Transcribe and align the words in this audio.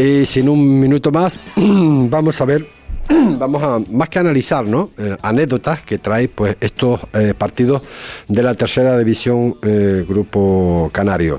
Y 0.00 0.24
sin 0.24 0.48
un 0.48 0.80
minuto 0.80 1.12
más, 1.12 1.38
vamos 1.56 2.40
a 2.40 2.46
ver, 2.46 2.66
vamos 3.38 3.62
a 3.62 3.80
más 3.92 4.08
que 4.08 4.18
analizar, 4.18 4.64
¿no? 4.64 4.92
Eh, 4.96 5.14
anécdotas 5.20 5.82
que 5.82 5.98
trae 5.98 6.26
pues 6.26 6.56
estos 6.58 7.00
eh, 7.12 7.34
partidos 7.36 7.82
de 8.26 8.42
la 8.42 8.54
tercera 8.54 8.96
división 8.96 9.56
eh, 9.62 10.06
Grupo 10.08 10.88
Canario. 10.90 11.38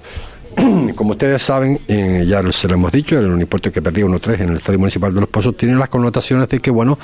como 0.96 1.12
ustedes 1.12 1.42
saben, 1.42 1.80
eh, 1.88 2.26
ya 2.28 2.42
se 2.52 2.68
lo 2.68 2.76
hemos 2.76 2.92
dicho, 2.92 3.18
el 3.18 3.28
Unipuerto 3.28 3.72
que 3.72 3.82
perdía 3.82 4.06
1-3 4.06 4.42
en 4.42 4.50
el 4.50 4.56
Estadio 4.58 4.80
Municipal 4.80 5.14
de 5.14 5.22
Los 5.22 5.30
Pozos 5.30 5.56
tiene 5.56 5.76
las 5.76 5.90
connotaciones 5.90 6.50
de 6.50 6.60
que, 6.60 6.72
bueno, 6.72 6.98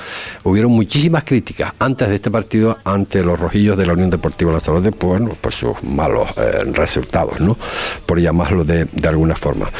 hubieron 0.44 0.72
muchísimas 0.72 1.24
críticas 1.24 1.72
antes 1.78 2.08
de 2.08 2.16
este 2.16 2.30
partido 2.30 2.76
ante 2.84 3.22
los 3.22 3.38
rojillos 3.38 3.76
de 3.76 3.86
la 3.86 3.92
Unión 3.94 4.10
Deportiva 4.10 4.52
Lanzarote, 4.52 4.92
pues, 4.92 5.20
bueno, 5.20 5.36
por 5.40 5.52
sus 5.52 5.82
malos 5.82 6.28
eh, 6.36 6.64
resultados, 6.72 7.40
¿no? 7.40 7.56
Por 8.06 8.20
llamarlo 8.20 8.64
de, 8.64 8.84
de 8.86 9.08
alguna 9.08 9.34
forma. 9.34 9.70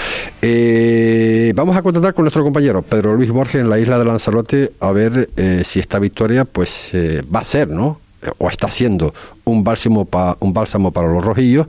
Eh, 0.41 1.52
vamos 1.55 1.77
a 1.77 1.82
contactar 1.82 2.15
con 2.15 2.24
nuestro 2.24 2.43
compañero 2.43 2.82
Pedro 2.82 3.15
Luis 3.15 3.30
Borges 3.30 3.60
en 3.60 3.71
la 3.71 3.79
isla 3.79 3.98
de 3.98 4.05
Lanzarote 4.05 4.73
a 4.80 4.93
ver 4.93 5.29
si 5.65 5.80
esta 5.80 5.98
victoria, 5.98 6.45
pues, 6.45 6.91
va 6.95 7.41
a 7.41 7.45
ser, 7.45 7.69
¿no? 7.69 8.01
O 8.39 8.49
está 8.49 8.69
siendo 8.69 9.15
un 9.45 9.65
bálsamo, 9.65 10.05
pa, 10.05 10.37
un 10.41 10.53
bálsamo 10.53 10.93
para 10.93 11.09
los 11.09 11.25
rojillos 11.25 11.67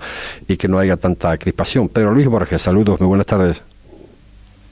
y 0.47 0.57
que 0.57 0.67
no 0.67 0.79
haya 0.79 0.97
tanta 0.97 1.37
crispación. 1.37 1.89
Pedro 1.89 2.11
Luis 2.11 2.27
Borges, 2.27 2.61
saludos, 2.61 2.99
muy 2.99 3.07
buenas 3.07 3.27
tardes. 3.27 3.63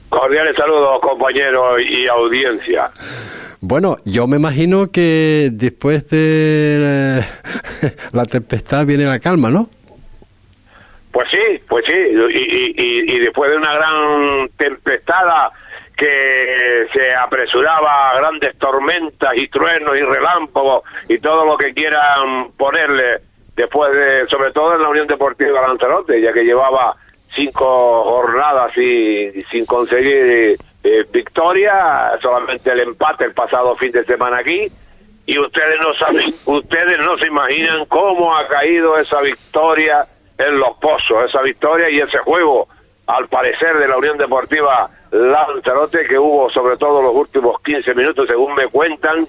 Cordiales 0.08 0.56
saludos, 0.56 1.00
compañeros 1.00 1.80
y 1.82 2.06
audiencia. 2.06 2.90
Bueno, 3.60 3.96
yo 4.04 4.26
me 4.26 4.36
imagino 4.36 4.90
que 4.90 5.50
después 5.52 6.08
de 6.10 7.24
la, 8.12 8.24
tempestad 8.24 8.86
viene 8.86 9.04
la 9.04 9.18
calma, 9.18 9.50
¿no? 9.50 9.68
Pues 11.12 11.28
sí, 11.30 11.60
pues 11.68 11.84
sí, 11.86 11.92
y, 11.92 12.82
y, 12.82 13.16
y 13.16 13.18
después 13.18 13.50
de 13.50 13.56
una 13.56 13.74
gran 13.74 14.48
tempestad 14.56 15.50
que 15.98 16.86
se 16.92 17.12
apresuraba 17.12 18.10
a 18.10 18.18
grandes 18.20 18.56
tormentas 18.56 19.36
y 19.36 19.48
truenos 19.48 19.98
y 19.98 20.02
relámpagos 20.02 20.84
y 21.08 21.18
todo 21.18 21.44
lo 21.44 21.58
que 21.58 21.74
quieran 21.74 22.52
ponerle 22.56 23.18
después 23.56 23.92
de, 23.92 24.28
sobre 24.28 24.52
todo 24.52 24.76
en 24.76 24.82
la 24.82 24.90
Unión 24.90 25.08
Deportiva 25.08 25.60
Lanzarote, 25.60 26.20
ya 26.22 26.32
que 26.32 26.44
llevaba 26.44 26.94
cinco 27.34 28.04
jornadas 28.04 28.76
y, 28.78 29.42
sin 29.50 29.66
conseguir 29.66 30.56
eh, 30.84 31.04
victoria, 31.12 32.12
solamente 32.22 32.70
el 32.70 32.78
empate 32.78 33.24
el 33.24 33.34
pasado 33.34 33.74
fin 33.74 33.90
de 33.90 34.04
semana 34.04 34.38
aquí, 34.38 34.70
y 35.26 35.36
ustedes 35.36 35.80
no 35.80 35.94
saben, 35.94 36.32
ustedes 36.44 37.00
no 37.00 37.18
se 37.18 37.26
imaginan 37.26 37.86
cómo 37.86 38.36
ha 38.36 38.46
caído 38.46 38.96
esa 38.98 39.20
victoria 39.20 40.06
en 40.38 40.60
los 40.60 40.76
pozos, 40.76 41.24
esa 41.28 41.42
victoria 41.42 41.90
y 41.90 41.98
ese 41.98 42.18
juego, 42.18 42.68
al 43.08 43.26
parecer, 43.26 43.78
de 43.78 43.88
la 43.88 43.96
Unión 43.96 44.16
Deportiva 44.16 44.90
Lanzarote, 45.10 46.06
que 46.06 46.18
hubo 46.18 46.50
sobre 46.50 46.76
todo 46.76 47.02
los 47.02 47.14
últimos 47.14 47.60
15 47.62 47.94
minutos, 47.94 48.26
según 48.28 48.54
me 48.54 48.66
cuentan, 48.66 49.26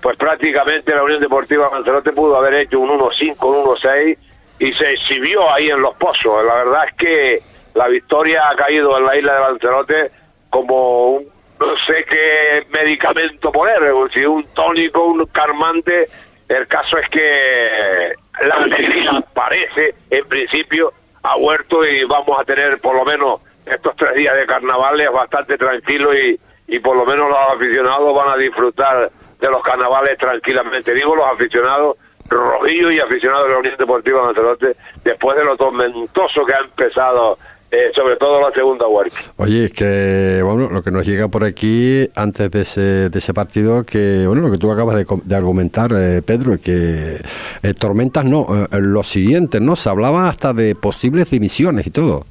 pues 0.00 0.16
prácticamente 0.16 0.94
la 0.94 1.04
Unión 1.04 1.20
Deportiva 1.20 1.70
Lanzarote 1.72 2.12
pudo 2.12 2.36
haber 2.36 2.54
hecho 2.54 2.80
un 2.80 2.90
1-5, 2.90 3.36
un 3.40 3.64
1-6 3.76 4.18
y 4.58 4.72
se 4.72 4.92
exhibió 4.92 5.50
ahí 5.52 5.70
en 5.70 5.80
los 5.80 5.94
pozos. 5.96 6.44
La 6.44 6.54
verdad 6.56 6.84
es 6.88 6.94
que 6.94 7.42
la 7.74 7.88
victoria 7.88 8.48
ha 8.48 8.56
caído 8.56 8.96
en 8.98 9.06
la 9.06 9.16
isla 9.16 9.34
de 9.34 9.40
Lanzarote 9.40 10.10
como 10.50 11.12
un, 11.12 11.28
no 11.58 11.76
sé 11.86 12.04
qué 12.08 12.66
medicamento 12.70 13.52
poner, 13.52 13.80
si 14.12 14.24
un 14.24 14.44
tónico, 14.54 15.04
un 15.04 15.24
calmante. 15.26 16.08
El 16.48 16.66
caso 16.66 16.98
es 16.98 17.08
que 17.08 18.12
la 18.42 18.56
alegría 18.56 19.24
parece, 19.32 19.94
en 20.10 20.28
principio, 20.28 20.92
ha 21.22 21.36
huerto 21.36 21.84
y 21.86 22.04
vamos 22.04 22.38
a 22.38 22.44
tener 22.44 22.80
por 22.80 22.96
lo 22.96 23.04
menos 23.04 23.40
estos 23.66 23.94
tres 23.96 24.14
días 24.14 24.36
de 24.36 24.46
carnavales 24.46 25.10
bastante 25.12 25.56
tranquilos 25.56 26.14
y, 26.16 26.40
y 26.68 26.78
por 26.80 26.96
lo 26.96 27.04
menos 27.04 27.28
los 27.28 27.38
aficionados 27.56 28.14
van 28.14 28.30
a 28.30 28.36
disfrutar 28.36 29.10
de 29.40 29.48
los 29.50 29.62
carnavales 29.62 30.18
tranquilamente. 30.18 30.94
Digo 30.94 31.14
los 31.14 31.26
aficionados 31.26 31.96
rojillos 32.28 32.92
y 32.92 33.00
aficionados 33.00 33.46
de 33.46 33.52
la 33.52 33.58
Unión 33.58 33.74
Deportiva 33.78 34.22
Lanzarote 34.26 34.76
después 35.04 35.36
de 35.36 35.44
lo 35.44 35.56
tormentoso 35.56 36.44
que 36.46 36.54
ha 36.54 36.60
empezado 36.60 37.38
eh, 37.70 37.90
sobre 37.94 38.16
todo 38.16 38.38
la 38.40 38.52
segunda 38.52 38.86
vuelta. 38.86 39.16
Oye, 39.38 39.64
es 39.64 39.72
que 39.72 40.40
bueno, 40.44 40.68
lo 40.68 40.82
que 40.82 40.90
nos 40.90 41.06
llega 41.06 41.28
por 41.28 41.42
aquí 41.42 42.06
antes 42.14 42.50
de 42.50 42.60
ese, 42.60 43.08
de 43.08 43.18
ese 43.18 43.32
partido, 43.32 43.84
que 43.84 44.26
bueno, 44.26 44.42
lo 44.42 44.52
que 44.52 44.58
tú 44.58 44.70
acabas 44.70 44.96
de, 44.96 45.06
de 45.24 45.34
argumentar, 45.34 45.90
eh, 45.96 46.20
Pedro, 46.20 46.58
que 46.62 47.16
eh, 47.62 47.74
tormentas 47.74 48.26
no, 48.26 48.46
eh, 48.70 48.78
lo 48.78 49.02
siguiente, 49.02 49.58
¿no? 49.60 49.74
Se 49.74 49.88
hablaba 49.88 50.28
hasta 50.28 50.52
de 50.52 50.74
posibles 50.74 51.30
dimisiones 51.30 51.86
y 51.86 51.90
todo. 51.90 52.26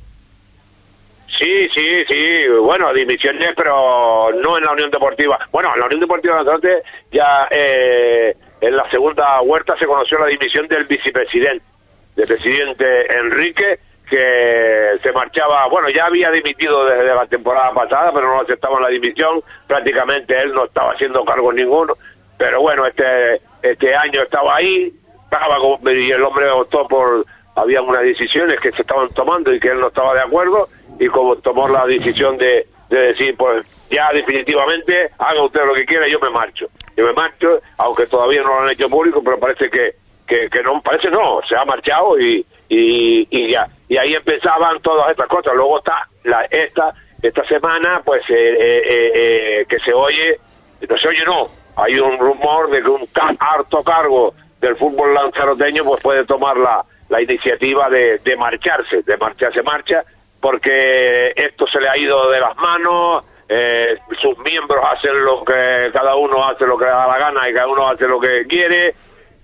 Sí, 1.42 1.68
sí, 1.74 2.06
sí, 2.08 2.48
bueno, 2.62 2.94
dimisiones, 2.94 3.54
pero 3.56 4.30
no 4.44 4.60
en 4.60 4.64
la 4.64 4.74
Unión 4.74 4.92
Deportiva. 4.92 5.40
Bueno, 5.52 5.72
en 5.74 5.80
la 5.80 5.88
Unión 5.88 6.02
Deportiva 6.02 6.36
Lanzarote 6.36 6.84
ya 7.12 7.48
eh, 7.50 8.36
en 8.62 8.78
la 8.78 8.88
segunda 8.92 9.42
huerta 9.42 9.76
se 9.80 9.88
conoció 9.88 10.20
la 10.20 10.28
dimisión 10.28 10.68
del 10.68 10.84
vicepresidente, 10.84 11.66
del 12.16 12.28
presidente 12.28 13.18
Enrique, 13.18 13.80
que 14.08 15.00
se 15.02 15.12
marchaba, 15.14 15.68
bueno, 15.68 15.90
ya 15.90 16.06
había 16.06 16.30
dimitido 16.30 16.86
desde 16.86 17.16
la 17.16 17.26
temporada 17.26 17.74
pasada, 17.74 18.12
pero 18.14 18.28
no 18.28 18.42
aceptaba 18.42 18.80
la 18.80 18.90
dimisión, 18.90 19.42
prácticamente 19.66 20.40
él 20.40 20.54
no 20.54 20.66
estaba 20.66 20.92
haciendo 20.92 21.26
cargo 21.26 21.52
ninguno, 21.52 21.96
pero 22.38 22.62
bueno, 22.62 22.86
este 22.86 23.42
este 23.64 23.96
año 23.96 24.22
estaba 24.22 24.58
ahí, 24.58 24.94
estaba 25.24 25.58
y 25.92 26.12
el 26.12 26.24
hombre 26.24 26.52
optó 26.52 26.88
por, 26.88 27.26
había 27.56 27.82
unas 27.82 28.04
decisiones 28.04 28.60
que 28.60 28.72
se 28.72 28.82
estaban 28.84 29.10
tomando 29.10 29.52
y 29.52 29.60
que 29.60 29.70
él 29.70 29.80
no 29.80 29.88
estaba 29.88 30.14
de 30.14 30.22
acuerdo, 30.22 30.70
y 31.00 31.08
como 31.08 31.36
tomó 31.38 31.68
la 31.68 31.86
decisión 31.86 32.38
de, 32.38 32.68
de 32.90 33.00
decir, 33.00 33.36
pues 33.38 33.66
ya 33.90 34.10
definitivamente, 34.14 35.10
haga 35.18 35.44
usted 35.44 35.66
lo 35.66 35.74
que 35.74 35.86
quiera, 35.86 36.08
yo 36.08 36.20
me 36.20 36.30
marcho. 36.30 36.68
Yo 36.96 37.06
me 37.06 37.14
marcho, 37.14 37.62
aunque 37.78 38.08
todavía 38.08 38.42
no 38.42 38.50
lo 38.50 38.62
han 38.62 38.70
hecho 38.70 38.90
público, 38.90 39.22
pero 39.24 39.40
parece 39.40 39.70
que, 39.70 39.96
que, 40.28 40.50
que 40.50 40.62
no, 40.62 40.82
parece 40.82 41.10
no, 41.10 41.42
se 41.48 41.56
ha 41.56 41.66
marchado 41.66 42.20
y, 42.20 42.46
y, 42.70 43.28
y 43.30 43.50
ya. 43.50 43.68
Y 43.90 43.98
ahí 43.98 44.14
empezaban 44.14 44.82
todas 44.82 45.12
estas 45.12 45.28
cosas. 45.28 45.54
Luego 45.56 45.80
está 45.80 46.08
la, 46.24 46.44
esta, 46.46 46.94
esta 47.22 47.46
semana, 47.46 48.02
pues, 48.04 48.22
eh, 48.30 48.34
eh, 48.34 49.12
eh, 49.14 49.66
que 49.68 49.80
se 49.80 49.94
oye, 49.94 50.40
no 50.88 50.98
se 50.98 51.08
oye 51.08 51.24
no, 51.26 51.50
hay 51.76 52.00
un 52.00 52.18
rumor 52.18 52.70
de 52.70 52.82
que 52.82 52.90
un 52.90 53.08
harto 53.40 53.84
cargo 53.84 54.34
del 54.60 54.76
fútbol 54.76 55.14
lanzaroteño 55.14 55.84
pues 55.84 56.02
puede 56.02 56.26
tomar 56.26 56.56
la, 56.58 56.86
la 57.10 57.22
iniciativa 57.22 57.90
de, 57.90 58.20
de 58.20 58.36
marcharse, 58.38 59.02
de 59.02 59.18
marcharse 59.18 59.62
marcha, 59.64 60.04
porque 60.42 61.34
esto 61.36 61.68
se 61.68 61.80
le 61.80 61.88
ha 61.88 61.98
ido 61.98 62.30
de 62.32 62.40
las 62.40 62.56
manos, 62.58 63.24
eh, 63.48 63.98
sus 64.22 64.38
miembros 64.40 64.84
hacen 64.92 65.24
lo 65.24 65.44
que 65.44 65.90
cada 65.94 66.16
uno 66.16 66.48
hace 66.48 66.66
lo 66.66 66.78
que 66.78 66.86
le 66.86 66.92
da 66.92 67.08
la 67.08 67.18
gana 67.18 67.50
y 67.50 67.54
cada 67.54 67.68
uno 67.68 67.88
hace 67.88 68.08
lo 68.08 68.20
que 68.20 68.48
quiere. 68.48 68.96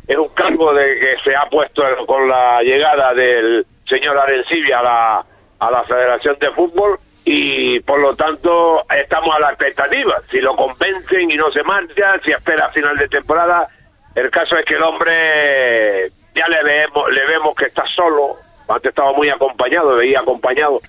Es 0.07 0.15
un 0.15 0.29
cargo 0.29 0.73
de 0.73 0.99
que 0.99 1.17
se 1.23 1.35
ha 1.35 1.49
puesto 1.49 1.83
con 2.05 2.27
la 2.29 2.63
llegada 2.63 3.13
del 3.13 3.65
señor 3.85 4.17
Arencibia 4.17 4.79
a 4.79 4.83
la, 4.83 5.25
a 5.59 5.71
la 5.71 5.83
Federación 5.83 6.37
de 6.39 6.51
Fútbol 6.51 6.99
y 7.25 7.81
por 7.81 7.99
lo 7.99 8.15
tanto 8.15 8.85
estamos 8.89 9.35
a 9.35 9.39
la 9.39 9.49
expectativa. 9.49 10.21
Si 10.31 10.39
lo 10.39 10.55
convencen 10.55 11.29
y 11.29 11.35
no 11.35 11.51
se 11.51 11.61
marcha, 11.63 12.17
si 12.23 12.31
espera 12.31 12.69
final 12.69 12.97
de 12.97 13.09
temporada, 13.09 13.67
el 14.15 14.31
caso 14.31 14.57
es 14.57 14.63
que 14.63 14.75
el 14.75 14.83
hombre 14.83 16.09
ya 16.33 16.47
le 16.47 16.63
vemos, 16.63 17.11
le 17.11 17.25
vemos 17.25 17.53
que 17.55 17.65
está 17.65 17.85
solo, 17.87 18.37
antes 18.67 18.89
estaba 18.89 19.13
muy 19.13 19.29
acompañado, 19.29 19.95
veía 19.95 20.19
acompañado, 20.19 20.79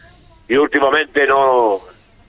y 0.49 0.57
últimamente 0.57 1.27
no 1.27 1.81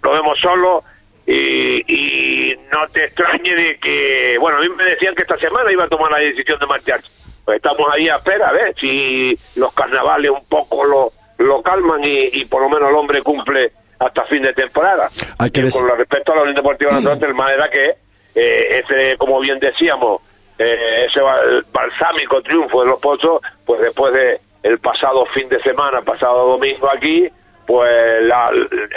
lo 0.01 0.11
vemos 0.11 0.39
solo, 0.39 0.83
y, 1.25 1.83
y 1.87 2.55
no 2.71 2.87
te 2.87 3.05
extrañe 3.05 3.53
de 3.55 3.77
que, 3.79 4.37
bueno, 4.39 4.57
a 4.57 4.61
mí 4.61 4.69
me 4.69 4.83
decían 4.85 5.13
que 5.15 5.21
esta 5.23 5.37
semana 5.37 5.71
iba 5.71 5.83
a 5.83 5.89
tomar 5.89 6.11
la 6.11 6.19
decisión 6.19 6.59
de 6.59 6.65
marcharse. 6.65 7.07
Pues 7.45 7.57
estamos 7.57 7.87
ahí 7.91 8.09
a 8.09 8.15
espera, 8.15 8.49
a 8.49 8.51
ver 8.51 8.75
si 8.79 9.37
los 9.55 9.73
carnavales 9.73 10.31
un 10.31 10.45
poco 10.47 10.85
lo, 10.85 11.11
lo 11.43 11.61
calman 11.61 12.03
y, 12.03 12.29
y 12.33 12.45
por 12.45 12.61
lo 12.61 12.69
menos 12.69 12.89
el 12.89 12.95
hombre 12.95 13.21
cumple 13.21 13.71
hasta 13.99 14.23
fin 14.25 14.43
de 14.43 14.53
temporada. 14.53 15.09
Hay 15.37 15.49
que 15.51 15.61
Y 15.61 15.69
con 15.71 15.87
respecto 15.97 16.31
a 16.31 16.35
la 16.37 16.41
Unión 16.43 16.55
Deportiva 16.55 16.91
Lanzarote, 16.91 17.25
el 17.25 17.33
más 17.33 17.51
era 17.51 17.69
que 17.69 17.95
eh, 18.35 18.83
ese, 18.83 19.17
como 19.17 19.39
bien 19.39 19.59
decíamos, 19.59 20.21
eh, 20.57 21.05
ese 21.07 21.19
ba- 21.21 21.39
balsámico 21.73 22.41
triunfo 22.41 22.81
de 22.81 22.87
los 22.89 22.99
pozos, 22.99 23.41
pues 23.65 23.81
después 23.81 24.13
de 24.13 24.39
el 24.63 24.79
pasado 24.79 25.25
fin 25.27 25.47
de 25.49 25.61
semana, 25.61 26.01
pasado 26.01 26.47
domingo 26.49 26.89
aquí, 26.89 27.27
pues 27.65 28.23
la- 28.23 28.51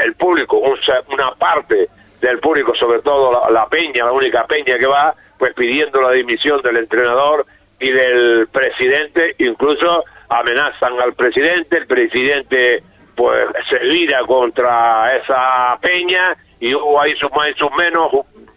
el 0.05 0.15
público, 0.15 0.59
una 1.09 1.35
parte 1.35 1.89
del 2.21 2.39
público, 2.39 2.75
sobre 2.75 3.01
todo 3.01 3.49
la, 3.51 3.67
peña, 3.67 4.05
la 4.07 4.13
única 4.13 4.47
peña 4.47 4.79
que 4.79 4.87
va, 4.87 5.15
pues 5.39 5.53
pidiendo 5.55 6.01
la 6.01 6.13
dimisión 6.13 6.63
del 6.63 6.77
entrenador 6.79 7.45
y 7.81 7.91
del 7.91 8.47
presidente, 8.53 9.35
incluso 9.39 10.05
amenazan 10.29 11.01
al 11.01 11.15
presidente, 11.15 11.79
el 11.79 11.87
presidente 11.87 12.83
pues 13.17 13.47
se 13.69 13.79
vira 13.81 14.21
contra 14.25 15.15
esa 15.17 15.77
peña 15.83 16.35
y 16.61 16.75
hubo 16.75 17.01
ahí 17.01 17.15
sus 17.17 17.31
más 17.33 17.51
y 17.51 17.55
sus 17.55 17.71
menos, 17.73 18.11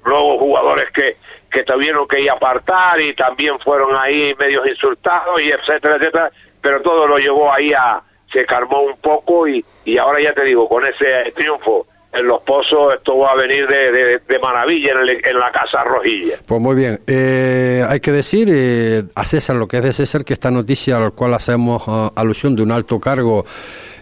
luego 0.06 0.38
jugadores 0.40 0.90
que, 0.92 1.18
que 1.52 1.64
tuvieron 1.64 2.08
que 2.08 2.22
ir 2.22 2.30
a 2.30 2.34
apartar 2.34 3.02
y 3.02 3.14
también 3.16 3.60
fueron 3.60 3.96
ahí 3.96 4.34
medios 4.40 4.66
insultados 4.68 5.42
y 5.42 5.50
etcétera, 5.52 5.96
etcétera, 5.96 6.32
pero 6.66 6.82
todo 6.82 7.06
lo 7.06 7.20
llevó 7.20 7.54
ahí 7.54 7.74
a, 7.74 8.02
se 8.34 8.44
calmó 8.44 8.82
un 8.82 8.98
poco 8.98 9.48
y, 9.48 9.64
y 9.86 10.00
ahora 10.00 10.20
ya 10.20 10.34
te 10.34 10.44
digo, 10.44 10.68
con 10.68 10.84
ese 10.84 11.32
triunfo 11.36 11.86
en 12.12 12.26
los 12.26 12.42
pozos, 12.42 12.96
esto 12.96 13.20
va 13.20 13.34
a 13.34 13.36
venir 13.36 13.68
de, 13.68 14.20
de, 14.28 14.40
maravilla 14.40 14.94
en, 14.94 15.38
la 15.38 15.52
Casa 15.52 15.84
Rojilla. 15.84 16.38
Pues 16.48 16.60
muy 16.60 16.76
bien, 16.76 17.00
eh, 17.06 17.86
hay 17.88 18.00
que 18.00 18.12
decir 18.12 18.48
eh, 18.52 19.04
a 19.14 19.26
César 19.26 19.58
lo 19.58 19.68
que 19.68 19.78
es 19.78 19.84
de 19.84 19.94
César, 19.94 20.26
que 20.26 20.34
esta 20.34 20.50
noticia 20.50 20.98
a 20.98 21.02
la 21.02 21.12
cual 21.12 21.36
hacemos 21.36 21.84
ah, 21.86 22.12
alusión 22.16 22.56
de 22.56 22.64
un 22.64 22.72
alto 22.72 23.00
cargo 23.00 23.46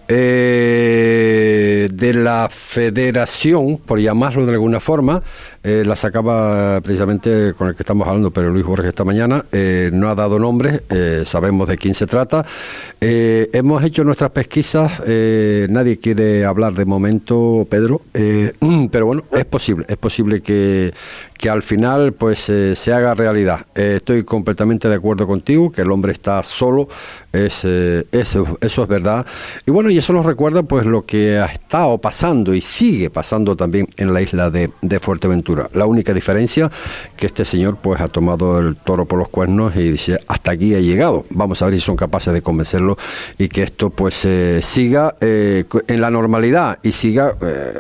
eh, 0.08 1.90
de 1.92 2.14
la 2.14 2.48
federación, 2.50 3.78
por 3.78 4.00
llamarlo 4.00 4.46
de 4.46 4.54
alguna 4.54 4.80
forma, 4.80 5.22
eh, 5.66 5.84
la 5.86 5.96
sacaba 5.96 6.82
precisamente 6.82 7.54
con 7.54 7.70
el 7.70 7.76
que 7.76 7.84
estamos 7.84 8.06
hablando, 8.06 8.32
pero 8.32 8.50
Luis 8.50 8.66
Borges 8.66 8.88
esta 8.88 9.06
mañana, 9.06 9.46
eh, 9.54 9.92
no 9.94 10.10
ha 10.10 10.16
dado 10.16 10.38
nombre, 10.38 10.84
eh, 10.90 11.24
sabemos 11.24 11.70
de 11.70 11.78
quién 11.78 11.96
se 11.96 12.06
trata. 12.06 12.46
hemos 13.00 13.82
hecho 13.82 14.04
nuestras 14.04 14.32
pesquisas, 14.32 15.00
nadie 15.70 16.00
quiere 16.00 16.44
hablar 16.44 16.74
de 16.74 16.84
momento, 16.84 17.66
Pedro, 17.70 18.02
pero 18.92 19.06
bueno, 19.06 19.24
es 19.32 19.46
posible, 19.46 19.86
es 19.88 19.96
posible 19.96 20.42
que, 20.42 20.94
que 21.38 21.50
al 21.50 21.64
final 21.64 22.12
pues 22.12 22.40
se 22.40 22.94
haga 22.94 23.14
realidad. 23.14 23.66
estoy 23.74 24.24
completamente 24.24 24.90
de 24.90 24.96
acuerdo 24.96 25.26
contigo, 25.28 25.72
que 25.72 25.82
el 25.82 25.92
hombre 25.92 26.12
está 26.12 26.44
solo, 26.44 26.90
es, 27.32 27.64
eso, 27.64 28.58
eso 28.60 28.84
es 28.84 28.88
verdad. 28.90 29.26
Y 29.66 29.72
bueno, 29.72 29.90
y 29.90 29.98
eso 29.98 30.12
nos 30.12 30.26
recuerda 30.26 30.64
pues 30.64 30.86
lo 30.86 31.06
que 31.06 31.38
ha 31.38 31.46
estado 31.46 31.98
pasando 32.00 32.54
y 32.54 32.60
sigue 32.62 33.10
pasando 33.10 33.56
también 33.56 33.88
en 33.96 34.14
la 34.14 34.22
isla 34.22 34.50
de 34.50 35.00
Fuerteventura. 35.00 35.53
La 35.74 35.86
única 35.86 36.14
diferencia 36.14 36.70
que 37.16 37.26
este 37.26 37.46
señor 37.46 37.78
pues 37.82 38.02
ha 38.02 38.08
tomado 38.08 38.60
el 38.60 38.76
toro 38.76 39.06
por 39.06 39.20
los 39.20 39.30
cuernos 39.30 39.76
y 39.76 39.92
dice 39.92 40.20
hasta 40.28 40.52
aquí 40.52 40.76
ha 40.76 40.80
llegado. 40.80 41.26
Vamos 41.30 41.62
a 41.62 41.66
ver 41.66 41.76
si 41.76 41.82
son 41.82 41.96
capaces 41.96 42.34
de 42.34 42.42
convencerlo 42.42 42.98
y 43.38 43.50
que 43.50 43.64
esto 43.64 43.90
pues 43.90 44.26
eh, 44.26 44.62
siga 44.62 45.16
eh, 45.22 45.66
en 45.88 46.02
la 46.02 46.10
normalidad 46.10 46.80
y 46.84 46.92
siga 46.92 47.36
eh, 47.42 47.74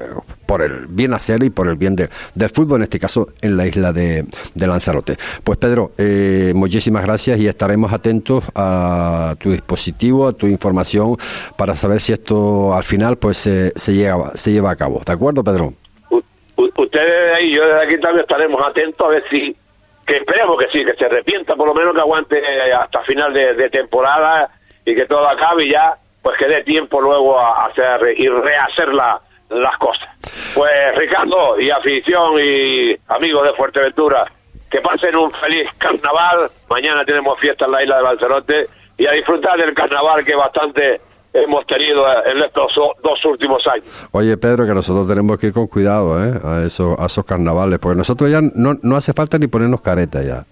por 0.45 0.61
el 0.61 0.87
bien 0.87 1.13
hacer 1.13 1.43
y 1.43 1.49
por 1.49 1.67
el 1.67 1.75
bien 1.75 1.95
del 1.95 2.49
fútbol, 2.49 2.81
en 2.81 2.83
este 2.83 2.99
caso 2.99 3.29
en 3.41 3.57
la 3.57 3.65
isla 3.65 3.93
de, 3.93 4.25
Lanzarote. 4.55 5.17
Pues 5.43 5.57
Pedro, 5.57 5.93
muchísimas 6.53 7.03
gracias 7.03 7.39
y 7.39 7.47
estaremos 7.47 7.91
atentos 7.91 8.43
a 8.53 9.35
tu 9.39 9.51
dispositivo, 9.51 10.27
a 10.27 10.33
tu 10.33 10.47
información 10.47 11.17
para 11.57 11.75
saber 11.75 12.01
si 12.01 12.13
esto 12.13 12.73
al 12.75 12.83
final 12.83 13.17
pues 13.17 13.37
se, 13.37 13.73
llega, 13.87 14.31
se 14.35 14.51
lleva 14.51 14.71
a 14.71 14.75
cabo. 14.75 15.01
¿De 15.05 15.13
acuerdo, 15.13 15.43
Pedro? 15.43 15.73
Ustedes 16.75 17.35
ahí, 17.35 17.51
yo 17.51 17.65
desde 17.65 17.81
aquí 17.81 17.97
también 17.99 18.21
estaremos 18.21 18.65
atentos 18.65 19.05
a 19.05 19.09
ver 19.09 19.23
si, 19.29 19.55
que 20.05 20.17
esperemos 20.17 20.57
que 20.57 20.69
sí, 20.71 20.85
que 20.85 20.93
se 20.95 21.05
arrepienta, 21.05 21.55
por 21.55 21.67
lo 21.67 21.73
menos 21.73 21.93
que 21.93 22.01
aguante 22.01 22.71
hasta 22.73 23.01
final 23.01 23.33
de, 23.33 23.69
temporada 23.69 24.49
y 24.85 24.95
que 24.95 25.05
todo 25.05 25.27
acabe 25.27 25.65
y 25.65 25.71
ya, 25.71 25.95
pues 26.21 26.37
que 26.37 26.47
dé 26.47 26.63
tiempo 26.63 27.01
luego 27.01 27.39
a 27.39 27.65
hacer 27.65 28.15
y 28.17 28.27
rehacer 28.27 28.93
las 28.93 29.77
cosas. 29.79 30.09
Pues 30.55 30.95
Ricardo 30.95 31.59
y 31.59 31.69
afición 31.69 32.33
y 32.41 32.95
amigos 33.07 33.47
de 33.47 33.53
Fuerteventura, 33.53 34.25
que 34.69 34.81
pasen 34.81 35.15
un 35.15 35.31
feliz 35.31 35.69
carnaval. 35.77 36.49
Mañana 36.69 37.05
tenemos 37.05 37.39
fiesta 37.39 37.65
en 37.65 37.71
la 37.71 37.83
isla 37.83 37.97
de 37.97 38.03
Lanzarote 38.03 38.67
y 38.97 39.05
a 39.05 39.11
disfrutar 39.11 39.57
del 39.57 39.73
carnaval 39.73 40.23
que 40.25 40.35
bastante 40.35 41.01
hemos 41.33 41.65
tenido 41.65 42.05
en 42.25 42.37
estos 42.43 42.73
dos 42.75 43.25
últimos 43.25 43.65
años. 43.67 43.85
Oye, 44.11 44.37
Pedro, 44.37 44.65
que 44.65 44.73
nosotros 44.73 45.07
tenemos 45.07 45.39
que 45.39 45.47
ir 45.47 45.53
con 45.53 45.67
cuidado 45.67 46.23
¿eh? 46.23 46.39
a, 46.43 46.63
esos, 46.65 46.97
a 46.99 47.07
esos 47.07 47.25
carnavales, 47.25 47.79
porque 47.79 47.97
nosotros 47.97 48.29
ya 48.29 48.41
no, 48.41 48.77
no 48.81 48.95
hace 48.95 49.13
falta 49.13 49.37
ni 49.37 49.47
ponernos 49.47 49.81
caretas 49.81 50.25
ya. 50.25 50.45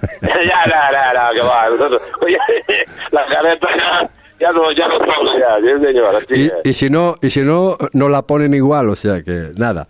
ya, 0.22 0.44
ya, 0.44 0.64
ya, 0.66 1.12
ya, 1.12 1.30
que 1.34 1.40
va. 1.40 1.68
Nosotros, 1.70 2.02
oye, 2.22 2.38
las 3.10 3.30
caretas 3.30 4.10
ya 4.38 4.46
ya 4.46 4.52
no, 4.52 4.72
ya 4.72 4.88
no 4.88 4.98
ya, 5.38 6.60
y, 6.64 6.74
si 6.74 6.90
no, 6.90 7.16
y 7.22 7.30
si 7.30 7.40
no, 7.40 7.76
no 7.92 8.08
la 8.08 8.22
ponen 8.22 8.54
igual, 8.54 8.88
o 8.88 8.96
sea 8.96 9.22
que 9.22 9.50
nada. 9.56 9.86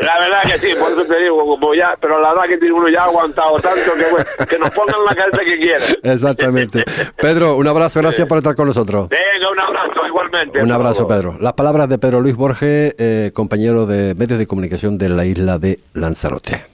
La 0.00 0.18
verdad 0.18 0.42
que 0.42 0.58
sí, 0.58 0.74
por 0.78 0.92
eso 0.92 1.04
te 1.04 1.22
digo, 1.22 1.44
como 1.44 1.74
ya, 1.74 1.96
pero 2.00 2.20
la 2.20 2.34
verdad 2.34 2.58
que 2.58 2.72
uno 2.72 2.88
ya 2.88 3.02
ha 3.02 3.04
aguantado 3.04 3.58
tanto 3.60 3.92
que, 3.94 4.46
que 4.46 4.58
nos 4.58 4.70
pongan 4.70 5.04
la 5.04 5.14
cabeza 5.14 5.38
que 5.44 5.58
quieran. 5.58 5.82
Exactamente. 6.02 6.84
Pedro, 7.20 7.56
un 7.56 7.66
abrazo, 7.66 8.00
gracias 8.00 8.26
por 8.26 8.38
estar 8.38 8.54
con 8.54 8.66
nosotros. 8.66 9.08
Venga, 9.08 9.50
un 9.50 9.60
abrazo 9.60 10.06
igualmente. 10.06 10.62
Un 10.62 10.72
abrazo, 10.72 11.06
Pedro. 11.06 11.36
Las 11.40 11.52
palabras 11.52 11.88
de 11.88 11.98
Pedro 11.98 12.20
Luis 12.20 12.36
Borges, 12.36 12.94
eh, 12.98 13.30
compañero 13.34 13.86
de 13.86 14.14
medios 14.14 14.38
de 14.38 14.46
comunicación 14.46 14.98
de 14.98 15.08
la 15.08 15.24
isla 15.24 15.58
de 15.58 15.78
Lanzarote. 15.94 16.69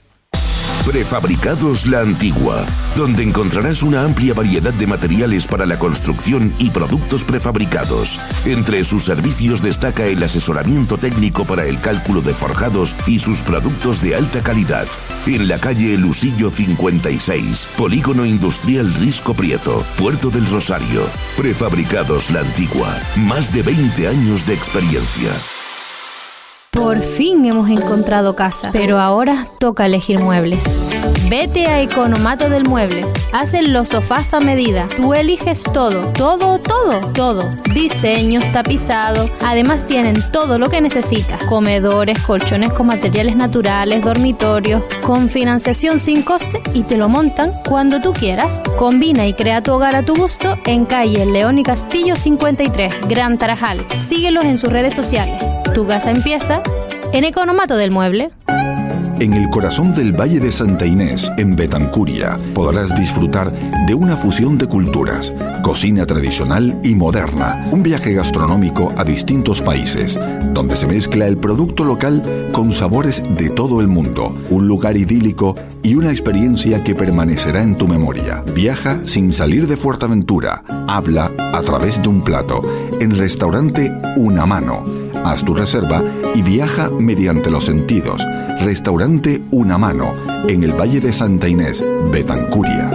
Prefabricados 0.87 1.85
La 1.85 1.99
Antigua, 1.99 2.65
donde 2.95 3.21
encontrarás 3.21 3.83
una 3.83 4.03
amplia 4.03 4.33
variedad 4.33 4.73
de 4.73 4.87
materiales 4.87 5.45
para 5.45 5.65
la 5.65 5.77
construcción 5.77 6.53
y 6.59 6.69
productos 6.69 7.25
prefabricados. 7.25 8.17
Entre 8.45 8.85
sus 8.85 9.03
servicios 9.03 9.61
destaca 9.61 10.05
el 10.05 10.23
asesoramiento 10.23 10.97
técnico 10.97 11.43
para 11.43 11.65
el 11.65 11.81
cálculo 11.81 12.21
de 12.21 12.33
forjados 12.33 12.95
y 13.05 13.19
sus 13.19 13.41
productos 13.41 14.01
de 14.01 14.15
alta 14.15 14.41
calidad. 14.41 14.87
En 15.25 15.49
la 15.49 15.59
calle 15.59 15.97
Lusillo 15.97 16.49
56, 16.49 17.67
Polígono 17.77 18.25
Industrial 18.25 18.91
Risco 18.93 19.33
Prieto, 19.33 19.83
Puerto 19.97 20.29
del 20.29 20.49
Rosario. 20.49 21.01
Prefabricados 21.35 22.31
La 22.31 22.39
Antigua, 22.39 22.97
más 23.17 23.53
de 23.53 23.61
20 23.61 24.07
años 24.07 24.47
de 24.47 24.53
experiencia. 24.53 25.31
Por 26.77 27.01
fin 27.01 27.43
hemos 27.45 27.69
encontrado 27.69 28.35
casa, 28.35 28.69
pero 28.71 28.99
ahora 28.99 29.47
toca 29.59 29.87
elegir 29.87 30.19
muebles. 30.19 30.63
Vete 31.27 31.65
a 31.65 31.81
Economato 31.81 32.49
del 32.49 32.65
Mueble. 32.65 33.03
Hacen 33.33 33.73
los 33.73 33.89
sofás 33.89 34.33
a 34.35 34.39
medida. 34.39 34.87
Tú 34.95 35.13
eliges 35.13 35.63
todo, 35.63 36.07
todo, 36.13 36.59
todo, 36.59 36.99
todo. 37.13 37.49
Diseños, 37.73 38.49
tapizado. 38.51 39.27
Además 39.41 39.85
tienen 39.85 40.15
todo 40.31 40.59
lo 40.59 40.69
que 40.69 40.79
necesitas. 40.79 41.43
Comedores, 41.45 42.19
colchones 42.19 42.71
con 42.71 42.87
materiales 42.87 43.35
naturales, 43.35 44.03
dormitorios, 44.03 44.83
con 45.01 45.29
financiación 45.29 45.99
sin 45.99 46.21
coste 46.21 46.61
y 46.73 46.83
te 46.83 46.95
lo 46.95 47.09
montan 47.09 47.51
cuando 47.67 47.99
tú 47.99 48.13
quieras. 48.13 48.61
Combina 48.77 49.27
y 49.27 49.33
crea 49.33 49.61
tu 49.61 49.73
hogar 49.73 49.95
a 49.95 50.03
tu 50.03 50.15
gusto 50.15 50.57
en 50.65 50.85
calle 50.85 51.25
León 51.25 51.57
y 51.57 51.63
Castillo 51.63 52.15
53, 52.15 53.09
Gran 53.09 53.37
Tarajal. 53.37 53.83
Síguelos 54.07 54.45
en 54.45 54.57
sus 54.57 54.69
redes 54.69 54.93
sociales. 54.93 55.43
Tu 55.77 55.85
casa 55.85 56.09
empieza 56.09 56.63
en 57.13 57.23
Economato 57.23 57.77
del 57.77 57.91
Mueble. 57.91 58.31
En 59.19 59.33
el 59.33 59.47
corazón 59.51 59.93
del 59.93 60.11
Valle 60.11 60.39
de 60.39 60.51
Santa 60.51 60.87
Inés, 60.87 61.31
en 61.37 61.55
Betancuria, 61.55 62.35
podrás 62.55 62.97
disfrutar 62.97 63.51
de 63.85 63.93
una 63.93 64.17
fusión 64.17 64.57
de 64.57 64.65
culturas, 64.65 65.35
cocina 65.61 66.07
tradicional 66.07 66.79
y 66.83 66.95
moderna, 66.95 67.67
un 67.71 67.83
viaje 67.83 68.11
gastronómico 68.13 68.91
a 68.97 69.03
distintos 69.03 69.61
países, 69.61 70.19
donde 70.51 70.75
se 70.75 70.87
mezcla 70.87 71.27
el 71.27 71.37
producto 71.37 71.85
local 71.85 72.23
con 72.53 72.73
sabores 72.73 73.21
de 73.37 73.51
todo 73.51 73.79
el 73.79 73.87
mundo, 73.87 74.35
un 74.49 74.67
lugar 74.67 74.97
idílico 74.97 75.55
y 75.83 75.93
una 75.93 76.09
experiencia 76.09 76.81
que 76.81 76.95
permanecerá 76.95 77.61
en 77.61 77.77
tu 77.77 77.87
memoria. 77.87 78.43
Viaja 78.55 79.01
sin 79.03 79.31
salir 79.31 79.67
de 79.67 79.77
Fuerteventura, 79.77 80.63
habla 80.87 81.31
a 81.53 81.61
través 81.61 82.01
de 82.01 82.07
un 82.07 82.23
plato, 82.23 82.63
en 82.99 83.15
restaurante 83.15 83.91
Una 84.15 84.47
Mano 84.47 85.06
Haz 85.27 85.43
tu 85.43 85.53
reserva 85.53 86.01
y 86.35 86.41
viaja 86.41 86.89
mediante 86.89 87.51
los 87.51 87.65
sentidos. 87.65 88.25
Restaurante 88.61 89.41
Una 89.51 89.77
Mano, 89.77 90.13
en 90.47 90.63
el 90.63 90.71
Valle 90.71 91.01
de 91.01 91.11
Santa 91.11 91.49
Inés, 91.49 91.83
Betancuria. 92.09 92.89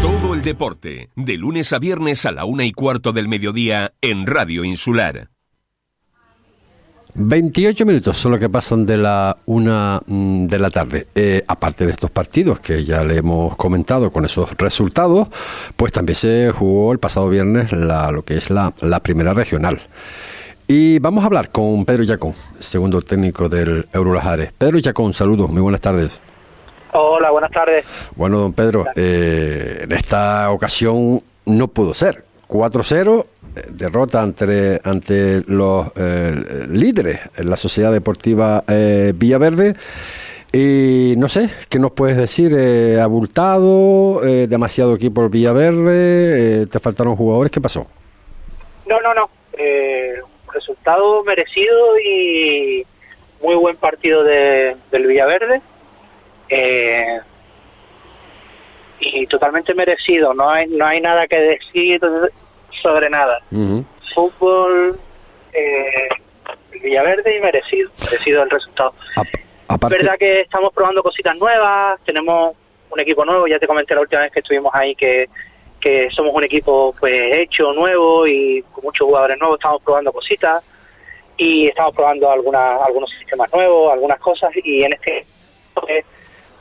Todo 0.01 0.33
el 0.33 0.41
deporte, 0.41 1.09
de 1.15 1.37
lunes 1.37 1.73
a 1.73 1.79
viernes 1.79 2.25
a 2.25 2.31
la 2.31 2.45
una 2.45 2.63
y 2.65 2.71
cuarto 2.71 3.11
del 3.11 3.27
mediodía 3.27 3.93
en 4.01 4.25
Radio 4.25 4.63
Insular. 4.63 5.34
28 7.17 7.85
minutos 7.85 8.17
son 8.17 8.31
los 8.31 8.41
que 8.41 8.49
pasan 8.49 8.85
de 8.85 8.97
la 8.97 9.37
una 9.45 10.01
mm, 10.05 10.47
de 10.47 10.59
la 10.59 10.69
tarde. 10.69 11.07
Eh, 11.15 11.43
aparte 11.47 11.85
de 11.85 11.93
estos 11.93 12.11
partidos 12.11 12.59
que 12.59 12.83
ya 12.83 13.05
le 13.05 13.17
hemos 13.17 13.55
comentado 13.55 14.11
con 14.11 14.25
esos 14.25 14.51
resultados, 14.57 15.29
pues 15.77 15.93
también 15.93 16.15
se 16.15 16.51
jugó 16.51 16.91
el 16.91 16.99
pasado 16.99 17.29
viernes 17.29 17.71
la, 17.71 18.11
lo 18.11 18.23
que 18.23 18.35
es 18.35 18.49
la, 18.49 18.73
la 18.81 18.99
primera 18.99 19.33
regional. 19.33 19.81
Y 20.67 20.99
vamos 20.99 21.23
a 21.23 21.27
hablar 21.27 21.51
con 21.51 21.85
Pedro 21.85 22.03
Yacón, 22.03 22.33
segundo 22.59 23.01
técnico 23.01 23.47
del 23.47 23.87
Eurolajares. 23.93 24.51
Pedro 24.51 24.79
Yacón, 24.79 25.13
saludos, 25.13 25.49
muy 25.49 25.61
buenas 25.61 25.79
tardes. 25.79 26.19
Hola, 26.91 27.31
buenas 27.31 27.51
tardes. 27.51 27.85
Bueno, 28.15 28.39
don 28.39 28.51
Pedro, 28.51 28.85
eh, 28.95 29.81
en 29.83 29.91
esta 29.93 30.51
ocasión 30.51 31.21
no 31.45 31.67
pudo 31.69 31.93
ser. 31.93 32.25
4-0, 32.47 33.25
eh, 33.55 33.61
derrota 33.69 34.21
ante, 34.21 34.79
ante 34.83 35.43
los 35.47 35.87
eh, 35.95 36.65
líderes 36.69 37.19
en 37.37 37.49
la 37.49 37.57
Sociedad 37.57 37.91
Deportiva 37.91 38.63
eh, 38.67 39.13
Villaverde. 39.15 39.75
Y 40.51 41.15
no 41.17 41.27
sé, 41.27 41.49
¿qué 41.67 41.79
nos 41.79 41.91
puedes 41.91 42.15
decir? 42.15 42.53
Eh, 42.57 42.99
¿Abultado? 43.01 44.23
Eh, 44.23 44.47
¿Demasiado 44.47 44.95
equipo 44.95 45.23
el 45.23 45.29
Villaverde? 45.29 46.61
Eh, 46.61 46.65
¿Te 46.67 46.79
faltaron 46.79 47.15
jugadores? 47.15 47.51
¿Qué 47.51 47.59
pasó? 47.59 47.87
No, 48.87 48.99
no, 49.01 49.13
no. 49.13 49.29
Resultado 50.53 51.21
merecido 51.25 51.99
y 51.99 52.85
muy 53.41 53.55
buen 53.55 53.75
partido 53.75 54.23
de, 54.23 54.77
del 54.91 55.07
Villaverde. 55.07 55.61
Eh, 56.47 57.19
y 58.99 59.27
totalmente 59.27 59.73
merecido. 59.73 60.33
No 60.33 60.49
hay, 60.49 60.67
no 60.67 60.85
hay 60.85 61.01
nada 61.01 61.27
que 61.27 61.39
decir 61.39 62.01
sobre 62.81 63.09
nada. 63.09 63.39
Fútbol, 64.13 64.99
eh, 65.53 66.09
Villaverde 66.71 67.37
y 67.37 67.41
merecido. 67.41 67.89
Merecido 68.03 68.43
el 68.43 68.49
resultado. 68.49 68.93
Es 69.69 69.89
verdad 69.89 70.17
que 70.17 70.41
estamos 70.41 70.73
probando 70.73 71.01
cositas 71.01 71.35
nuevas, 71.37 71.99
tenemos 72.05 72.55
un 72.89 72.99
equipo 72.99 73.25
nuevo, 73.25 73.47
ya 73.47 73.59
te 73.59 73.67
comenté 73.67 73.95
la 73.95 74.01
última 74.01 74.21
vez 74.21 74.31
que 74.31 74.39
estuvimos 74.39 74.73
ahí 74.73 74.95
que, 74.95 75.27
que 75.79 76.09
somos 76.11 76.33
un 76.33 76.43
equipo 76.43 76.95
pues 76.99 77.33
hecho, 77.33 77.73
nuevo 77.73 78.27
y 78.27 78.63
con 78.71 78.83
muchos 78.83 79.05
jugadores 79.05 79.37
nuevos, 79.39 79.57
estamos 79.59 79.81
probando 79.81 80.13
cositas 80.13 80.63
y 81.37 81.67
estamos 81.67 81.95
probando 81.95 82.31
algunas, 82.31 82.81
algunos 82.81 83.09
sistemas 83.09 83.51
nuevos, 83.53 83.91
algunas 83.91 84.19
cosas 84.19 84.51
y 84.63 84.83
en 84.83 84.93
este 84.93 85.25
pues, 85.73 86.05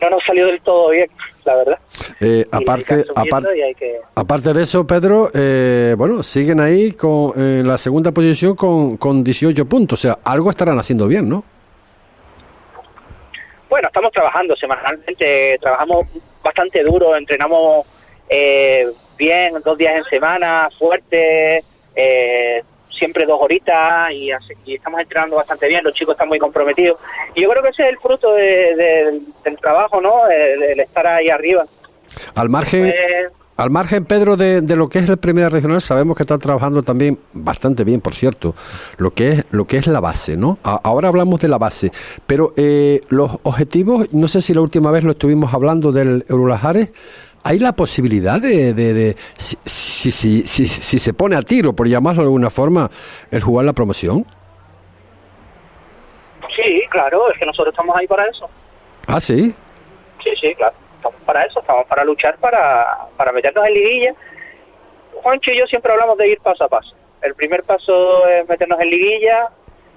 no 0.04 0.10
nos 0.10 0.24
salió 0.24 0.46
del 0.46 0.60
todo 0.60 0.90
bien, 0.90 1.10
la 1.44 1.54
verdad. 1.56 1.78
eh, 2.20 2.46
aparte, 2.50 3.04
aparte, 3.14 3.74
que... 3.78 4.52
de 4.54 4.62
eso, 4.62 4.86
Pedro, 4.86 5.30
eh, 5.34 5.94
bueno, 5.96 6.22
siguen 6.22 6.60
ahí 6.60 6.92
con, 6.92 7.32
en 7.36 7.66
la 7.66 7.78
segunda 7.78 8.12
posición 8.12 8.54
con, 8.54 8.96
con 8.96 9.24
18 9.24 9.66
puntos. 9.66 10.00
O 10.00 10.02
sea, 10.02 10.18
algo 10.24 10.50
estarán 10.50 10.78
haciendo 10.78 11.06
bien, 11.06 11.28
¿no? 11.28 11.44
Bueno, 13.68 13.88
estamos 13.88 14.12
trabajando 14.12 14.54
semanalmente, 14.54 15.58
trabajamos 15.60 16.06
bastante 16.42 16.82
duro, 16.84 17.16
entrenamos 17.16 17.86
eh, 18.28 18.86
bien, 19.16 19.54
dos 19.64 19.76
días 19.76 19.96
en 19.96 20.04
semana, 20.04 20.68
fuerte, 20.78 21.64
eh, 21.96 22.62
siempre 22.94 23.26
dos 23.26 23.38
horitas 23.40 24.10
y, 24.12 24.30
así- 24.32 24.54
y 24.64 24.74
estamos 24.76 25.00
entrenando 25.00 25.36
bastante 25.36 25.68
bien, 25.68 25.82
los 25.84 25.92
chicos 25.94 26.14
están 26.14 26.28
muy 26.28 26.38
comprometidos. 26.38 26.98
Y 27.34 27.42
yo 27.42 27.50
creo 27.50 27.62
que 27.62 27.68
ese 27.70 27.82
es 27.84 27.88
el 27.90 27.98
fruto 27.98 28.32
de- 28.34 28.74
de- 28.76 29.20
del 29.44 29.56
trabajo, 29.58 30.00
¿no? 30.00 30.26
El, 30.28 30.62
el 30.62 30.80
estar 30.80 31.06
ahí 31.06 31.28
arriba. 31.28 31.64
Al 32.34 32.48
margen, 32.48 32.86
Eh, 32.86 32.94
al 33.56 33.70
margen, 33.70 34.04
Pedro, 34.04 34.36
de, 34.36 34.60
de 34.62 34.74
lo 34.76 34.88
que 34.88 34.98
es 34.98 35.08
el 35.08 35.16
Primera 35.16 35.48
Regional, 35.48 35.80
sabemos 35.80 36.16
que 36.16 36.24
están 36.24 36.40
trabajando 36.40 36.82
también 36.82 37.18
bastante 37.32 37.84
bien, 37.84 38.00
por 38.00 38.14
cierto, 38.14 38.54
lo 38.96 39.12
que 39.12 39.30
es 39.30 39.44
lo 39.52 39.64
que 39.66 39.76
es 39.78 39.86
la 39.86 40.00
base, 40.00 40.36
¿no? 40.36 40.58
A- 40.64 40.80
ahora 40.82 41.08
hablamos 41.08 41.38
de 41.40 41.48
la 41.48 41.58
base, 41.58 41.90
pero 42.26 42.52
eh, 42.56 43.00
los 43.10 43.30
objetivos, 43.44 44.12
no 44.12 44.26
sé 44.28 44.42
si 44.42 44.54
la 44.54 44.60
última 44.60 44.90
vez 44.90 45.04
lo 45.04 45.12
estuvimos 45.12 45.54
hablando 45.54 45.92
del 45.92 46.24
Eurolajares, 46.28 46.90
¿hay 47.44 47.58
la 47.60 47.74
posibilidad 47.76 48.40
de, 48.40 48.74
de, 48.74 48.94
de- 48.94 49.16
si, 49.36 49.56
si, 50.12 50.46
si, 50.46 50.46
si, 50.46 50.66
si 50.66 50.98
se 50.98 51.14
pone 51.14 51.36
a 51.36 51.42
tiro, 51.42 51.72
por 51.72 51.88
llamarlo 51.88 52.22
de 52.22 52.26
alguna 52.26 52.50
forma, 52.50 52.90
el 53.30 53.42
jugar 53.42 53.64
la 53.64 53.72
promoción? 53.72 54.26
sí, 56.54 56.82
claro, 56.88 57.30
es 57.30 57.38
que 57.38 57.46
nosotros 57.46 57.72
estamos 57.72 57.96
ahí 57.96 58.06
para 58.06 58.26
eso. 58.26 58.48
Ah, 59.06 59.20
sí. 59.20 59.54
Sí, 60.22 60.30
sí, 60.40 60.54
claro. 60.54 60.74
Estamos 60.96 61.20
para 61.26 61.42
eso, 61.44 61.60
estamos 61.60 61.86
para 61.86 62.04
luchar, 62.04 62.36
para, 62.36 63.06
para 63.16 63.32
meternos 63.32 63.66
en 63.66 63.74
liguilla. 63.74 64.14
Juancho 65.14 65.50
y 65.50 65.58
yo 65.58 65.66
siempre 65.66 65.92
hablamos 65.92 66.16
de 66.16 66.28
ir 66.28 66.40
paso 66.40 66.64
a 66.64 66.68
paso. 66.68 66.94
El 67.22 67.34
primer 67.34 67.62
paso 67.64 68.26
es 68.28 68.48
meternos 68.48 68.80
en 68.80 68.90
liguilla, 68.90 69.48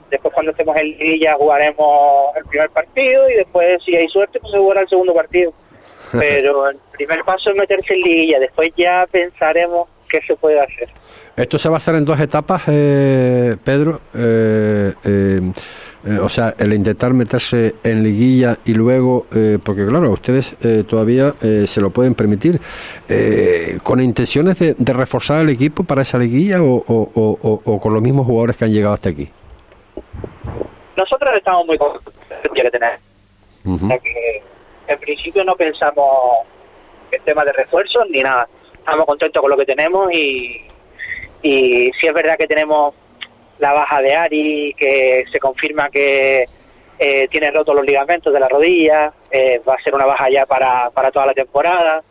después 0.10 0.34
cuando 0.34 0.52
estemos 0.52 0.76
en 0.78 0.86
liguilla 0.86 1.36
jugaremos 1.36 2.36
el 2.36 2.46
primer 2.46 2.70
partido 2.70 3.30
y 3.30 3.36
después 3.36 3.84
si 3.84 3.96
hay 3.96 4.08
suerte 4.08 4.40
pues 4.40 4.52
se 4.52 4.58
jugará 4.58 4.82
el 4.82 4.90
segundo 4.90 5.14
partido. 5.14 5.54
Pero 6.12 6.70
el 6.70 6.80
primer 6.94 7.24
paso 7.24 7.52
es 7.52 7.56
meterse 7.56 7.94
en 7.94 8.02
liguilla, 8.02 8.40
después 8.40 8.72
ya 8.76 9.06
pensaremos 9.12 9.90
qué 10.10 10.22
se 10.22 10.36
puede 10.36 10.60
hacer. 10.60 10.90
Esto 11.36 11.58
se 11.58 11.70
va 11.70 11.76
a 11.76 11.78
hacer 11.78 11.96
en 11.96 12.06
dos 12.06 12.20
etapas, 12.20 12.64
eh, 12.68 13.56
Pedro. 13.64 14.02
Eh, 14.16 14.94
eh, 15.06 15.42
eh, 16.06 16.20
o 16.22 16.30
sea, 16.30 16.56
el 16.58 16.74
intentar 16.74 17.14
meterse 17.14 17.76
en 17.84 18.02
liguilla 18.04 18.58
y 18.66 18.74
luego, 18.74 19.26
eh, 19.36 19.60
porque 19.62 19.86
claro, 19.86 20.10
ustedes 20.12 20.56
eh, 20.64 20.84
todavía 20.88 21.34
eh, 21.42 21.66
se 21.68 21.82
lo 21.82 21.90
pueden 21.90 22.16
permitir, 22.16 22.60
eh, 23.10 23.78
con 23.84 24.00
intenciones 24.02 24.58
de, 24.60 24.74
de 24.78 24.94
reforzar 24.94 25.42
el 25.42 25.50
equipo 25.50 25.84
para 25.84 26.04
esa 26.04 26.18
liguilla 26.18 26.62
o, 26.64 26.84
o- 26.88 27.62
o- 27.66 27.80
con 27.80 27.94
los 27.94 28.02
mismos 28.02 28.26
jugadores 28.26 28.56
que 28.58 28.66
han 28.66 28.72
llegado 28.72 28.94
hasta 28.94 29.10
aquí. 29.10 29.30
Nosotros 30.96 31.30
estamos 31.36 31.66
muy 31.66 31.78
contentos 31.78 32.14
de 32.44 32.62
que 32.62 32.72
tener. 32.72 33.00
Ujú. 33.66 33.86
O 33.86 33.88
sea 33.90 34.00
que 34.00 34.42
en 34.88 35.00
principio 35.00 35.44
no 35.44 35.56
pensamos 35.56 36.08
en 37.12 37.22
temas 37.24 37.46
de 37.46 37.54
refuerzos 37.54 38.04
ni 38.10 38.22
nada. 38.24 38.48
Estamos 38.88 39.06
contentos 39.06 39.42
con 39.42 39.52
lo 39.52 39.58
que 39.58 39.66
tenemos 39.66 40.10
y, 40.14 40.62
y 41.42 41.92
sí 42.00 42.08
es 42.08 42.14
verdad 42.14 42.38
que 42.38 42.48
tenemos 42.48 42.96
la 43.60 43.74
baja 43.74 44.02
de 44.02 44.16
Ari, 44.16 44.76
que 44.78 45.26
se 45.30 45.40
confirma 45.40 45.90
que 45.90 46.48
eh, 46.98 47.28
tiene 47.30 47.52
rotos 47.52 47.76
los 47.76 47.86
ligamentos 47.86 48.32
de 48.32 48.40
la 48.40 48.48
rodilla, 48.48 49.12
eh, 49.30 49.62
va 49.68 49.74
a 49.74 49.84
ser 49.84 49.94
una 49.94 50.06
baja 50.06 50.30
ya 50.30 50.46
para, 50.46 50.90
para 50.92 51.12
toda 51.12 51.26
la 51.26 51.34
temporada. 51.34 52.02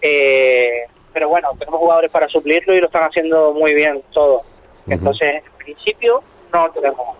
Eh, 0.00 0.86
pero 1.12 1.28
bueno, 1.28 1.50
tenemos 1.58 1.78
jugadores 1.78 2.10
para 2.10 2.26
suplirlo 2.26 2.74
y 2.74 2.80
lo 2.80 2.86
están 2.86 3.02
haciendo 3.02 3.52
muy 3.52 3.74
bien 3.74 4.00
todos. 4.14 4.40
Entonces, 4.86 5.42
en 5.44 5.52
principio, 5.62 6.22
no 6.54 6.70
tenemos 6.70 7.18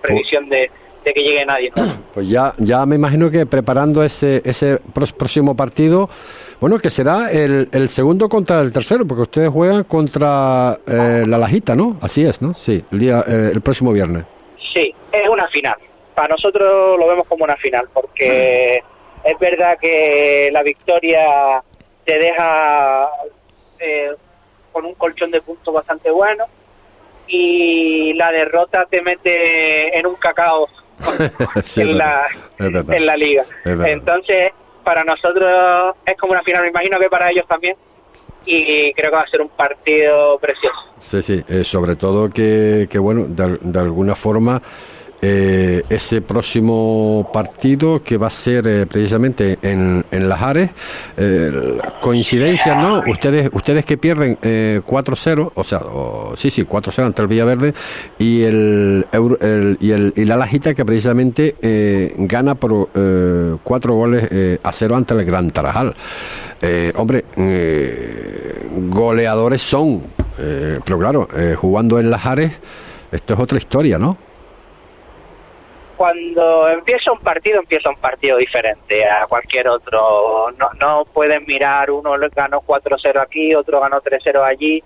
previsión 0.00 0.48
de, 0.48 0.70
de 1.04 1.12
que 1.12 1.22
llegue 1.24 1.44
nadie. 1.44 1.72
¿no? 1.74 1.92
Pues 2.14 2.28
ya, 2.28 2.54
ya 2.58 2.86
me 2.86 2.94
imagino 2.94 3.32
que 3.32 3.46
preparando 3.46 4.04
ese, 4.04 4.42
ese 4.44 4.78
próximo 5.18 5.56
partido, 5.56 6.08
bueno, 6.64 6.78
que 6.78 6.88
será 6.88 7.30
el, 7.30 7.68
el 7.72 7.88
segundo 7.90 8.26
contra 8.26 8.62
el 8.62 8.72
tercero, 8.72 9.06
porque 9.06 9.20
ustedes 9.20 9.50
juegan 9.50 9.84
contra 9.84 10.78
eh, 10.86 11.22
la 11.26 11.36
Lajita, 11.36 11.76
¿no? 11.76 11.98
Así 12.00 12.24
es, 12.24 12.40
¿no? 12.40 12.54
Sí, 12.54 12.82
el, 12.90 12.98
día, 12.98 13.22
eh, 13.28 13.50
el 13.52 13.60
próximo 13.60 13.92
viernes. 13.92 14.24
Sí, 14.72 14.94
es 15.12 15.28
una 15.28 15.46
final. 15.48 15.76
Para 16.14 16.28
nosotros 16.28 16.98
lo 16.98 17.06
vemos 17.06 17.28
como 17.28 17.44
una 17.44 17.56
final, 17.56 17.86
porque 17.92 18.82
es 19.24 19.38
verdad 19.38 19.76
que 19.78 20.48
la 20.54 20.62
victoria 20.62 21.62
te 22.02 22.18
deja 22.18 23.10
eh, 23.78 24.12
con 24.72 24.86
un 24.86 24.94
colchón 24.94 25.32
de 25.32 25.42
puntos 25.42 25.74
bastante 25.74 26.10
bueno 26.10 26.46
y 27.26 28.14
la 28.14 28.32
derrota 28.32 28.86
te 28.86 29.02
mete 29.02 29.98
en 29.98 30.06
un 30.06 30.14
cacao 30.14 30.66
Sí, 31.62 31.82
en, 31.82 31.98
la, 31.98 32.24
en 32.58 33.04
la 33.04 33.16
liga. 33.18 33.44
Entonces, 33.66 34.52
para 34.84 35.02
nosotros 35.04 35.94
es 36.06 36.16
como 36.16 36.32
una 36.32 36.42
final, 36.42 36.62
me 36.62 36.68
imagino 36.68 36.98
que 36.98 37.08
para 37.08 37.30
ellos 37.30 37.46
también. 37.48 37.76
Y 38.46 38.92
creo 38.92 39.10
que 39.10 39.16
va 39.16 39.22
a 39.22 39.26
ser 39.28 39.40
un 39.40 39.48
partido 39.48 40.38
precioso. 40.38 40.76
Sí, 41.00 41.22
sí, 41.22 41.42
eh, 41.48 41.64
sobre 41.64 41.96
todo 41.96 42.28
que, 42.28 42.86
que 42.90 42.98
bueno, 42.98 43.24
de, 43.26 43.42
al- 43.42 43.58
de 43.62 43.78
alguna 43.80 44.14
forma 44.14 44.60
eh, 45.26 45.82
ese 45.88 46.20
próximo 46.20 47.30
partido 47.32 48.02
que 48.02 48.18
va 48.18 48.26
a 48.26 48.30
ser 48.30 48.66
eh, 48.68 48.84
precisamente 48.86 49.58
en, 49.62 50.04
en 50.10 50.28
Las 50.28 50.42
Ares, 50.42 50.68
eh, 51.16 51.78
coincidencia, 52.02 52.74
¿no? 52.74 53.02
Ustedes 53.08 53.48
ustedes 53.52 53.86
que 53.86 53.96
pierden 53.96 54.36
eh, 54.42 54.82
4-0, 54.86 55.52
o 55.54 55.64
sea, 55.64 55.78
o- 55.78 56.34
sí, 56.36 56.50
sí, 56.50 56.64
4-0 56.64 57.06
ante 57.06 57.22
el 57.22 57.28
Villaverde 57.28 57.72
y 58.18 58.42
el, 58.42 59.06
el- 59.40 59.78
y, 59.80 59.90
el 59.92 60.12
y 60.14 60.24
la 60.26 60.36
Lajita 60.36 60.74
que 60.74 60.84
precisamente 60.84 61.54
eh, 61.62 62.14
gana 62.18 62.54
por 62.54 62.90
eh, 62.94 63.56
cuatro 63.62 63.94
goles 63.94 64.28
eh, 64.30 64.58
a 64.62 64.72
cero 64.72 64.94
ante 64.96 65.14
el 65.14 65.24
Gran 65.24 65.50
Tarajal. 65.50 65.94
Eh, 66.60 66.92
hombre, 66.96 67.24
eh, 67.36 68.68
goleadores 68.90 69.62
son, 69.62 70.02
eh, 70.38 70.78
pero 70.84 70.98
claro, 70.98 71.28
eh, 71.34 71.54
jugando 71.58 71.98
en 71.98 72.10
Las 72.10 72.26
Ares, 72.26 72.52
esto 73.10 73.32
es 73.34 73.40
otra 73.40 73.56
historia, 73.58 73.98
¿no? 73.98 74.16
Cuando 75.96 76.68
empieza 76.68 77.12
un 77.12 77.20
partido, 77.20 77.60
empieza 77.60 77.90
un 77.90 77.96
partido 77.96 78.36
diferente 78.38 79.04
a 79.08 79.26
cualquier 79.26 79.68
otro. 79.68 80.50
No, 80.52 80.70
no 80.80 81.04
pueden 81.04 81.44
mirar, 81.46 81.90
uno 81.90 82.12
ganó 82.34 82.60
4-0 82.62 83.20
aquí, 83.20 83.54
otro 83.54 83.80
ganó 83.80 84.00
3-0 84.00 84.42
allí, 84.44 84.82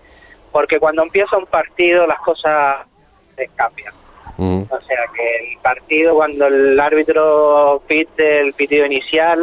porque 0.52 0.78
cuando 0.78 1.02
empieza 1.02 1.36
un 1.36 1.46
partido 1.46 2.06
las 2.06 2.18
cosas 2.20 2.76
se 3.36 3.48
cambian. 3.56 3.92
Mm. 4.36 4.62
O 4.70 4.80
sea 4.82 5.00
que 5.14 5.52
el 5.52 5.58
partido, 5.60 6.14
cuando 6.14 6.46
el 6.46 6.78
árbitro 6.78 7.82
pite 7.88 8.40
el 8.40 8.52
pitido 8.54 8.86
inicial, 8.86 9.40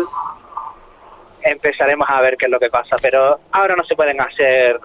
empezaremos 1.44 2.08
a 2.10 2.22
ver 2.22 2.38
qué 2.38 2.46
es 2.46 2.52
lo 2.52 2.60
que 2.60 2.70
pasa. 2.70 2.96
Pero 3.02 3.40
ahora 3.52 3.76
no 3.76 3.84
se 3.84 3.96
pueden 3.96 4.20
hacer 4.22 4.80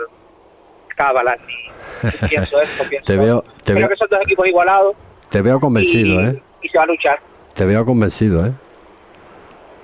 cábalas 0.96 1.38
ni, 1.46 2.28
pienso 2.28 2.60
esto, 2.60 2.84
pienso 2.88 3.06
Te 3.06 3.16
veo- 3.18 3.42
te 3.64 3.72
Creo 3.72 3.78
veo- 3.78 3.88
que 3.88 3.96
son 3.96 4.08
dos 4.10 4.20
equipos 4.22 4.46
igualados 4.46 4.96
Te 5.30 5.40
veo 5.40 5.58
convencido, 5.60 6.20
y, 6.20 6.24
¿eh? 6.26 6.42
Y 6.62 6.68
se 6.68 6.78
va 6.78 6.84
a 6.84 6.86
luchar. 6.86 7.18
Te 7.54 7.64
veo 7.64 7.84
convencido, 7.84 8.46
¿eh? 8.46 8.52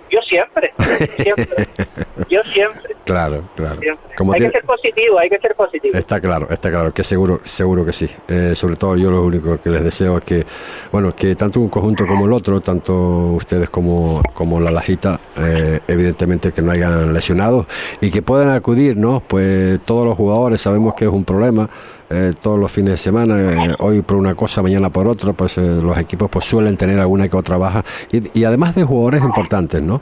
Yo 0.09 0.21
siempre, 0.23 0.73
siempre, 1.19 1.69
yo 2.31 2.41
siempre, 2.45 2.95
Claro, 3.05 3.43
claro. 3.57 3.75
siempre. 3.81 4.17
Como 4.17 4.33
hay 4.33 4.39
tiene- 4.39 4.53
que 4.53 4.59
ser 4.61 4.67
positivo, 4.67 5.19
hay 5.19 5.29
que 5.29 5.39
ser 5.41 5.55
positivo. 5.57 5.99
Está 5.99 6.21
claro, 6.21 6.47
está 6.49 6.71
claro, 6.71 6.95
que 6.95 7.03
seguro, 7.03 7.41
seguro 7.43 7.85
que 7.85 7.93
sí. 7.93 8.09
Eh, 8.29 8.53
sobre 8.55 8.77
todo 8.77 8.97
yo 8.97 9.11
lo 9.11 9.23
único 9.25 9.61
que 9.61 9.69
les 9.69 9.83
deseo 9.83 10.19
es 10.19 10.25
que, 10.25 10.45
bueno, 10.93 11.15
que 11.15 11.35
tanto 11.35 11.59
un 11.59 11.69
conjunto 11.69 12.07
como 12.07 12.25
el 12.27 12.33
otro, 12.33 12.61
tanto 12.61 12.95
ustedes 13.33 13.69
como, 13.69 14.23
como 14.33 14.61
la 14.61 14.71
Lajita, 14.71 15.19
eh, 15.39 15.81
evidentemente 15.89 16.53
que 16.53 16.63
no 16.63 16.71
hayan 16.71 17.13
lesionados 17.13 17.67
y 18.01 18.11
que 18.13 18.23
puedan 18.23 18.51
acudir, 18.51 18.97
¿no? 18.97 19.21
Pues 19.27 19.81
todos 19.85 20.05
los 20.07 20.17
jugadores 20.17 20.61
sabemos 20.61 20.95
que 20.95 21.05
es 21.07 21.11
un 21.11 21.25
problema, 21.25 21.69
eh, 22.11 22.33
todos 22.41 22.59
los 22.59 22.71
fines 22.71 22.93
de 22.93 22.97
semana, 22.99 23.37
eh, 23.67 23.75
hoy 23.81 24.03
por 24.03 24.17
una 24.17 24.35
cosa, 24.35 24.63
mañana 24.63 24.91
por 24.91 25.09
otra, 25.09 25.33
pues 25.33 25.59
eh, 25.59 25.81
los 25.83 25.97
equipos 25.99 26.29
pues 26.31 26.45
suelen 26.45 26.77
tener 26.77 26.99
alguna 27.01 27.29
que 27.29 27.37
otra 27.37 27.57
baja 27.57 27.85
y, 28.13 28.39
y 28.41 28.45
además 28.45 28.75
de 28.75 28.85
jugadores 28.85 29.23
importantes, 29.23 29.83
¿no? 29.83 30.01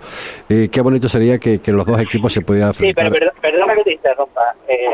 Y 0.49 0.69
qué 0.69 0.81
bonito 0.81 1.09
sería 1.09 1.39
que, 1.39 1.61
que 1.61 1.73
los 1.73 1.87
dos 1.87 2.01
equipos 2.01 2.33
se 2.33 2.41
pudieran 2.43 2.75
Sí, 2.75 2.93
pero 2.95 3.11
perdona 3.41 3.75
que 3.75 3.85
te 3.85 3.93
interrumpa. 3.95 4.43
Eh, 4.69 4.87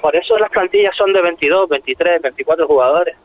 por 0.00 0.14
eso 0.14 0.36
las 0.38 0.50
plantillas 0.50 0.94
son 0.96 1.12
de 1.12 1.22
22, 1.22 1.68
23, 1.68 2.22
24 2.22 2.66
jugadores. 2.66 3.16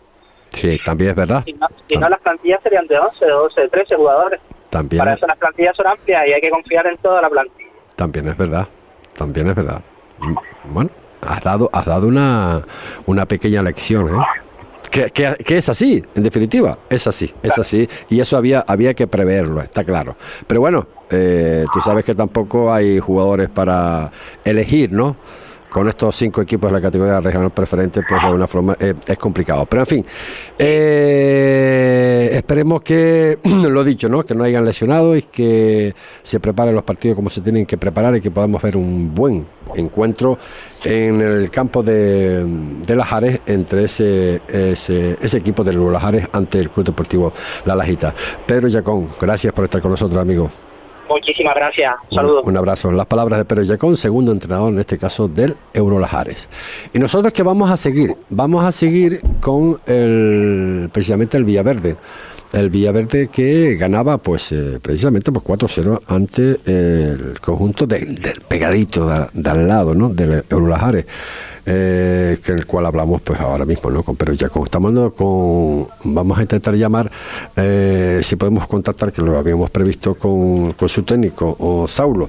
Sí, 0.52 0.78
también 0.84 1.12
es 1.12 1.16
verdad. 1.16 1.44
Si 1.46 1.54
no, 1.54 1.68
si 1.88 1.98
no 1.98 2.10
las 2.10 2.20
plantillas 2.22 2.60
serían 2.64 2.88
de 2.88 2.98
11, 2.98 3.26
12, 3.28 3.68
13 3.70 3.96
jugadores. 3.96 4.40
También, 4.70 5.00
Para 5.00 5.14
eso 5.14 5.28
las 5.28 5.38
plantillas 5.38 5.76
son 5.76 5.88
amplias 5.88 6.28
y 6.28 6.34
hay 6.34 6.42
que 6.42 6.50
confiar 6.50 6.88
en 6.88 6.98
toda 6.98 7.22
la 7.22 7.30
plantilla. 7.30 7.70
también 7.96 8.28
es 8.30 8.38
verdad. 8.38 8.68
También 9.18 9.50
es 9.50 9.56
verdad. 9.56 9.82
Mm, 10.20 10.36
Bueno, 10.74 10.90
has 11.22 11.44
dado, 11.44 11.70
has 11.74 11.86
dado 11.86 12.08
una, 12.08 12.62
una 13.06 13.26
pequeña 13.26 13.62
lección, 13.62 14.10
¿eh? 14.10 14.24
Que, 14.90 15.12
que- 15.12 15.36
que 15.46 15.58
es 15.58 15.70
así, 15.70 16.04
en 16.16 16.24
definitiva, 16.24 16.76
es 16.90 17.06
así, 17.06 17.32
es 17.44 17.56
así. 17.60 17.88
Y 18.10 18.20
eso 18.22 18.38
había, 18.38 18.66
había 18.68 18.96
que 18.96 19.06
preverlo, 19.06 19.62
está 19.62 19.84
claro. 19.84 20.16
Pero 20.48 20.62
bueno, 20.62 20.88
eh, 21.12 21.64
tú 21.72 21.80
sabes 21.80 22.04
que 22.04 22.16
tampoco 22.16 22.74
hay 22.74 22.98
jugadores 23.00 23.50
para 23.50 24.12
elegir, 24.44 24.92
¿no? 24.92 25.16
Con 25.70 25.88
estos 25.88 26.16
cinco 26.16 26.42
equipos 26.42 26.70
de 26.70 26.78
la 26.78 26.82
categoría 26.82 27.20
regional 27.20 27.52
preferente, 27.52 28.02
pues 28.08 28.20
de 28.22 28.28
alguna 28.28 28.48
forma 28.48 28.76
eh, 28.80 28.96
es 29.06 29.18
complicado. 29.18 29.66
Pero 29.68 29.84
en 29.84 29.86
fin, 29.86 30.06
eh, 30.58 32.30
esperemos 32.34 32.82
que, 32.82 33.38
lo 33.44 33.84
dicho, 33.84 34.10
¿no? 34.10 34.26
Que 34.26 34.34
no 34.34 34.44
hayan 34.44 34.66
lesionado 34.66 35.16
y 35.16 35.24
que 35.24 35.94
se 36.24 36.40
preparen 36.40 36.74
los 36.74 36.84
partidos 36.84 37.16
como 37.16 37.30
se 37.30 37.42
tienen 37.42 37.66
que 37.66 37.78
preparar 37.78 38.16
y 38.16 38.22
que 38.22 38.32
podamos 38.32 38.62
ver 38.62 38.78
un 38.78 39.14
buen 39.14 39.46
encuentro 39.76 40.40
en 40.84 41.22
el 41.22 41.52
campo 41.52 41.84
de, 41.84 42.44
de 42.44 42.96
Lajares 42.96 43.42
entre 43.46 43.84
ese, 43.86 44.42
ese, 44.48 45.38
equipo 45.38 45.64
de 45.64 45.74
Lajares 45.74 46.28
ante 46.32 46.60
el 46.60 46.70
Club 46.70 46.88
Deportivo 46.88 47.34
La 47.66 47.76
Lajita. 47.76 48.14
Pedro 48.46 48.68
Yacón, 48.68 49.08
gracias 49.22 49.54
por 49.54 49.66
estar 49.66 49.82
con 49.82 49.92
nosotros, 49.92 50.22
amigo. 50.22 50.50
Muchísimas 51.10 51.56
gracias. 51.56 51.94
Un- 52.12 52.16
Saludos. 52.16 52.44
Un, 52.46 52.58
abrazo. 52.58 52.92
Las 52.92 53.06
palabras 53.08 53.40
de 53.40 53.46
Pedro 53.46 53.64
Yacón, 53.64 53.98
segundo 53.98 54.32
entrenador 54.32 54.72
en 54.74 54.80
este 54.80 54.98
caso 54.98 55.28
del 55.28 55.56
Eurolajares. 55.74 56.48
Y 56.94 57.00
nosotros 57.00 57.34
que 57.34 57.44
vamos 57.44 57.70
a 57.72 57.78
seguir, 57.78 58.16
vamos 58.30 58.64
a 58.64 58.72
seguir 58.72 59.22
con 59.42 59.80
el 59.88 60.90
precisamente 60.92 61.38
el 61.38 61.44
Villaverde. 61.44 61.96
El 62.52 62.70
Villaverde 62.72 63.28
que 63.28 63.76
ganaba 63.76 64.18
pues 64.18 64.52
eh, 64.52 64.80
precisamente 64.82 65.32
por 65.32 65.44
4-0 65.44 66.02
ante 66.08 66.58
el 66.66 67.40
conjunto 67.40 67.86
del, 67.86 68.16
del 68.16 68.42
pegadito 68.48 69.08
de, 69.08 69.28
de 69.34 69.50
al 69.50 69.68
lado, 69.68 69.94
¿no? 69.94 70.10
Del 70.10 70.44
Eurolajares. 70.50 71.06
Eh, 71.72 72.40
que 72.44 72.52
el 72.52 72.66
cual 72.66 72.88
hablamos 72.88 73.22
pues 73.22 73.40
ahora 73.40 73.64
mismo 73.64 73.92
no 73.92 74.02
con 74.02 74.16
Pedro 74.16 74.34
Yacón 74.34 74.64
estamos 74.64 75.14
con 75.14 75.86
vamos 76.04 76.40
a 76.40 76.42
intentar 76.42 76.74
llamar 76.74 77.12
eh, 77.56 78.22
si 78.24 78.36
podemos 78.38 78.66
contactar 78.66 79.12
que 79.12 79.22
lo 79.22 79.38
habíamos 79.38 79.70
previsto 79.70 80.16
con, 80.16 80.74
con 80.74 80.90
su 80.90 81.04
técnico 81.04 81.56
o 81.60 81.88
Saulo. 81.88 82.28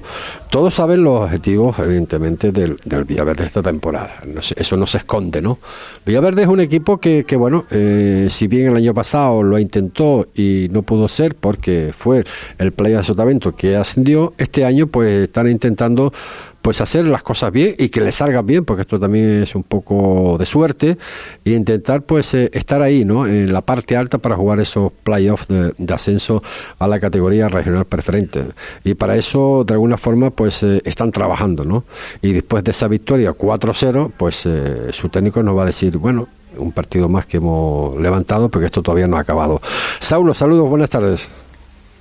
Todos 0.51 0.75
saben 0.75 1.03
los 1.03 1.21
objetivos 1.21 1.79
evidentemente 1.79 2.51
del, 2.51 2.77
del 2.85 3.03
Villaverde 3.03 3.45
esta 3.45 3.63
temporada. 3.63 4.13
No 4.27 4.43
sé, 4.43 4.53
eso 4.59 4.77
no 4.77 4.85
se 4.85 4.99
esconde 4.99 5.41
no 5.41 5.57
Villaverde 6.05 6.43
es 6.43 6.47
un 6.47 6.59
equipo 6.59 6.99
que, 6.99 7.25
que 7.25 7.35
bueno 7.35 7.65
eh, 7.71 8.27
si 8.29 8.45
bien 8.45 8.67
el 8.67 8.75
año 8.75 8.93
pasado 8.93 9.41
lo 9.41 9.57
intentó 9.57 10.27
y 10.35 10.67
no 10.69 10.83
pudo 10.83 11.07
ser 11.07 11.33
porque 11.33 11.93
fue 11.95 12.23
el 12.59 12.73
play 12.73 12.93
de 12.93 13.01
Sotavento 13.01 13.55
que 13.55 13.75
ascendió 13.75 14.35
este 14.37 14.65
año 14.65 14.85
pues 14.85 15.23
están 15.23 15.49
intentando 15.49 16.13
pues 16.61 16.81
hacer 16.81 17.05
las 17.05 17.23
cosas 17.23 17.51
bien 17.51 17.75
y 17.77 17.89
que 17.89 18.01
le 18.01 18.11
salgan 18.11 18.45
bien, 18.45 18.65
porque 18.65 18.81
esto 18.81 18.99
también 18.99 19.43
es 19.43 19.55
un 19.55 19.63
poco 19.63 20.37
de 20.37 20.45
suerte, 20.45 20.97
e 21.43 21.51
intentar 21.51 22.03
pues 22.03 22.33
eh, 22.33 22.49
estar 22.53 22.81
ahí, 22.81 23.03
¿no? 23.05 23.25
En 23.25 23.51
la 23.51 23.61
parte 23.61 23.97
alta 23.97 24.17
para 24.17 24.35
jugar 24.35 24.59
esos 24.59 24.91
playoffs 25.03 25.47
de, 25.47 25.73
de 25.77 25.93
ascenso 25.93 26.43
a 26.79 26.87
la 26.87 26.99
categoría 26.99 27.49
regional 27.49 27.85
preferente. 27.85 28.43
Y 28.83 28.93
para 28.93 29.15
eso, 29.15 29.63
de 29.65 29.73
alguna 29.73 29.97
forma, 29.97 30.29
pues 30.29 30.63
eh, 30.63 30.81
están 30.85 31.11
trabajando, 31.11 31.65
¿no? 31.65 31.83
Y 32.21 32.33
después 32.33 32.63
de 32.63 32.71
esa 32.71 32.87
victoria 32.87 33.31
4-0, 33.31 34.11
pues 34.15 34.45
eh, 34.45 34.91
su 34.91 35.09
técnico 35.09 35.41
nos 35.43 35.57
va 35.57 35.63
a 35.63 35.67
decir, 35.67 35.97
bueno, 35.97 36.27
un 36.57 36.71
partido 36.71 37.09
más 37.09 37.25
que 37.25 37.37
hemos 37.37 37.95
levantado, 37.97 38.49
porque 38.49 38.65
esto 38.65 38.81
todavía 38.81 39.07
no 39.07 39.17
ha 39.17 39.21
acabado. 39.21 39.61
Saulo, 39.99 40.33
saludos, 40.33 40.69
buenas 40.69 40.89
tardes. 40.89 41.29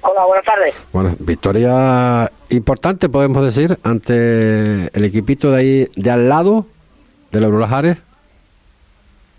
Hola, 0.02 0.24
buenas 0.24 0.44
tardes. 0.44 0.74
Bueno, 0.92 1.14
victoria 1.18 2.30
importante, 2.50 3.08
podemos 3.08 3.44
decir, 3.44 3.78
ante 3.82 4.86
el 4.96 5.04
equipito 5.04 5.50
de 5.50 5.58
ahí, 5.58 5.88
de 5.96 6.10
al 6.10 6.28
lado, 6.28 6.66
del 7.32 7.44
Eurolajares. 7.44 7.98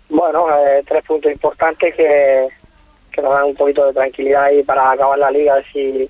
Bueno, 0.08 0.46
eh, 0.50 0.82
tres 0.86 1.04
puntos 1.04 1.30
importantes 1.32 1.94
que, 1.94 2.48
que 3.12 3.22
nos 3.22 3.32
dan 3.32 3.44
un 3.44 3.54
poquito 3.54 3.86
de 3.86 3.92
tranquilidad 3.94 4.44
ahí 4.44 4.62
para 4.62 4.90
acabar 4.90 5.18
la 5.18 5.30
liga, 5.30 5.54
si, 5.72 6.08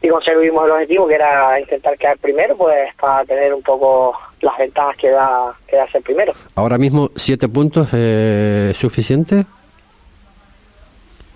si 0.00 0.08
conseguimos 0.08 0.64
el 0.64 0.70
objetivo, 0.72 1.06
que 1.08 1.14
era 1.14 1.60
intentar 1.60 1.96
quedar 1.98 2.18
primero, 2.18 2.56
pues 2.56 2.94
para 2.98 3.24
tener 3.24 3.52
un 3.52 3.62
poco 3.62 4.14
las 4.40 4.56
ventajas 4.56 4.96
que 4.96 5.10
da, 5.10 5.52
que 5.66 5.76
da 5.76 5.90
ser 5.90 6.02
primero. 6.02 6.32
Ahora 6.54 6.78
mismo, 6.78 7.10
siete 7.16 7.48
puntos, 7.48 7.88
eh, 7.92 8.72
¿suficiente? 8.74 9.44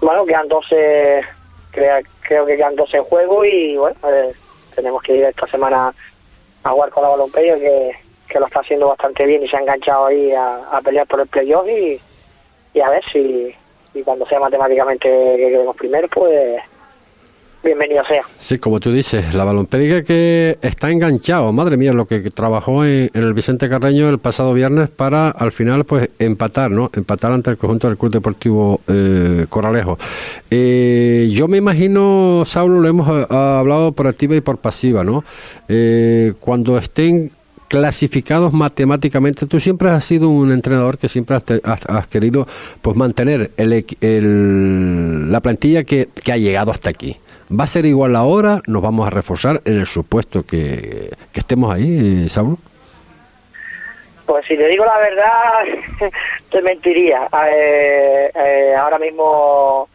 Bueno, 0.00 0.24
quedan 0.26 0.48
12, 0.48 1.20
crea- 1.70 2.02
creo 2.22 2.46
que 2.46 2.56
quedan 2.56 2.74
12 2.74 2.96
en 2.96 3.04
juego 3.04 3.44
y 3.44 3.76
bueno, 3.76 3.96
eh, 4.08 4.32
tenemos 4.82 5.02
que 5.02 5.14
ir 5.14 5.24
esta 5.24 5.46
semana 5.46 5.94
a 6.64 6.70
jugar 6.70 6.90
con 6.90 7.04
la 7.04 7.10
balompedia 7.10 7.54
que, 7.54 7.92
que 8.28 8.40
lo 8.40 8.46
está 8.46 8.60
haciendo 8.60 8.88
bastante 8.88 9.24
bien 9.26 9.42
y 9.44 9.48
se 9.48 9.56
ha 9.56 9.60
enganchado 9.60 10.06
ahí 10.06 10.32
a, 10.32 10.56
a 10.70 10.80
pelear 10.80 11.06
por 11.06 11.20
el 11.20 11.28
playoff 11.28 11.68
y, 11.68 12.00
y 12.74 12.80
a 12.80 12.90
ver 12.90 13.04
si 13.12 13.54
y 13.94 14.02
cuando 14.02 14.26
sea 14.26 14.40
matemáticamente 14.40 15.08
que 15.08 15.48
quedemos 15.50 15.76
primero, 15.76 16.08
pues 16.08 16.60
bienvenido 17.62 18.02
sea. 18.06 18.22
Sí, 18.38 18.58
como 18.58 18.80
tú 18.80 18.92
dices, 18.92 19.34
la 19.34 19.44
balompédica 19.44 20.02
que 20.02 20.58
está 20.62 20.90
enganchado, 20.90 21.52
madre 21.52 21.76
mía, 21.76 21.92
lo 21.92 22.06
que 22.06 22.20
trabajó 22.30 22.84
en, 22.84 23.10
en 23.14 23.22
el 23.22 23.32
Vicente 23.34 23.68
Carreño 23.68 24.08
el 24.08 24.18
pasado 24.18 24.52
viernes 24.54 24.88
para 24.88 25.30
al 25.30 25.52
final 25.52 25.84
pues 25.84 26.10
empatar, 26.18 26.70
¿no? 26.70 26.90
Empatar 26.94 27.32
ante 27.32 27.50
el 27.50 27.56
conjunto 27.58 27.88
del 27.88 27.96
Club 27.96 28.12
Deportivo 28.12 28.80
eh, 28.88 29.46
Corralejo. 29.48 29.98
Eh, 30.50 31.28
yo 31.32 31.48
me 31.48 31.58
imagino, 31.58 32.42
Saulo, 32.46 32.80
lo 32.80 32.88
hemos 32.88 33.08
eh, 33.08 33.26
hablado 33.34 33.92
por 33.92 34.06
activa 34.08 34.34
y 34.36 34.40
por 34.40 34.58
pasiva, 34.58 35.04
¿no? 35.04 35.24
Eh, 35.68 36.32
cuando 36.40 36.78
estén 36.78 37.30
clasificados 37.68 38.52
matemáticamente. 38.52 39.46
Tú 39.46 39.58
siempre 39.58 39.88
has 39.88 40.04
sido 40.04 40.28
un 40.28 40.52
entrenador 40.52 40.98
que 40.98 41.08
siempre 41.08 41.36
has, 41.36 41.42
te- 41.42 41.62
has- 41.64 41.86
has 41.86 42.06
querido 42.06 42.46
pues 42.82 42.94
mantener 42.98 43.50
el, 43.56 43.86
el- 44.02 45.32
la 45.32 45.40
plantilla 45.40 45.82
que 45.82 46.08
ha 46.30 46.36
llegado 46.36 46.70
hasta 46.70 46.90
aquí. 46.90 47.16
¿Va 47.58 47.64
a 47.64 47.66
ser 47.66 47.84
igual 47.84 48.16
ahora? 48.16 48.62
¿Nos 48.66 48.80
vamos 48.80 49.06
a 49.06 49.10
reforzar 49.10 49.60
en 49.66 49.80
el 49.80 49.86
supuesto 49.86 50.44
que, 50.44 51.10
que 51.32 51.40
estemos 51.40 51.74
ahí, 51.74 52.26
Saulo? 52.30 52.56
Pues 54.24 54.46
si 54.46 54.56
te 54.56 54.68
digo 54.68 54.86
la 54.86 54.98
verdad, 54.98 56.10
te 56.50 56.62
mentiría. 56.62 57.28
Eh, 57.54 58.30
eh, 58.34 58.74
ahora 58.74 58.98
mismo 58.98 59.86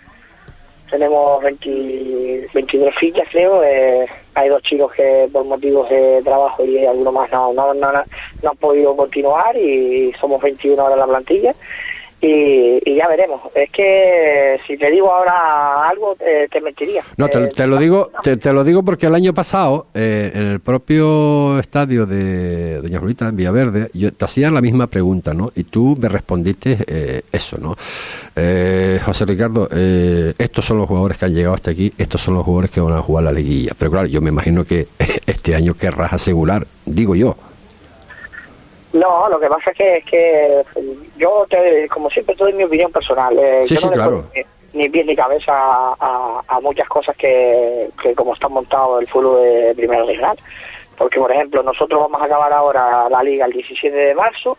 tenemos 0.92 1.42
20, 1.42 2.50
23 2.54 2.96
fichas, 2.96 3.28
creo. 3.32 3.64
Eh, 3.64 4.06
hay 4.36 4.50
dos 4.50 4.62
chicos 4.62 4.94
que 4.94 5.28
por 5.34 5.44
motivos 5.46 5.90
de 5.90 6.22
trabajo 6.24 6.64
y 6.64 6.86
algunos 6.86 7.14
más 7.14 7.32
no, 7.32 7.54
no, 7.54 7.74
no, 7.74 7.92
no 7.92 8.50
han 8.50 8.58
podido 8.58 8.96
continuar 8.96 9.58
y 9.58 10.14
somos 10.20 10.40
21 10.42 10.80
ahora 10.80 10.94
en 10.94 11.00
la 11.00 11.08
plantilla. 11.08 11.56
Y, 12.22 12.82
y 12.84 12.96
ya 12.96 13.08
veremos. 13.08 13.42
Es 13.54 13.70
que 13.70 14.60
si 14.66 14.78
te 14.78 14.90
digo 14.90 15.12
ahora 15.12 15.88
algo, 15.88 16.16
eh, 16.20 16.48
te 16.52 16.60
mentiría. 16.62 17.04
No, 17.18 17.28
te, 17.28 17.38
Eh, 17.44 17.48
te 17.56 17.68
lo 17.68 17.78
digo, 17.78 18.12
te, 18.24 18.38
te 18.38 18.52
lo 18.54 18.64
digo 18.64 18.84
porque 18.84 19.06
el 19.08 19.16
año 19.16 19.34
pasado, 19.34 19.88
eh, 19.94 20.32
en 20.34 20.44
el 20.44 20.60
propio 20.60 21.60
estadio 21.60 22.06
de 22.06 22.82
Doña 22.82 23.00
Julita, 23.00 23.28
en 23.28 23.36
Villaverde, 23.36 23.90
yo 23.94 24.12
te 24.14 24.26
hacía 24.26 24.50
la 24.52 24.62
misma 24.62 24.88
pregunta, 24.88 25.34
¿no? 25.34 25.52
Y 25.56 25.66
tú 25.66 25.98
me 26.00 26.10
respondiste 26.10 26.78
eh, 26.88 27.22
eso, 27.32 27.58
¿no? 27.60 27.76
Eh, 28.36 29.00
José 29.04 29.26
Ricardo, 29.26 29.70
eh, 29.72 30.34
estos 30.38 30.66
son 30.66 30.78
los 30.78 30.88
jugadores 30.88 31.18
que 31.18 31.26
han 31.26 31.34
llegado 31.34 31.56
hasta 31.56 31.72
aquí, 31.72 31.92
estos 31.98 32.22
son 32.22 32.34
los 32.34 32.44
jugadores 32.44 32.72
que 32.72 32.82
van 32.82 32.94
a 32.94 33.02
jugar 33.02 33.26
la 33.26 33.32
liguilla. 33.32 33.74
Pero 33.78 33.92
claro, 33.92 34.08
yo 34.08 34.22
me 34.22 34.30
imagino 34.30 34.64
que 34.66 34.88
este 35.26 35.56
año 35.56 35.74
querrás 35.76 36.14
asegurar, 36.14 36.66
digo 36.86 37.16
yo. 37.16 37.36
No, 39.00 39.30
lo 39.30 39.40
que 39.40 39.48
pasa 39.48 39.72
es 39.72 39.78
que, 39.78 39.98
es 39.98 40.06
que 40.06 40.64
yo, 41.18 41.46
te, 41.50 41.88
como 41.90 42.10
siempre, 42.10 42.36
doy 42.36 42.54
mi 42.54 42.64
opinión 42.64 42.92
personal. 42.92 43.38
Eh, 43.38 43.62
Sí, 43.66 43.76
yo 43.76 43.82
sí, 43.82 43.86
no 43.86 43.92
le 43.92 43.98
claro. 43.98 44.24
ni, 44.74 44.80
ni 44.82 44.90
pie 44.90 45.04
ni 45.04 45.16
cabeza 45.16 45.52
a, 45.54 45.96
a- 46.00 46.42
a 46.48 46.60
muchas 46.62 46.88
cosas 46.88 47.16
que, 47.18 47.90
que 48.02 48.14
como 48.16 48.34
está 48.34 48.48
montado 48.48 49.00
el 49.00 49.08
fútbol 49.08 49.42
de 49.44 49.74
primera 49.76 50.04
regional. 50.04 50.38
Porque, 50.98 51.20
por 51.20 51.32
ejemplo, 51.32 51.62
nosotros 51.64 52.02
vamos 52.02 52.22
a 52.22 52.26
acabar 52.26 52.52
ahora 52.54 53.08
la 53.10 53.22
liga 53.24 53.46
el 53.46 53.52
17 53.54 53.96
de 53.96 54.16
marzo 54.16 54.58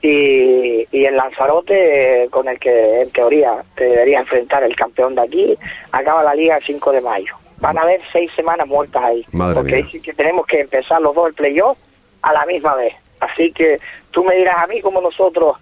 y, 0.00 0.86
y 0.90 1.04
el 1.04 1.16
Lanzarote, 1.16 2.28
con 2.30 2.48
el 2.48 2.58
que 2.58 3.02
en 3.02 3.10
teoría 3.10 3.62
te 3.74 3.84
debería 3.84 4.20
enfrentar 4.20 4.62
el 4.62 4.74
campeón 4.76 5.14
de 5.14 5.22
aquí, 5.22 5.58
acaba 5.92 6.22
la 6.22 6.34
liga 6.34 6.56
el 6.56 6.64
5 6.64 6.92
de 6.92 7.00
mayo. 7.00 7.34
Van 7.60 7.76
a 7.76 7.82
haber 7.82 8.00
seis 8.12 8.30
semanas 8.36 8.68
muertas 8.68 9.02
ahí. 9.02 9.24
Madre 9.32 9.56
porque 9.56 9.82
mía. 9.92 10.14
tenemos 10.16 10.46
que 10.46 10.60
empezar 10.60 11.00
los 11.02 11.12
dos 11.14 11.26
el 11.28 11.34
playoff 11.34 11.76
a 12.22 12.32
la 12.32 12.46
misma 12.46 12.74
vez. 12.76 12.94
Así 13.20 13.52
que 13.52 13.78
tú 14.10 14.24
me 14.24 14.36
dirás 14.36 14.56
a 14.58 14.66
mí 14.66 14.80
como 14.80 15.00
nosotros, 15.00 15.56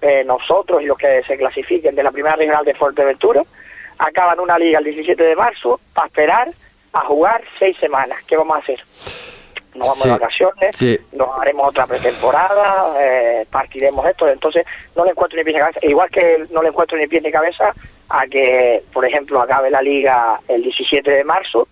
eh, 0.00 0.24
nosotros 0.24 0.82
y 0.82 0.86
los 0.86 0.98
que 0.98 1.22
se 1.24 1.36
clasifiquen 1.36 1.94
de 1.94 2.02
la 2.02 2.10
primera 2.10 2.36
regional 2.36 2.64
de 2.64 2.74
Fuerteventura, 2.74 3.42
acaban 3.98 4.40
una 4.40 4.58
liga 4.58 4.78
el 4.78 4.84
17 4.84 5.22
de 5.22 5.36
marzo 5.36 5.80
para 5.94 6.06
esperar 6.08 6.48
a 6.92 7.00
jugar 7.00 7.42
seis 7.58 7.76
semanas. 7.78 8.18
¿Qué 8.26 8.36
vamos 8.36 8.56
a 8.56 8.60
hacer? 8.60 8.80
Nos 9.74 9.88
vamos 9.88 9.98
Sí, 9.98 10.08
de 10.08 10.12
vacaciones, 10.12 10.76
sí. 10.76 10.98
nos 11.12 11.38
haremos 11.38 11.68
otra 11.68 11.86
pretemporada, 11.86 12.94
eh, 12.98 13.46
partiremos 13.50 14.06
esto, 14.06 14.26
entonces 14.28 14.64
no 14.94 15.04
le 15.04 15.10
encuentro 15.10 15.36
ni 15.36 15.44
pies 15.44 15.54
ni 15.54 15.60
cabeza. 15.60 15.80
Igual 15.82 16.10
que 16.10 16.46
no 16.50 16.62
le 16.62 16.68
encuentro 16.70 16.96
ni 16.96 17.06
pies 17.06 17.22
ni 17.22 17.30
cabeza 17.30 17.72
a 18.08 18.26
que, 18.26 18.82
por 18.92 19.04
ejemplo, 19.04 19.40
acabe 19.40 19.70
la 19.70 19.82
liga 19.82 20.40
el 20.48 20.62
17 20.62 21.10
de 21.10 21.24
marzo 21.24 21.68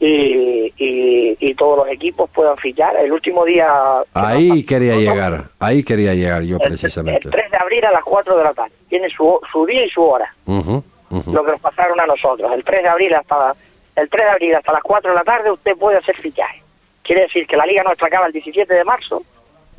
y, 0.00 0.72
y, 0.78 1.36
y 1.38 1.54
todos 1.54 1.78
los 1.78 1.88
equipos 1.88 2.28
puedan 2.30 2.56
fichar. 2.56 2.96
El 2.96 3.12
último 3.12 3.44
día... 3.44 3.68
Ahí 4.14 4.64
quería 4.64 4.96
llegar, 4.96 5.44
ahí 5.58 5.84
quería 5.84 6.14
llegar 6.14 6.42
yo 6.42 6.56
el, 6.56 6.62
precisamente. 6.68 7.28
el 7.28 7.30
3 7.30 7.50
de 7.50 7.56
abril 7.58 7.84
a 7.84 7.92
las 7.92 8.02
4 8.02 8.36
de 8.38 8.44
la 8.44 8.54
tarde. 8.54 8.72
Tiene 8.88 9.10
su, 9.10 9.38
su 9.52 9.66
día 9.66 9.84
y 9.84 9.90
su 9.90 10.02
hora. 10.02 10.34
Lo 10.46 11.44
que 11.44 11.52
nos 11.52 11.60
pasaron 11.60 12.00
a 12.00 12.06
nosotros. 12.06 12.50
El 12.52 12.64
3 12.64 12.82
de 12.82 12.88
abril 12.88 13.14
hasta 13.14 13.54
el 13.96 14.08
3 14.08 14.24
de 14.24 14.30
abril 14.30 14.54
hasta 14.54 14.72
las 14.72 14.82
4 14.82 15.10
de 15.10 15.16
la 15.16 15.24
tarde 15.24 15.50
usted 15.50 15.76
puede 15.76 15.98
hacer 15.98 16.16
fichaje. 16.16 16.62
Quiere 17.02 17.22
decir 17.22 17.46
que 17.46 17.56
la 17.56 17.66
liga 17.66 17.82
nuestra 17.82 18.06
acaba 18.06 18.26
el 18.26 18.32
17 18.32 18.72
de 18.72 18.84
marzo 18.84 19.22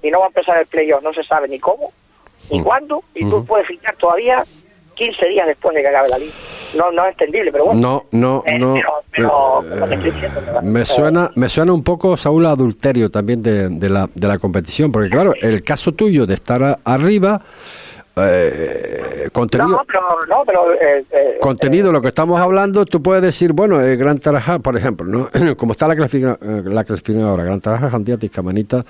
y 0.04 0.12
no 0.12 0.20
va 0.20 0.26
a 0.26 0.28
empezar 0.28 0.60
el 0.60 0.68
playoff. 0.68 1.02
No 1.02 1.14
se 1.14 1.24
sabe 1.24 1.48
ni 1.48 1.60
cómo 1.60 1.92
ni 2.50 2.62
cuándo 2.62 3.04
y 3.16 3.30
tú 3.30 3.46
puedes 3.46 3.68
fichar 3.68 3.96
todavía 3.96 4.44
15 4.96 5.26
días 5.28 5.48
después 5.48 5.74
de 5.76 5.82
que 5.82 5.88
acabe 5.88 6.10
la 6.10 6.18
liga. 6.18 6.34
No, 6.78 6.92
no 6.92 7.06
es 7.06 7.12
entendible, 7.12 7.52
pero 7.52 7.66
bueno. 7.66 7.82
No, 7.82 8.06
no, 8.12 8.44
Eh, 8.46 8.60
no. 8.60 8.74
pero- 9.12 9.62
pero, 9.64 9.86
eh, 9.92 9.98
diciendo, 9.98 10.42
me 10.64 10.82
Eh, 10.82 10.86
suena, 10.86 11.32
me 11.36 11.50
suena 11.50 11.74
un 11.74 11.84
poco, 11.84 12.16
Saúl, 12.18 12.46
a 12.46 12.52
adulterio 12.52 13.10
también 13.10 13.42
de, 13.42 13.70
de 13.70 13.90
la, 13.90 14.10
de 14.14 14.28
la 14.28 14.38
competición, 14.38 14.92
porque 14.92 15.10
claro, 15.10 15.34
el 15.42 15.62
caso 15.64 15.92
tuyo 15.94 16.26
de 16.26 16.36
estar 16.36 16.80
arriba, 16.84 17.42
eh, 18.18 19.30
contenido, 19.32 19.70
No, 19.70 19.84
pero, 19.88 20.02
no, 20.28 20.44
pero 20.46 20.74
eh, 20.74 21.06
eh, 21.12 21.38
contenido, 21.40 21.92
lo 21.92 22.02
que 22.02 22.10
estamos 22.10 22.40
hablando, 22.42 22.86
tú 22.86 23.02
puedes 23.02 23.24
decir, 23.24 23.54
bueno, 23.54 23.80
el 23.80 23.98
Gran 23.98 24.20
Tarajá, 24.20 24.60
por 24.60 24.76
ejemplo, 24.76 25.06
¿no? 25.08 25.30
como 25.58 25.72
está 25.72 25.88
la 25.88 25.96
clasificación, 25.96 26.74
la 26.74 26.84
clasificación 26.84 27.28
ahora, 27.28 27.44
Gran 27.44 27.62
Tarajá, 27.62 27.90
Jandiati, 27.90 28.30
Camanita 28.30 28.84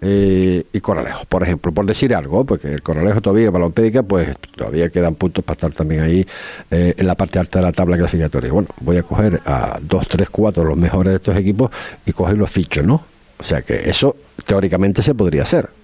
eh, 0.00 0.64
y 0.72 0.80
Coralejo, 0.80 1.24
por 1.24 1.42
ejemplo, 1.42 1.72
por 1.72 1.84
decir 1.84 2.14
algo, 2.14 2.44
porque 2.44 2.68
el 2.68 2.82
Coralejo 2.82 3.20
todavía, 3.20 3.50
Balompédica, 3.50 4.04
pues 4.04 4.36
todavía 4.56 4.88
quedan 4.90 5.16
puntos 5.16 5.44
para 5.44 5.54
estar 5.54 5.72
también 5.72 6.02
ahí 6.02 6.26
en 6.70 7.06
la 7.06 7.14
parte 7.14 7.38
alta 7.38 7.58
de 7.58 7.64
la 7.64 7.72
tabla 7.72 7.96
clasificatoria. 7.96 8.52
Bueno, 8.52 8.68
voy 8.80 8.98
a 8.98 9.02
coger 9.02 9.40
a 9.44 9.78
dos, 9.80 10.06
tres, 10.06 10.30
cuatro 10.30 10.64
los 10.64 10.76
mejores 10.76 11.12
de 11.12 11.16
estos 11.16 11.36
equipos 11.36 11.70
y 12.06 12.12
coger 12.12 12.38
los 12.38 12.50
fichos, 12.50 12.86
¿no? 12.86 13.02
O 13.38 13.42
sea 13.42 13.62
que 13.62 13.88
eso 13.88 14.16
teóricamente 14.46 15.02
se 15.02 15.14
podría 15.14 15.42
hacer. 15.42 15.79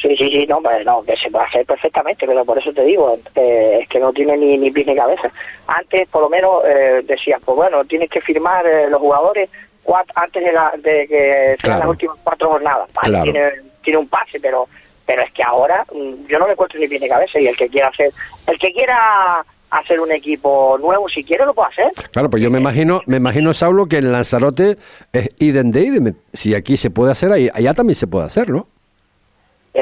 Sí, 0.00 0.16
sí, 0.16 0.30
sí, 0.30 0.46
no, 0.46 0.60
pues, 0.62 0.84
no, 0.86 1.02
que 1.02 1.16
se 1.16 1.30
puede 1.30 1.44
hacer 1.46 1.66
perfectamente, 1.66 2.26
pero 2.26 2.44
por 2.44 2.56
eso 2.58 2.72
te 2.72 2.84
digo, 2.84 3.18
eh, 3.34 3.80
es 3.82 3.88
que 3.88 3.98
no 3.98 4.12
tiene 4.12 4.36
ni, 4.36 4.56
ni 4.56 4.70
pies 4.70 4.86
ni 4.86 4.94
cabeza. 4.94 5.30
Antes, 5.66 6.08
por 6.08 6.22
lo 6.22 6.28
menos, 6.28 6.62
eh, 6.66 7.02
decías, 7.04 7.40
pues 7.44 7.56
bueno, 7.56 7.84
tienes 7.84 8.08
que 8.08 8.20
firmar 8.20 8.64
eh, 8.66 8.88
los 8.88 9.00
jugadores 9.00 9.50
cuat- 9.84 10.12
antes 10.14 10.44
de, 10.44 10.52
la, 10.52 10.72
de 10.78 11.08
que 11.08 11.56
sean 11.56 11.56
Claro. 11.58 11.78
las 11.80 11.88
últimas 11.88 12.16
cuatro 12.22 12.48
jornadas. 12.50 12.88
Vale, 12.94 13.08
Claro. 13.08 13.24
tiene, 13.24 13.50
tiene 13.82 13.98
un 13.98 14.08
pase, 14.08 14.38
pero 14.40 14.68
pero 15.04 15.22
es 15.22 15.32
que 15.32 15.42
ahora 15.42 15.84
mm, 15.90 16.26
yo 16.28 16.38
no 16.38 16.46
le 16.46 16.52
encuentro 16.52 16.78
ni 16.78 16.86
pies 16.86 17.00
ni 17.00 17.08
cabeza 17.08 17.40
y 17.40 17.46
el 17.46 17.56
que 17.56 17.68
quiera 17.68 17.88
hacer, 17.88 18.10
el 18.46 18.58
que 18.58 18.70
quiera 18.74 19.42
hacer 19.70 20.00
un 20.00 20.12
equipo 20.12 20.76
nuevo, 20.78 21.08
si 21.08 21.24
quiere 21.24 21.46
lo 21.46 21.54
puede 21.54 21.70
hacer. 21.70 21.92
Claro, 22.12 22.28
pues 22.28 22.42
yo 22.42 22.50
me 22.50 22.58
imagino, 22.58 23.00
me 23.06 23.16
imagino, 23.16 23.54
Saulo, 23.54 23.86
que 23.86 23.96
en 23.96 24.12
Lanzarote 24.12 24.76
es 25.14 25.30
idem 25.38 25.70
de 25.70 25.80
idem. 25.80 26.14
Si 26.34 26.54
aquí 26.54 26.76
se 26.76 26.90
puede 26.90 27.12
hacer, 27.12 27.32
allá 27.32 27.72
también 27.74 27.94
se 27.96 28.06
puede 28.06 28.26
hacer, 28.26 28.50
¿no? 28.50 28.68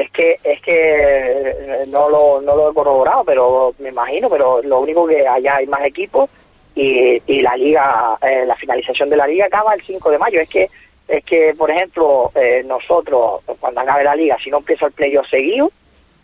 Es 0.01 0.11
que 0.11 0.37
es 0.43 0.61
que 0.61 0.71
eh, 0.75 1.85
no 1.87 2.07
lo, 2.07 2.39
no 2.41 2.55
lo 2.55 2.69
he 2.69 2.73
corroborado, 2.73 3.23
pero 3.23 3.73
me 3.79 3.89
imagino, 3.89 4.29
pero 4.29 4.61
lo 4.61 4.79
único 4.81 5.07
que 5.07 5.27
allá 5.27 5.55
hay 5.55 5.65
más 5.65 5.83
equipos 5.85 6.29
y, 6.75 7.19
y 7.25 7.41
la 7.41 7.55
liga, 7.57 8.15
eh, 8.21 8.43
la 8.45 8.55
finalización 8.55 9.09
de 9.09 9.17
la 9.17 9.25
liga 9.25 9.45
acaba 9.47 9.73
el 9.73 9.81
5 9.81 10.11
de 10.11 10.17
mayo. 10.19 10.39
Es 10.39 10.49
que, 10.49 10.69
es 11.07 11.23
que 11.25 11.55
por 11.57 11.71
ejemplo, 11.71 12.31
eh, 12.35 12.61
nosotros, 12.63 13.41
cuando 13.59 13.81
acabe 13.81 14.03
la 14.03 14.15
liga, 14.15 14.37
si 14.43 14.51
no 14.51 14.57
empieza 14.57 14.85
el 14.85 14.91
playoff 14.91 15.27
seguido, 15.29 15.71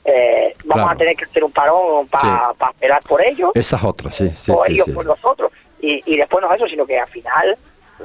eh, 0.05 0.53
vamos 0.65 0.83
Claro. 0.83 0.95
a 0.95 0.97
tener 0.99 1.15
que 1.15 1.23
hacer 1.25 1.43
un 1.43 1.51
parón 1.51 2.07
para 2.09 2.51
Sí. 2.59 2.65
esperar 2.73 2.99
por 3.07 3.21
ellos 3.25 3.51
Esa 3.55 3.77
es 3.77 3.83
otra, 3.83 4.11
sí, 4.11 4.29
sí, 4.29 4.51
o 4.51 4.65
sí. 4.65 4.73
ellos 4.73 4.85
sí. 4.85 4.91
por 4.91 5.05
nosotros. 5.05 5.51
Y, 5.81 6.03
y 6.05 6.17
después 6.17 6.43
no 6.43 6.49
es 6.53 6.57
eso, 6.57 6.67
sino 6.69 6.85
que 6.85 6.99
al 6.99 7.07
final 7.07 7.57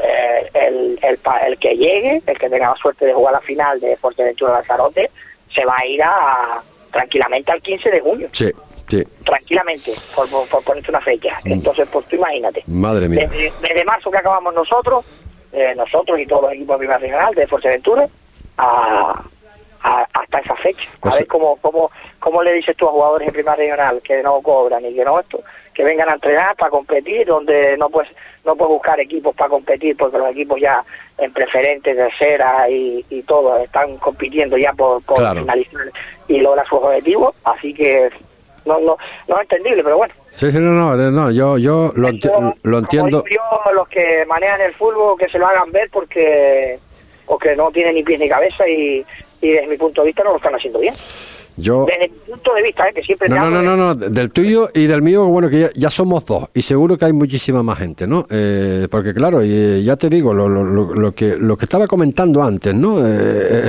eh, 0.03 0.49
el, 0.55 0.99
el, 1.03 1.19
el 1.47 1.59
que 1.59 1.77
llegue, 1.77 2.23
el 2.27 2.39
que 2.39 2.49
tenga 2.49 2.71
la 2.71 2.77
suerte 2.77 3.05
de 3.05 3.13
jugar 3.13 3.35
la 3.35 3.41
final 3.41 3.79
de 3.81 3.97
Fuerteventura 3.99 4.53
Lanzarote, 4.55 5.11
se 5.55 5.65
va 5.65 5.77
a 5.79 5.87
ir 5.87 6.03
a, 6.03 6.63
tranquilamente 6.93 7.53
al 7.53 7.63
15 7.63 7.91
de 7.91 8.01
junio. 8.01 8.29
Sí, 8.33 8.51
sí. 8.89 9.05
Tranquilamente, 9.25 9.93
por, 10.15 10.29
por, 10.31 10.49
por 10.49 10.63
ponerte 10.65 10.91
una 10.91 11.01
fecha. 11.01 11.39
Mm. 11.45 11.53
Entonces, 11.53 11.89
pues 11.93 12.07
tú 12.07 12.17
imagínate. 12.17 12.63
Madre 12.67 13.09
mía. 13.09 13.29
Desde, 13.31 13.53
desde 13.61 13.85
marzo 13.85 14.11
que 14.11 14.19
acabamos 14.19 14.55
nosotros, 14.55 15.05
eh, 15.53 15.75
nosotros 15.77 16.19
y 16.19 16.27
todos 16.27 16.43
los 16.43 16.53
equipos 16.53 16.75
de 16.75 16.79
Primera 16.79 16.99
Regional 16.99 17.35
de 17.35 17.47
Fuerteventura, 17.47 18.07
a, 18.57 19.23
a- 19.83 20.07
hasta 20.13 20.39
esa 20.39 20.57
fecha. 20.57 20.89
A 21.03 21.09
O 21.09 21.11
sea- 21.11 21.21
ver 21.21 21.29
cómo, 21.29 21.57
cómo, 21.61 21.91
cómo 22.19 22.43
le 22.43 22.53
dices 22.55 22.77
tú 22.77 22.89
a 22.89 22.93
jugadores 22.93 23.27
de 23.27 23.33
Primera 23.33 23.57
Regional 23.57 24.01
que 24.03 24.23
no 24.23 24.41
cobran 24.43 24.85
y 24.85 24.95
que 24.95 25.05
no 25.05 25.19
esto, 25.21 25.41
que 25.75 25.85
vengan 25.85 26.09
a 26.09 26.15
entrenar 26.15 26.57
para 26.57 26.71
competir, 26.71 27.27
donde 27.27 27.77
no 27.77 27.89
puedes, 27.89 28.11
no 28.49 28.57
puedes 28.57 28.73
buscar 28.73 28.99
equipos 28.99 29.35
para 29.37 29.51
competir, 29.51 29.95
porque 29.97 30.17
los 30.19 30.31
equipos 30.31 30.59
ya 30.61 30.83
en 31.19 31.31
preferente, 31.33 31.95
tercera 31.95 32.69
y, 32.71 33.05
y 33.11 33.23
todo 33.23 33.59
están 33.59 33.99
compitiendo 33.99 34.57
ya 34.57 34.73
por, 34.73 35.03
por 35.05 35.19
Claro. 35.19 35.41
finalizar 35.41 35.83
y 36.29 36.41
lograr 36.41 36.67
sus 36.67 36.79
objetivos, 36.83 37.35
así 37.45 37.75
que 37.75 38.09
no, 38.65 38.81
no, 38.81 38.97
no 39.29 39.37
es 39.37 39.43
entendible, 39.43 39.85
pero 39.85 39.99
bueno. 39.99 40.15
Sí, 40.31 40.51
sí, 40.51 40.59
no, 40.59 40.73
no, 40.73 40.97
no, 41.11 41.31
yo, 41.31 41.59
yo 41.59 41.93
lo, 41.95 42.09
enti- 42.09 42.27
Eso, 42.27 42.55
lo 42.63 42.79
entiendo. 42.79 43.23
Yo, 43.31 43.73
los 43.73 43.89
que 43.89 44.25
manejan 44.27 44.61
el 44.63 44.73
fútbol 44.75 45.19
que 45.19 45.29
se 45.29 45.39
lo 45.39 45.47
hagan 45.47 45.71
ver 45.73 45.89
porque 45.91 46.79
porque 47.27 47.55
no 47.55 47.71
tienen 47.71 47.95
ni 47.95 48.03
pies 48.03 48.19
ni 48.21 48.29
cabeza 48.29 48.67
y, 48.67 49.05
y 49.43 49.51
desde 49.51 49.67
mi 49.67 49.77
punto 49.77 50.01
de 50.01 50.07
vista 50.07 50.25
no 50.25 50.31
lo 50.31 50.37
están 50.37 50.55
haciendo 50.55 50.79
bien. 50.79 50.95
Yo, 51.59 51.87
Desde 51.87 52.09
mi 52.09 52.33
punto 52.33 52.55
de 52.55 52.63
vista, 52.63 52.89
¿eh? 52.89 52.93
que 52.95 53.03
siempre 53.03 53.29
no, 53.29 53.35
te 53.35 53.41
no, 53.41 53.51
no, 53.51 53.59
de- 53.61 53.67
no, 53.67 53.77
no, 53.77 53.95
del 53.95 54.31
tuyo 54.31 54.69
y 54.75 54.87
del 54.87 55.03
mío, 55.03 55.27
bueno, 55.27 55.49
que 55.51 55.61
ya, 55.61 55.71
ya 55.75 55.91
somos 55.91 56.25
dos 56.25 56.45
y 56.55 56.63
seguro 56.63 56.97
que 56.97 57.05
hay 57.05 57.13
muchísima 57.13 57.63
más 57.63 57.79
gente, 57.79 58.07
¿no? 58.07 58.27
Eh, 58.31 58.87
porque 58.91 59.13
claro, 59.13 59.45
y, 59.45 59.49
eh, 59.51 59.83
ya 59.83 59.97
te 59.97 60.09
digo, 60.09 60.33
lo, 60.33 60.49
lo, 60.49 60.63
lo, 60.65 60.95
lo 60.95 61.15
que 61.15 61.37
lo 61.37 61.57
que 61.57 61.65
estaba 61.65 61.87
comentando 61.89 62.43
antes, 62.43 62.75
¿no? 62.75 63.01
Eh, 63.01 63.05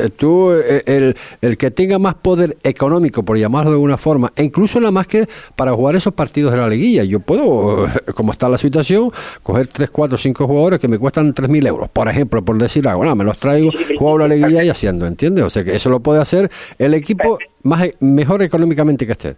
eh, 0.06 0.10
tú, 0.15 0.52
eh, 0.52 0.84
el, 0.86 1.15
el 1.41 1.58
que 1.58 1.71
tenga 1.71 1.97
más 1.99 2.13
poder 2.15 2.58
económico, 2.63 3.23
por 3.23 3.38
llamarlo 3.38 3.71
de 3.71 3.75
alguna 3.75 3.97
forma, 3.97 4.32
e 4.36 4.43
incluso 4.43 4.80
nada 4.80 4.91
más 4.91 5.08
que 5.08 5.28
para 5.56 5.71
jugar 5.73 5.95
esos 5.95 6.13
partidos 6.13 6.52
de 6.54 6.60
la 6.60 6.69
liguilla, 6.69 7.04
yo 7.04 7.19
puedo, 7.19 7.88
como 8.13 8.32
está 8.32 8.47
la 8.49 8.58
situación, 8.60 9.12
coger 9.41 9.67
3, 9.67 9.89
4, 9.89 10.17
5 10.17 10.47
jugadores 10.47 10.80
que 10.80 10.88
me 10.88 10.99
cuestan 10.99 11.34
3.000 11.34 11.67
euros, 11.67 11.89
por 11.89 12.08
ejemplo, 12.08 12.43
por 12.45 12.58
decir 12.58 12.88
algo, 12.88 13.04
nada, 13.04 13.15
me 13.15 13.23
los 13.23 13.38
traigo, 13.38 13.71
juego 13.97 14.19
la 14.19 14.28
liguilla 14.28 14.63
y 14.63 14.69
haciendo, 14.69 15.08
¿entiendes? 15.08 15.43
O 15.43 15.49
sea 15.49 15.63
que 15.63 15.75
eso 15.75 15.89
lo 15.89 15.99
puede 16.02 16.21
hacer 16.21 16.52
el 16.78 16.93
equipo 16.93 17.38
más 17.63 17.84
e- 17.84 17.95
mejor 18.00 18.41
económicamente 18.41 19.06
que 19.06 19.13
esté. 19.13 19.36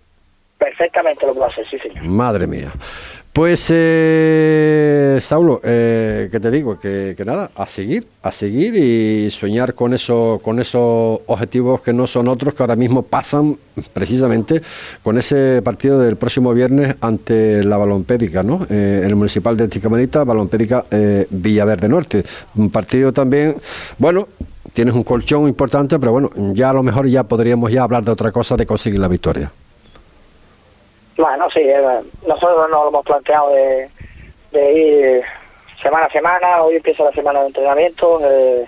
Perfectamente 0.58 1.26
lo 1.26 1.34
puedo 1.34 1.48
hacer, 1.48 1.66
sí, 1.70 1.78
señor. 1.80 2.04
Madre 2.04 2.48
mía. 2.48 2.72
Pues, 3.34 3.68
eh, 3.74 5.18
Saulo, 5.22 5.62
eh, 5.64 6.28
¿qué 6.30 6.38
te 6.42 6.52
digo? 6.52 6.78
Que, 6.78 7.14
que, 7.16 7.24
nada, 7.24 7.50
a 7.56 7.66
seguir, 7.66 8.06
a 8.24 8.32
seguir 8.32 8.76
y 8.76 9.32
soñar 9.32 9.74
con, 9.74 9.94
eso, 9.94 10.42
con 10.44 10.60
esos 10.60 11.22
objetivos 11.28 11.80
que 11.80 11.94
no 11.94 12.08
son 12.08 12.28
otros, 12.28 12.54
que 12.54 12.62
ahora 12.62 12.76
mismo 12.76 13.04
pasan 13.04 13.58
precisamente 13.94 14.62
con 15.02 15.18
ese 15.18 15.62
partido 15.64 15.98
del 16.00 16.18
próximo 16.18 16.54
viernes 16.54 16.98
ante 17.00 17.64
la 17.64 17.78
Balompédica, 17.78 18.44
¿no? 18.44 18.68
Eh, 18.70 19.04
el 19.06 19.16
Municipal 19.16 19.56
de 19.56 19.70
Ticamanita, 19.70 20.26
Balompédica 20.26 20.84
eh, 20.92 21.26
Villaverde 21.30 21.88
Norte. 21.88 22.26
Un 22.56 22.70
partido 22.70 23.14
también, 23.14 23.56
bueno, 23.98 24.28
tienes 24.74 24.94
un 24.94 25.04
colchón 25.04 25.48
importante, 25.48 26.00
pero 26.00 26.12
bueno, 26.14 26.30
ya 26.54 26.70
a 26.70 26.74
lo 26.74 26.84
mejor 26.84 27.08
ya 27.08 27.24
podríamos 27.24 27.72
ya 27.72 27.84
hablar 27.84 28.04
de 28.04 28.12
otra 28.12 28.32
cosa, 28.32 28.56
de 28.56 28.66
conseguir 28.66 29.00
la 29.00 29.08
victoria. 29.08 29.52
Bueno, 31.18 31.50
sí, 31.52 31.60
eh, 31.62 32.02
nosotros 32.28 32.70
nos 32.70 32.84
lo 32.84 32.90
hemos 32.90 33.06
planteado 33.06 33.52
de, 33.52 34.74
ir 34.74 35.24
semana 35.82 36.06
a 36.06 36.12
semana, 36.12 36.62
hoy 36.62 36.76
empieza 36.76 37.04
la 37.04 37.12
semana 37.12 37.42
de 37.42 37.48
entrenamiento, 37.48 38.20
eh, 38.24 38.66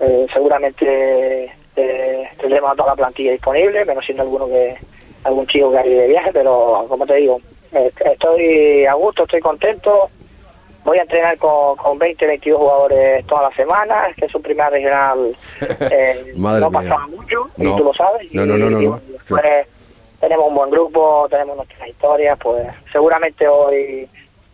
eh, 0.00 0.26
seguramente 0.32 1.52
eh, 1.76 2.28
tendremos 2.38 2.76
toda 2.76 2.90
la 2.90 2.96
plantilla 2.96 3.32
disponible, 3.32 3.84
menos 3.84 4.04
siendo 4.04 4.22
alguno 4.22 4.46
que 4.46 4.76
algún 5.24 5.46
chico 5.46 5.70
que 5.70 5.88
ir 5.88 5.98
de 5.98 6.08
viaje, 6.08 6.30
pero 6.32 6.86
como 6.88 7.06
te 7.06 7.14
digo, 7.16 7.40
eh, 7.72 7.90
estoy 8.04 8.86
a 8.86 8.94
gusto, 8.94 9.24
estoy 9.24 9.40
contento, 9.40 10.10
voy 10.86 10.98
a 10.98 11.02
entrenar 11.02 11.36
con, 11.36 11.76
con 11.76 11.98
20, 11.98 12.26
22 12.26 12.58
jugadores 12.58 13.26
todas 13.26 13.44
las 13.50 13.54
semanas, 13.54 14.14
que 14.16 14.24
es 14.24 14.34
un 14.34 14.42
primer 14.42 14.70
regional 14.70 15.36
eh, 15.80 16.32
no 16.36 16.70
pasaba 16.70 17.06
mucho, 17.08 17.50
no. 17.56 17.74
y 17.74 17.76
tú 17.76 17.84
lo 17.84 17.92
sabes. 17.92 18.32
No, 18.32 18.46
no, 18.46 18.56
no, 18.56 18.70
no. 18.70 18.80
Y, 18.80 18.86
no, 18.86 19.00
después, 19.08 19.42
tenemos 20.20 20.48
un 20.48 20.54
buen 20.54 20.70
grupo, 20.70 21.26
tenemos 21.28 21.56
nuestras 21.56 21.88
historias, 21.88 22.38
pues 22.40 22.66
seguramente 22.92 23.46
hoy 23.48 24.08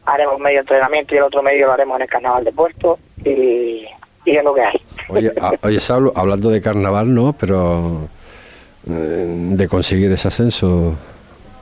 haremos 0.06 0.40
medio 0.40 0.60
entrenamiento 0.60 1.14
y 1.14 1.18
el 1.18 1.24
otro 1.24 1.42
medio 1.42 1.66
lo 1.66 1.72
haremos 1.74 1.96
en 1.96 2.02
el 2.02 2.08
carnaval 2.08 2.44
de 2.44 2.52
Puerto 2.52 2.98
y, 3.24 3.86
y 4.24 4.36
es 4.36 4.42
lo 4.42 4.54
que 4.54 4.62
hay. 4.62 4.80
Oye, 5.08 5.32
a, 5.40 5.52
oye 5.62 5.78
hablando 6.16 6.50
de 6.50 6.62
carnaval, 6.62 7.14
no, 7.14 7.34
pero 7.34 8.08
eh, 8.88 9.26
de 9.28 9.68
conseguir 9.68 10.10
ese 10.10 10.28
ascenso, 10.28 10.94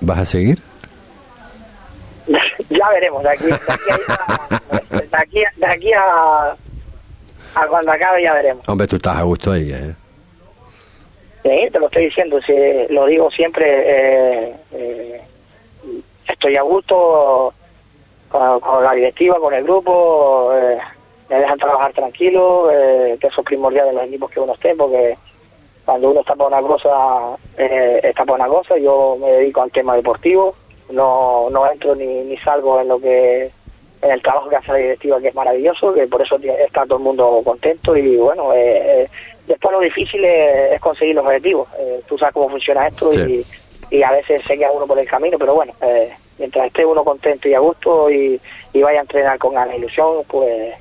¿vas 0.01 0.21
a 0.21 0.25
seguir? 0.25 0.70
ya 2.71 2.89
veremos, 2.91 3.23
de 3.23 3.31
aquí, 3.31 3.47
de 3.47 3.55
aquí, 3.55 3.91
a, 4.09 4.61
de 4.91 5.09
aquí, 5.13 5.43
de 5.57 5.67
aquí 5.67 5.93
a, 5.93 6.57
a 7.55 7.67
cuando 7.69 7.93
acabe 7.93 8.23
ya 8.23 8.35
veremos. 8.35 8.69
Hombre, 8.69 8.87
tú 8.87 8.97
estás 8.97 9.19
a 9.19 9.23
gusto 9.23 9.53
ahí, 9.53 9.73
¿eh? 9.73 9.95
Sí, 11.43 11.71
te 11.73 11.79
lo 11.79 11.87
estoy 11.87 12.05
diciendo, 12.05 12.41
si, 12.43 12.53
lo 12.91 13.07
digo 13.07 13.31
siempre, 13.31 13.67
eh, 13.67 14.55
eh, 14.73 15.21
estoy 16.29 16.57
a 16.57 16.63
gusto 16.63 17.55
con, 18.29 18.61
con, 18.61 18.85
la 18.85 18.93
directiva, 18.93 19.41
con 19.41 19.55
el 19.55 19.65
grupo, 19.65 20.53
eh, 20.55 20.79
me 21.31 21.37
dejan 21.37 21.59
trabajar 21.59 21.93
tranquilo, 21.93 22.71
eh, 22.71 23.17
que 23.21 23.29
eso 23.29 23.41
es 23.41 23.47
primordial 23.47 23.87
de 23.87 23.93
los 23.95 24.05
equipos 24.05 24.31
que 24.31 24.41
uno 24.41 24.53
esté, 24.53 24.75
porque 24.75 25.17
cuando 25.85 26.11
uno 26.11 26.21
está 26.21 26.35
para 26.35 26.59
una 26.59 26.69
cosa, 26.69 27.37
eh, 27.57 28.01
está 28.03 28.25
para 28.25 28.45
una 28.45 28.49
cosa, 28.49 28.77
yo 28.77 29.17
me 29.19 29.33
dedico 29.33 29.63
al 29.63 29.71
tema 29.71 29.97
deportivo, 29.97 30.55
no, 30.93 31.49
no 31.51 31.71
entro 31.71 31.95
ni, 31.95 32.07
ni 32.25 32.37
salgo 32.39 32.81
en 32.81 32.89
lo 32.89 32.99
que 33.01 33.51
en 34.03 34.11
el 34.11 34.23
trabajo 34.23 34.49
que 34.49 34.57
hace 34.57 34.73
la 34.73 34.79
directiva 34.79 35.21
que 35.21 35.29
es 35.29 35.35
maravilloso 35.35 35.93
que 35.93 36.07
por 36.07 36.23
eso 36.23 36.37
está 36.43 36.85
todo 36.85 36.97
el 36.97 37.05
mundo 37.05 37.43
contento 37.45 37.95
y 37.97 38.17
bueno 38.17 38.51
eh, 38.55 39.09
después 39.47 39.73
lo 39.73 39.81
difícil 39.81 40.25
es, 40.25 40.73
es 40.73 40.81
conseguir 40.81 41.15
los 41.17 41.25
objetivos 41.27 41.69
eh, 41.79 42.01
tú 42.09 42.17
sabes 42.17 42.33
cómo 42.35 42.49
funciona 42.49 42.87
esto 42.89 43.13
Sí. 43.13 43.45
y, 43.91 43.97
y 43.97 44.03
a 44.03 44.11
veces 44.13 44.41
se 44.47 44.57
queda 44.57 44.71
uno 44.73 44.87
por 44.87 44.99
el 44.99 45.07
camino 45.09 45.37
pero 45.39 45.55
bueno 45.55 45.73
eh, 45.83 46.13
mientras 46.39 46.67
esté 46.69 46.87
uno 46.87 47.05
contento 47.05 47.47
y 47.49 47.53
a 47.55 47.59
gusto 47.59 48.11
y, 48.11 48.41
y 48.73 48.81
vaya 48.83 49.01
a 49.01 49.03
entrenar 49.03 49.39
con 49.39 49.53
ganas 49.53 49.77
ilusión 49.77 50.25
pues 50.27 50.73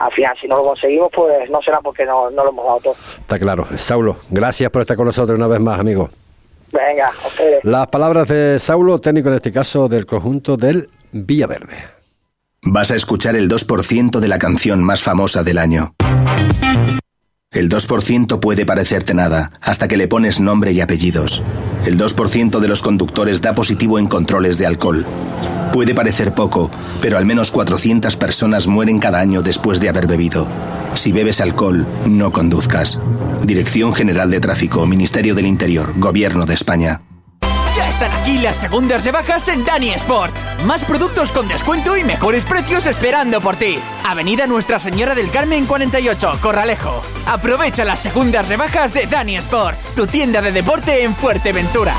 al 0.00 0.10
final 0.10 0.36
si 0.40 0.48
no 0.48 0.56
lo 0.56 0.62
conseguimos 0.64 1.12
pues 1.14 1.48
no 1.50 1.62
será 1.62 1.80
porque 1.80 2.04
no, 2.04 2.28
no 2.30 2.42
lo 2.42 2.50
hemos 2.50 2.64
dado 2.64 2.80
todo 2.80 2.96
Está 3.20 3.38
claro. 3.38 3.66
Saulo, 3.76 4.16
gracias 4.30 4.68
por 4.72 4.82
estar 4.82 4.96
con 4.96 5.06
nosotros 5.06 5.38
una 5.38 5.46
vez 5.46 5.60
más, 5.60 5.78
amigo. 5.78 6.08
Venga 6.74 7.12
ustedes 7.26 7.64
Las 7.64 7.86
palabras 7.88 8.28
de 8.28 8.58
Saulo, 8.58 9.00
técnico 9.00 9.28
en 9.28 9.36
este 9.36 9.52
caso 9.52 9.88
del 9.88 10.04
conjunto 10.04 10.56
del 10.56 10.88
Villaverde. 11.12 11.76
Vas 12.62 12.90
a 12.90 12.96
escuchar 12.96 13.36
el 13.36 13.48
2% 13.48 14.20
de 14.20 14.28
la 14.28 14.38
canción 14.38 14.82
más 14.82 15.02
famosa 15.02 15.42
del 15.42 15.58
año. 15.58 15.94
El 17.54 17.68
2% 17.68 18.40
puede 18.40 18.66
parecerte 18.66 19.14
nada, 19.14 19.52
hasta 19.60 19.86
que 19.86 19.96
le 19.96 20.08
pones 20.08 20.40
nombre 20.40 20.72
y 20.72 20.80
apellidos. 20.80 21.40
El 21.86 21.96
2% 21.96 22.58
de 22.58 22.66
los 22.66 22.82
conductores 22.82 23.42
da 23.42 23.54
positivo 23.54 24.00
en 24.00 24.08
controles 24.08 24.58
de 24.58 24.66
alcohol. 24.66 25.06
Puede 25.72 25.94
parecer 25.94 26.32
poco, 26.34 26.68
pero 27.00 27.16
al 27.16 27.26
menos 27.26 27.52
400 27.52 28.16
personas 28.16 28.66
mueren 28.66 28.98
cada 28.98 29.20
año 29.20 29.40
después 29.40 29.78
de 29.78 29.88
haber 29.88 30.08
bebido. 30.08 30.48
Si 30.94 31.12
bebes 31.12 31.40
alcohol, 31.40 31.86
no 32.06 32.32
conduzcas. 32.32 33.00
Dirección 33.44 33.94
General 33.94 34.30
de 34.30 34.40
Tráfico, 34.40 34.84
Ministerio 34.84 35.36
del 35.36 35.46
Interior, 35.46 35.92
Gobierno 35.96 36.46
de 36.46 36.54
España. 36.54 37.02
Están 37.94 38.10
aquí 38.22 38.38
las 38.38 38.56
segundas 38.56 39.04
rebajas 39.04 39.46
en 39.46 39.64
Dani 39.64 39.90
Sport. 39.90 40.34
Más 40.64 40.82
productos 40.82 41.30
con 41.30 41.46
descuento 41.46 41.96
y 41.96 42.02
mejores 42.02 42.44
precios 42.44 42.86
esperando 42.86 43.40
por 43.40 43.54
ti. 43.54 43.78
Avenida 44.04 44.48
Nuestra 44.48 44.80
Señora 44.80 45.14
del 45.14 45.30
Carmen 45.30 45.64
48, 45.64 46.38
Corralejo. 46.40 47.02
Aprovecha 47.28 47.84
las 47.84 48.00
segundas 48.00 48.48
rebajas 48.48 48.92
de 48.94 49.06
Dani 49.06 49.36
Sport, 49.36 49.78
tu 49.94 50.08
tienda 50.08 50.42
de 50.42 50.50
deporte 50.50 51.04
en 51.04 51.14
Fuerteventura. 51.14 51.94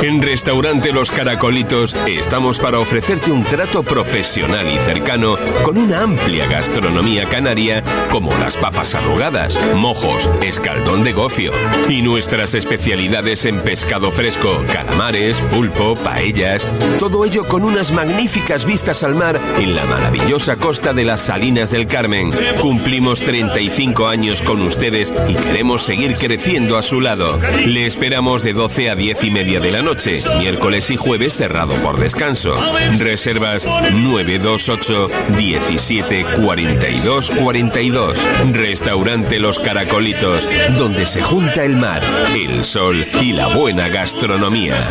En 0.02 0.22
Restaurante 0.22 0.92
Los 0.92 1.10
Caracolitos 1.10 1.96
estamos 2.06 2.58
para 2.58 2.78
ofrecerte 2.78 3.32
un 3.32 3.42
trato 3.42 3.82
profesional 3.82 4.70
y 4.70 4.78
cercano 4.78 5.34
con 5.64 5.76
una 5.76 6.02
amplia 6.02 6.46
gastronomía 6.46 7.24
canaria 7.24 7.82
como 8.10 8.30
las 8.38 8.56
papas 8.56 8.94
arrugadas, 8.94 9.58
mojos, 9.74 10.28
escaldón 10.42 11.02
de 11.02 11.12
gofio 11.12 11.52
y 11.88 12.02
nuestras 12.02 12.54
especialidades 12.54 13.44
en 13.44 13.60
pescado 13.60 14.12
fresco, 14.12 14.62
calamares, 14.72 15.40
pulpo, 15.40 15.96
paellas, 15.96 16.68
todo 16.98 17.24
ello 17.24 17.44
con 17.44 17.64
unas 17.64 17.90
magníficas 17.90 18.66
vistas 18.66 19.02
al 19.02 19.14
mar 19.14 19.40
en 19.58 19.74
la 19.74 19.84
maravillosa 19.84 20.56
costa 20.56 20.92
de 20.92 21.04
las 21.04 21.22
Salinas 21.22 21.70
del 21.70 21.86
Carmen. 21.86 22.32
Cumplimos 22.60 23.20
35 23.22 24.06
años 24.06 24.42
con 24.42 24.62
ustedes 24.62 25.12
y 25.28 25.34
queremos 25.34 25.82
seguir 25.82 26.14
creciendo 26.16 26.78
a 26.78 26.82
su 26.82 27.00
lado. 27.00 27.38
Le 27.66 27.84
esperamos 27.86 28.42
de 28.44 28.52
12 28.52 28.90
a 28.90 28.94
10 28.94 29.24
y 29.24 29.30
media 29.30 29.60
de 29.60 29.67
la 29.70 29.82
noche, 29.82 30.22
miércoles 30.38 30.90
y 30.90 30.96
jueves 30.96 31.34
cerrado 31.34 31.74
por 31.82 31.98
descanso. 31.98 32.54
Reservas 32.98 33.64
928 33.66 35.08
17 35.36 36.24
42 36.42 37.30
42. 37.30 38.26
Restaurante 38.52 39.38
Los 39.38 39.58
Caracolitos, 39.58 40.48
donde 40.76 41.06
se 41.06 41.22
junta 41.22 41.64
el 41.64 41.76
mar, 41.76 42.02
el 42.34 42.64
sol 42.64 43.04
y 43.20 43.32
la 43.32 43.54
buena 43.54 43.88
gastronomía. 43.88 44.88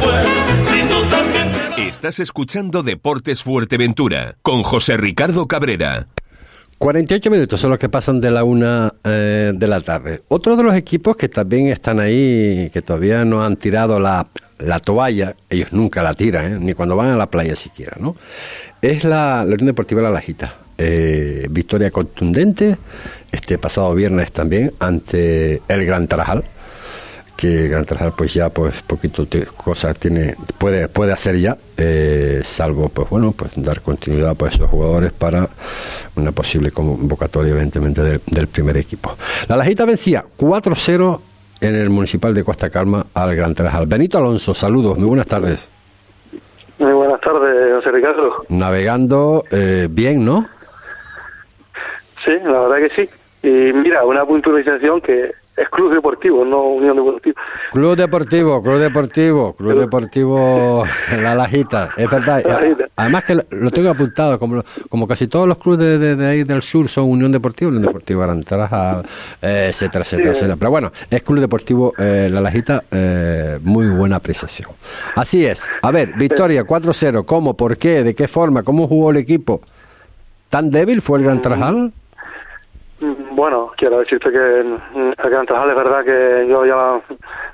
Estás 1.78 2.20
escuchando 2.20 2.84
Deportes 2.84 3.44
Fuerteventura 3.44 4.36
con 4.42 4.64
José 4.64 4.98
Ricardo 4.98 5.48
Cabrera. 5.48 6.08
48 6.78 7.32
minutos 7.32 7.60
son 7.60 7.72
los 7.72 7.80
que 7.80 7.90
pasan 7.90 8.22
de 8.22 8.30
la 8.30 8.44
una 8.44 8.94
eh, 9.04 9.52
de 9.56 9.68
la 9.68 9.82
tarde. 9.82 10.22
Otro 10.28 10.56
de 10.56 10.64
los 10.64 10.76
equipos 10.76 11.18
que 11.18 11.28
también 11.28 11.68
están 11.68 12.00
ahí, 12.00 12.70
que 12.72 12.82
todavía 12.82 13.26
no 13.26 13.44
han 13.44 13.58
tirado 13.58 14.00
la, 14.00 14.28
la 14.60 14.80
toalla, 14.80 15.36
ellos 15.50 15.74
nunca 15.74 16.04
la 16.04 16.14
tiran, 16.14 16.54
¿eh? 16.54 16.58
ni 16.60 16.74
cuando 16.74 16.96
van 16.96 17.10
a 17.10 17.18
la 17.18 17.32
playa 17.32 17.56
siquiera, 17.56 17.98
¿no? 18.00 18.16
Es 18.82 19.04
la, 19.04 19.44
la 19.44 19.54
Unión 19.54 19.68
Deportiva 19.68 20.02
La 20.02 20.12
Lajita. 20.12 20.56
Eh, 20.78 21.48
victoria 21.50 21.90
contundente 21.90 22.78
este 23.32 23.58
pasado 23.58 23.96
viernes 23.96 24.32
también 24.32 24.72
ante 24.78 25.64
el 25.68 25.86
Gran 25.88 26.08
Tarajal 26.08 26.44
que 27.38 27.68
Gran 27.70 27.86
Tarajal 27.86 28.14
pues 28.18 28.34
ya 28.34 28.50
pues 28.50 28.82
poquito 28.82 29.26
cosas 29.56 29.98
tiene 30.00 30.36
puede 30.58 30.90
puede 30.90 31.14
hacer 31.14 31.38
ya 31.38 31.56
eh, 31.78 32.42
salvo 32.44 32.90
pues 32.90 33.10
bueno 33.10 33.34
pues 33.38 33.52
dar 33.56 33.82
continuidad 33.82 34.36
pues, 34.36 34.54
a 34.54 34.56
esos 34.56 34.70
jugadores 34.70 35.14
para 35.14 35.48
una 36.16 36.32
posible 36.32 36.72
convocatoria 36.72 37.52
evidentemente 37.52 38.02
del, 38.02 38.22
del 38.26 38.48
primer 38.48 38.76
equipo 38.76 39.16
la 39.48 39.56
Lajita 39.56 39.86
vencía 39.86 40.26
4-0 40.38 41.20
en 41.62 41.76
el 41.76 41.90
municipal 41.90 42.34
de 42.34 42.44
Costa 42.44 42.70
Calma 42.70 43.06
al 43.14 43.36
Gran 43.36 43.54
Tarajal. 43.54 43.88
Benito 43.88 44.18
Alonso, 44.18 44.54
saludos, 44.54 44.98
muy 44.98 45.08
buenas 45.08 45.28
tardes. 45.28 45.70
Muy 46.80 46.94
buenas 46.94 47.20
tardes, 47.22 47.74
José 47.76 47.92
Ricardo. 47.92 48.46
Navegando 48.50 49.44
eh, 49.52 49.88
bien, 49.90 50.24
¿no? 50.24 50.48
Sí, 52.24 52.34
la 52.44 52.60
verdad 52.60 52.88
que 52.88 52.90
sí. 52.90 53.10
Y 53.48 53.74
mira, 53.74 54.06
una 54.06 54.26
puntualización 54.26 55.02
que 55.02 55.32
es 55.58 55.68
club 55.70 55.92
deportivo, 55.92 56.46
no 56.46 56.68
unión 56.68 56.96
deportiva. 56.96 57.42
Club 57.72 57.96
deportivo, 57.96 58.62
club 58.62 58.78
deportivo, 58.78 59.54
club 59.54 59.80
deportivo 59.80 60.84
La 61.20 61.34
Lajita, 61.34 61.90
es 61.98 62.08
verdad. 62.08 62.44
Además 62.96 63.24
que 63.24 63.36
lo 63.50 63.72
tengo 63.72 63.90
apuntado, 63.90 64.38
como, 64.38 64.64
como 64.88 65.08
casi 65.08 65.28
todos 65.28 65.48
los 65.48 65.58
clubes 65.58 65.80
de, 66.00 66.16
de, 66.16 66.28
ahí 66.28 66.44
del 66.44 66.62
sur 66.62 66.88
son 66.88 67.06
Unión 67.06 67.32
Deportiva, 67.32 67.70
Unión 67.70 67.84
Deportiva 67.84 68.26
Gran 68.26 68.44
Tarajal, 68.44 69.04
eh, 69.42 69.68
etcétera, 69.70 70.04
etcétera, 70.04 70.32
etcétera. 70.32 70.56
Pero 70.58 70.70
bueno, 70.70 70.92
es 71.10 71.24
club 71.24 71.40
deportivo 71.40 71.92
eh, 71.98 72.30
La 72.32 72.40
Lajita, 72.40 72.84
eh, 72.92 73.58
muy 73.64 73.90
buena 73.90 74.18
apreciación. 74.18 74.70
Así 75.16 75.44
es. 75.44 75.64
A 75.82 75.92
ver, 75.92 76.14
victoria 76.18 76.66
4-0, 76.66 77.26
¿cómo? 77.26 77.58
¿Por 77.58 77.78
qué? 77.78 78.04
¿De 78.04 78.14
qué 78.14 78.28
forma? 78.28 78.62
¿Cómo 78.62 78.88
jugó 78.88 79.10
el 79.10 79.18
equipo? 79.18 79.62
¿Tan 80.50 80.70
débil 80.70 81.02
fue 81.02 81.18
el 81.18 81.24
Gran 81.24 81.42
Tarajal? 81.42 81.92
Bueno, 83.00 83.72
quiero 83.78 84.00
decirte 84.00 84.32
que 84.32 84.60
el 84.60 84.80
Gran 85.18 85.46
Trajal 85.46 85.70
es 85.70 85.76
verdad 85.76 86.04
que 86.04 86.48
yo 86.50 86.66
ya 86.66 87.00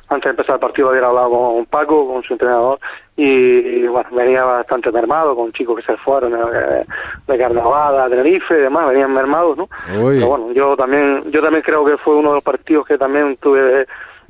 antes 0.08 0.24
de 0.24 0.30
empezar 0.30 0.56
el 0.56 0.62
partido 0.62 0.90
había 0.90 1.06
hablado 1.06 1.30
con 1.32 1.66
Paco, 1.66 2.08
con 2.08 2.24
su 2.24 2.34
entrenador, 2.34 2.80
y, 3.18 3.86
bueno, 3.88 4.10
venía 4.12 4.44
bastante 4.46 4.92
mermado 4.92 5.36
con 5.36 5.52
chicos 5.52 5.78
que 5.78 5.92
se 5.92 5.98
fueron 5.98 6.32
de, 6.32 6.86
de 7.28 7.38
Carnaval, 7.38 8.10
de 8.10 8.16
Tenerife 8.16 8.58
y 8.58 8.62
demás, 8.62 8.88
venían 8.90 9.14
mermados, 9.14 9.58
¿no? 9.58 9.68
Pero 9.86 10.28
bueno, 10.28 10.52
yo 10.54 10.78
también, 10.78 11.30
yo 11.32 11.42
también 11.42 11.64
creo 11.64 11.84
que 11.84 11.98
fue 11.98 12.16
uno 12.16 12.30
de 12.30 12.36
los 12.36 12.44
partidos 12.44 12.86
que 12.88 12.98
también 12.98 13.36
tuve, 13.38 13.86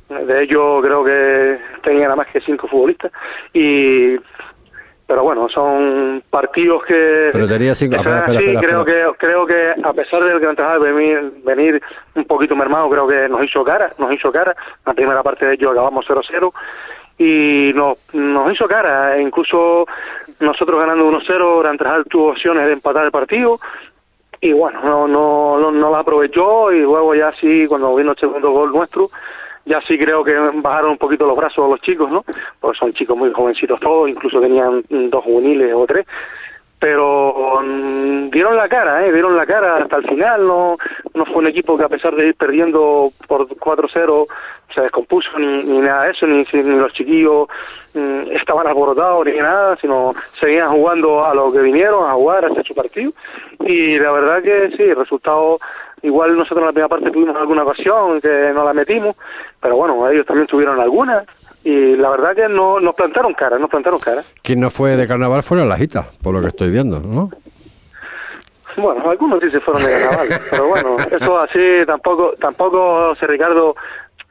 de 0.08 0.42
ellos 0.42 0.82
creo 0.82 1.04
que 1.04 1.58
tenía 1.82 2.04
nada 2.04 2.16
más 2.16 2.26
que 2.28 2.40
cinco 2.40 2.66
futbolistas, 2.66 3.12
y 3.52 4.16
pero 5.14 5.22
bueno, 5.22 5.48
son 5.48 6.24
partidos 6.28 6.82
que... 6.86 7.30
Pero 7.32 7.46
tenía 7.46 7.72
cinco... 7.76 7.98
sí, 7.98 8.56
creo 8.56 8.84
que 8.84 9.04
creo 9.16 9.46
que 9.46 9.72
a 9.80 9.92
pesar 9.92 10.24
del 10.24 10.40
Gran 10.40 10.56
Trajal 10.56 10.80
venir, 10.80 11.34
venir 11.44 11.80
un 12.16 12.24
poquito 12.24 12.56
mermado, 12.56 12.90
creo 12.90 13.06
que 13.06 13.28
nos 13.28 13.44
hizo 13.44 13.62
cara, 13.62 13.94
nos 13.96 14.12
hizo 14.12 14.32
cara. 14.32 14.56
La 14.84 14.92
primera 14.92 15.22
parte 15.22 15.46
de 15.46 15.54
ellos 15.54 15.70
acabamos 15.70 16.04
0-0 16.08 16.52
y 17.18 17.70
nos, 17.76 17.96
nos 18.12 18.52
hizo 18.52 18.66
cara. 18.66 19.20
Incluso 19.20 19.86
nosotros 20.40 20.80
ganando 20.80 21.08
1-0, 21.08 21.60
Gran 21.60 21.78
Trajal 21.78 22.06
tuvo 22.06 22.30
opciones 22.30 22.66
de 22.66 22.72
empatar 22.72 23.04
el 23.04 23.12
partido 23.12 23.60
y 24.40 24.52
bueno, 24.52 24.80
no, 24.82 25.06
no, 25.06 25.58
no, 25.60 25.70
no 25.70 25.92
la 25.92 26.00
aprovechó 26.00 26.72
y 26.72 26.80
luego 26.80 27.14
ya 27.14 27.32
sí, 27.40 27.66
cuando 27.68 27.94
vino 27.94 28.10
el 28.10 28.18
segundo 28.18 28.50
gol 28.50 28.72
nuestro, 28.72 29.10
ya 29.66 29.80
sí 29.82 29.98
creo 29.98 30.22
que 30.24 30.34
bajaron 30.54 30.92
un 30.92 30.98
poquito 30.98 31.26
los 31.26 31.36
brazos 31.36 31.68
los 31.68 31.80
chicos, 31.80 32.10
¿no? 32.10 32.24
Porque 32.60 32.78
son 32.78 32.92
chicos 32.92 33.16
muy 33.16 33.32
jovencitos 33.32 33.80
todos, 33.80 34.08
incluso 34.08 34.40
tenían 34.40 34.84
dos 34.88 35.24
juveniles 35.24 35.72
o 35.74 35.86
tres, 35.86 36.06
pero 36.78 37.60
mm, 37.62 38.30
dieron 38.30 38.56
la 38.56 38.68
cara, 38.68 39.06
¿eh? 39.06 39.12
Dieron 39.12 39.36
la 39.36 39.46
cara 39.46 39.78
hasta 39.78 39.96
el 39.96 40.08
final, 40.08 40.46
no 40.46 40.76
no 41.14 41.24
fue 41.26 41.36
un 41.36 41.46
equipo 41.46 41.78
que 41.78 41.84
a 41.84 41.88
pesar 41.88 42.14
de 42.14 42.28
ir 42.28 42.34
perdiendo 42.34 43.12
por 43.26 43.48
4-0 43.48 44.26
se 44.74 44.80
descompuso 44.80 45.38
ni, 45.38 45.62
ni 45.62 45.78
nada 45.78 46.04
de 46.04 46.10
eso, 46.10 46.26
ni, 46.26 46.44
ni 46.52 46.76
los 46.76 46.92
chiquillos 46.92 47.48
mm, 47.94 48.32
estaban 48.32 48.66
alborotados 48.66 49.24
ni 49.26 49.32
nada, 49.32 49.76
sino 49.80 50.14
seguían 50.40 50.72
jugando 50.72 51.24
a 51.24 51.34
lo 51.34 51.52
que 51.52 51.60
vinieron 51.60 52.10
a 52.10 52.14
jugar, 52.14 52.44
a 52.44 52.48
hacer 52.48 52.66
su 52.66 52.74
partido. 52.74 53.12
Y 53.60 53.98
la 53.98 54.10
verdad 54.10 54.42
que 54.42 54.76
sí, 54.76 54.82
el 54.82 54.96
resultado 54.96 55.60
Igual 56.04 56.36
nosotros 56.36 56.58
en 56.58 56.66
la 56.66 56.72
primera 56.72 56.88
parte 56.88 57.10
tuvimos 57.10 57.34
alguna 57.34 57.62
ocasión 57.62 58.20
que 58.20 58.52
no 58.54 58.62
la 58.62 58.74
metimos, 58.74 59.16
pero 59.58 59.76
bueno, 59.76 60.06
ellos 60.10 60.26
también 60.26 60.46
tuvieron 60.46 60.78
alguna 60.78 61.24
y 61.64 61.96
la 61.96 62.10
verdad 62.10 62.34
que 62.36 62.46
no 62.46 62.78
nos 62.78 62.94
plantaron 62.94 63.32
cara, 63.32 63.58
nos 63.58 63.70
plantaron 63.70 63.98
cara. 63.98 64.22
Quien 64.42 64.60
no 64.60 64.68
fue 64.68 64.96
de 64.96 65.08
carnaval 65.08 65.42
fueron 65.42 65.66
las 65.66 65.78
Gita, 65.78 66.04
por 66.22 66.34
lo 66.34 66.42
que 66.42 66.48
estoy 66.48 66.70
viendo, 66.70 67.00
¿no? 67.00 67.30
Bueno, 68.76 69.08
algunos 69.08 69.40
sí 69.40 69.48
se 69.48 69.60
fueron 69.60 69.82
de 69.82 69.90
carnaval, 69.90 70.28
pero 70.50 70.68
bueno, 70.68 70.96
eso 71.10 71.38
así 71.40 71.86
tampoco, 71.86 72.34
tampoco, 72.38 73.08
José 73.08 73.26
Ricardo, 73.26 73.74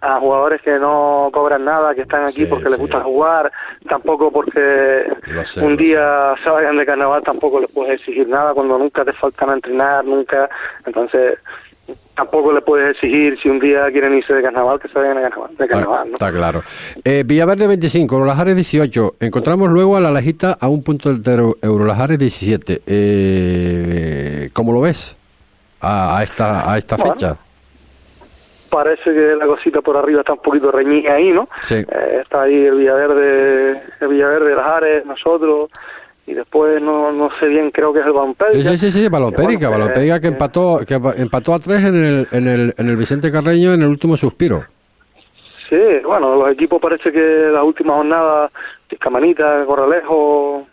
a 0.04 0.20
jugadores 0.20 0.62
que 0.62 0.78
no 0.78 1.30
cobran 1.32 1.63
nada, 1.63 1.96
que 1.96 2.02
están 2.02 2.26
aquí 2.26 2.46
porque 2.46 2.70
les 2.70 2.78
gusta 2.78 3.02
jugar, 3.02 3.50
tampoco 3.88 4.32
porque 4.32 5.06
un 5.62 5.78
día 5.78 6.36
se 6.44 6.50
vayan 6.50 6.78
de 6.78 6.86
carnaval, 6.86 7.24
tampoco 7.24 7.62
les 7.62 7.72
puedes 7.72 8.02
exigir 8.02 8.28
nada 8.28 8.54
cuando 8.54 8.78
nunca 8.78 9.06
te 9.06 9.13
faltan 9.13 9.52
a 9.52 9.54
entrenar, 9.54 10.04
nunca. 10.04 10.50
Entonces, 10.86 11.39
tampoco 12.16 12.52
le 12.52 12.62
puedes 12.62 12.92
exigir 12.92 13.39
si 13.42 13.48
un 13.48 13.62
día 13.62 13.89
quieren 13.92 14.13
irse 14.13 14.34
de 14.34 14.42
carnaval 14.42 14.78
que 14.78 14.89
se 14.89 15.00
vayan 15.00 15.16
de 15.16 15.22
carnaval. 15.22 15.56
De 15.58 15.68
carnaval 15.68 16.10
Está 16.12 16.32
claro. 16.34 16.63
Eh, 17.06 17.24
Villaverde 17.26 17.68
25, 17.68 18.13
Eurolajares 18.13 18.56
18. 18.56 19.16
Encontramos 19.22 19.70
luego 19.70 19.96
a 19.96 20.02
la 20.02 20.12
Lajita 20.12 20.58
a 20.60 20.68
un 20.68 20.84
punto 20.84 21.13
del 21.13 21.54
Eurolajares 21.62 22.20
17. 22.20 22.82
Eh, 22.86 24.50
¿Cómo 24.52 24.74
lo 24.74 24.82
ves 24.82 25.16
a, 25.80 26.22
esta, 26.22 26.70
a 26.70 26.78
esta 26.78 26.98
fecha? 26.98 27.38
Parece 28.73 29.13
que 29.13 29.36
la 29.36 29.45
cosita 29.45 29.81
por 29.81 29.95
arriba 29.95 30.21
está 30.21 30.33
un 30.33 30.39
poquito 30.39 30.71
reñida 30.71 31.13
ahí, 31.13 31.31
¿no? 31.31 31.47
Sí. 31.62 31.75
Eh, 31.75 32.19
está 32.23 32.41
ahí 32.41 32.65
el 32.65 32.75
Villaverde, 32.75 33.83
el 34.01 34.07
Villaverde, 34.07 34.55
las 34.55 34.65
Ares, 34.65 35.05
nosotros, 35.05 35.69
y 36.25 36.33
después 36.33 36.81
no, 36.81 37.12
no 37.12 37.29
sé 37.39 37.47
bien, 37.47 37.69
creo 37.69 37.93
que 37.93 37.99
es 37.99 38.05
el 38.05 38.13
Balompédica. 38.13 38.71
Sí, 38.71 38.77
sí, 38.77 38.91
sí, 38.91 39.03
sí 39.03 39.09
Balompédica, 39.09 39.69
que, 39.93 40.19
que, 40.19 40.27
empató, 40.27 40.79
que 40.88 40.95
empató 40.95 41.53
a 41.53 41.59
tres 41.59 41.83
en 41.83 42.03
el, 42.03 42.27
en 42.31 42.47
el, 42.47 42.73
en 42.75 42.89
el 42.89 42.97
Vicente 42.97 43.31
Carreño 43.31 43.73
en 43.73 43.83
el 43.83 43.88
último 43.89 44.17
suspiro. 44.17 44.65
Sí, 45.69 45.79
bueno, 46.03 46.36
los 46.36 46.51
equipos 46.51 46.81
parece 46.81 47.12
que 47.12 47.49
las 47.51 47.63
últimas 47.63 47.97
jornadas, 47.97 48.51
Camanita, 48.99 49.65
Corralejo, 49.65 50.65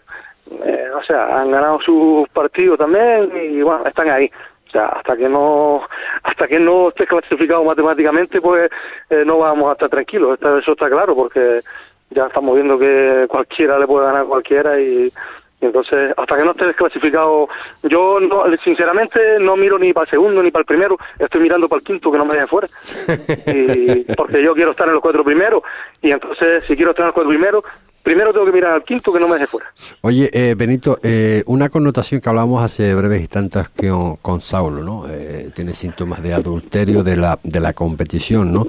eh, 0.65 0.89
o 0.99 1.03
sea, 1.05 1.41
han 1.41 1.51
ganado 1.51 1.81
sus 1.81 2.29
partidos 2.31 2.79
también 2.79 3.31
y 3.51 3.61
bueno, 3.61 3.87
están 3.87 4.09
ahí. 4.09 4.31
O 4.71 4.73
sea, 4.73 4.87
hasta 4.87 5.17
que 5.17 5.29
no 5.29 5.83
hasta 6.23 6.47
que 6.47 6.61
no 6.61 6.91
esté 6.91 7.05
clasificado 7.05 7.65
matemáticamente, 7.65 8.41
pues 8.41 8.71
eh, 9.11 9.25
no 9.27 9.39
vamos 9.39 9.69
a 9.69 9.73
estar 9.73 9.89
tranquilos. 9.89 10.39
Eso 10.41 10.73
está 10.73 10.89
claro, 10.89 11.17
porque 11.17 11.63
ya 12.11 12.27
estamos 12.27 12.55
viendo 12.55 12.79
que 12.79 13.27
cualquiera 13.29 13.81
le 13.81 13.89
puede 13.89 14.07
ganar 14.07 14.23
a 14.23 14.27
cualquiera 14.27 14.81
y, 14.81 15.13
entonces 15.61 16.15
hasta 16.17 16.37
que 16.37 16.45
no 16.45 16.53
esté 16.53 16.67
desclasificado, 16.67 17.49
yo 17.83 18.19
no, 18.21 18.45
sinceramente 18.65 19.39
no 19.41 19.57
miro 19.57 19.79
ni 19.79 19.93
para 19.93 20.05
el 20.05 20.11
segundo 20.11 20.43
ni 20.43 20.53
para 20.53 20.61
el 20.61 20.67
primero, 20.67 20.97
estoy 21.19 21.41
mirando 21.41 21.69
para 21.69 21.81
el 21.81 21.85
quinto 21.85 22.11
que 22.11 22.17
no 22.17 22.25
me 22.25 22.35
deje 22.35 22.47
fuera. 22.47 22.69
Y, 23.47 24.05
porque 24.15 24.43
yo 24.43 24.55
quiero 24.55 24.71
estar 24.71 24.87
en 24.87 24.95
los 24.95 25.03
cuatro 25.03 25.25
primeros 25.25 25.63
y 26.01 26.13
entonces 26.13 26.65
si 26.67 26.77
quiero 26.77 26.93
estar 26.93 27.03
en 27.03 27.09
los 27.09 27.15
cuatro 27.15 27.31
primeros 27.31 27.65
primero 28.03 28.33
tengo 28.33 28.47
que 28.47 28.53
mirar 28.53 28.73
al 28.73 28.83
quinto 28.83 29.13
que 29.13 29.21
no 29.21 29.29
me 29.29 29.35
deje 29.35 29.47
fuera. 29.47 29.67
Oye, 30.01 30.31
eh, 30.33 30.55
Benito, 30.57 30.99
eh, 31.03 31.43
una 31.47 31.69
connotación 31.69 32.21
que 32.21 32.29
hablamos 32.29 32.63
hace 32.63 32.95
breves 32.95 33.21
instantes 33.21 33.69
con, 33.69 34.17
con 34.17 34.41
Saulo, 34.41 34.83
¿no? 34.83 35.05
Eh, 35.09 35.51
tiene 35.55 35.75
síntomas 35.75 36.23
de 36.23 36.33
adulterio 36.33 37.03
de 37.03 37.17
la, 37.17 37.39
de 37.43 37.61
la 37.61 37.73
competición, 37.73 38.53
¿no? 38.53 38.67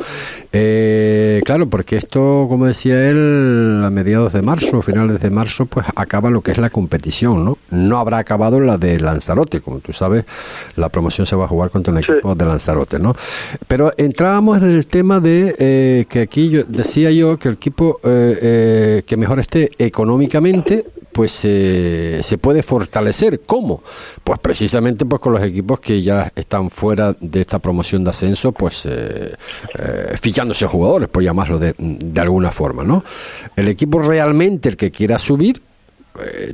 claro, 1.43 1.69
porque 1.69 1.95
esto, 1.95 2.45
como 2.49 2.65
decía 2.65 3.09
él, 3.09 3.81
a 3.85 3.89
mediados 3.89 4.33
de 4.33 4.41
marzo, 4.41 4.81
finales 4.81 5.19
de 5.19 5.29
marzo, 5.29 5.65
pues 5.65 5.85
acaba 5.95 6.29
lo 6.29 6.41
que 6.41 6.51
es 6.51 6.57
la 6.57 6.69
competición, 6.69 7.45
¿no? 7.45 7.57
No 7.69 7.97
habrá 7.97 8.17
acabado 8.17 8.59
la 8.59 8.77
de 8.77 8.99
Lanzarote, 8.99 9.61
como 9.61 9.79
tú 9.79 9.93
sabes, 9.93 10.25
la 10.75 10.89
promoción 10.89 11.25
se 11.25 11.35
va 11.35 11.45
a 11.45 11.47
jugar 11.47 11.69
contra 11.69 11.93
el 11.93 12.03
equipo 12.03 12.35
de 12.35 12.45
Lanzarote, 12.45 12.99
¿no? 12.99 13.15
Pero 13.67 13.93
entrábamos 13.97 14.61
en 14.61 14.69
el 14.69 14.85
tema 14.87 15.19
de 15.19 16.05
que 16.09 16.21
aquí 16.21 16.49
yo 16.49 16.63
decía 16.63 17.11
yo 17.11 17.37
que 17.37 17.47
el 17.47 17.55
equipo 17.55 17.99
que 18.01 19.17
mejor 19.21 19.39
esté 19.39 19.69
económicamente, 19.77 20.83
pues 21.11 21.41
eh, 21.43 22.21
se 22.23 22.39
puede 22.39 22.63
fortalecer. 22.63 23.41
¿Cómo? 23.45 23.83
Pues 24.23 24.39
precisamente 24.39 25.05
pues 25.05 25.21
con 25.21 25.33
los 25.33 25.43
equipos 25.43 25.79
que 25.79 26.01
ya 26.01 26.31
están 26.35 26.71
fuera 26.71 27.15
de 27.19 27.41
esta 27.41 27.59
promoción 27.59 28.03
de 28.03 28.09
ascenso, 28.09 28.51
pues 28.51 28.87
eh, 28.87 29.35
eh, 29.77 30.15
fichándose 30.19 30.65
jugadores, 30.65 31.07
por 31.07 31.21
llamarlo 31.21 31.59
de, 31.59 31.75
de, 31.77 32.21
alguna 32.21 32.51
forma, 32.51 32.83
¿no? 32.83 33.03
El 33.55 33.67
equipo 33.67 33.99
realmente, 33.99 34.69
el 34.69 34.75
que 34.75 34.89
quiera 34.89 35.19
subir, 35.19 35.61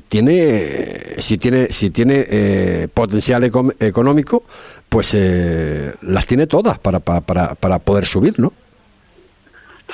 tiene, 0.10 1.16
si 1.18 1.38
tiene, 1.38 1.72
si 1.72 1.90
tiene 1.90 2.88
potencial 2.94 3.44
económico, 3.80 4.44
pues 4.88 5.18
las 6.02 6.28
tiene 6.28 6.46
todas 6.46 6.78
para, 6.78 7.00
para, 7.00 7.56
para 7.56 7.80
poder 7.80 8.06
subir, 8.06 8.40
¿no? 8.40 8.54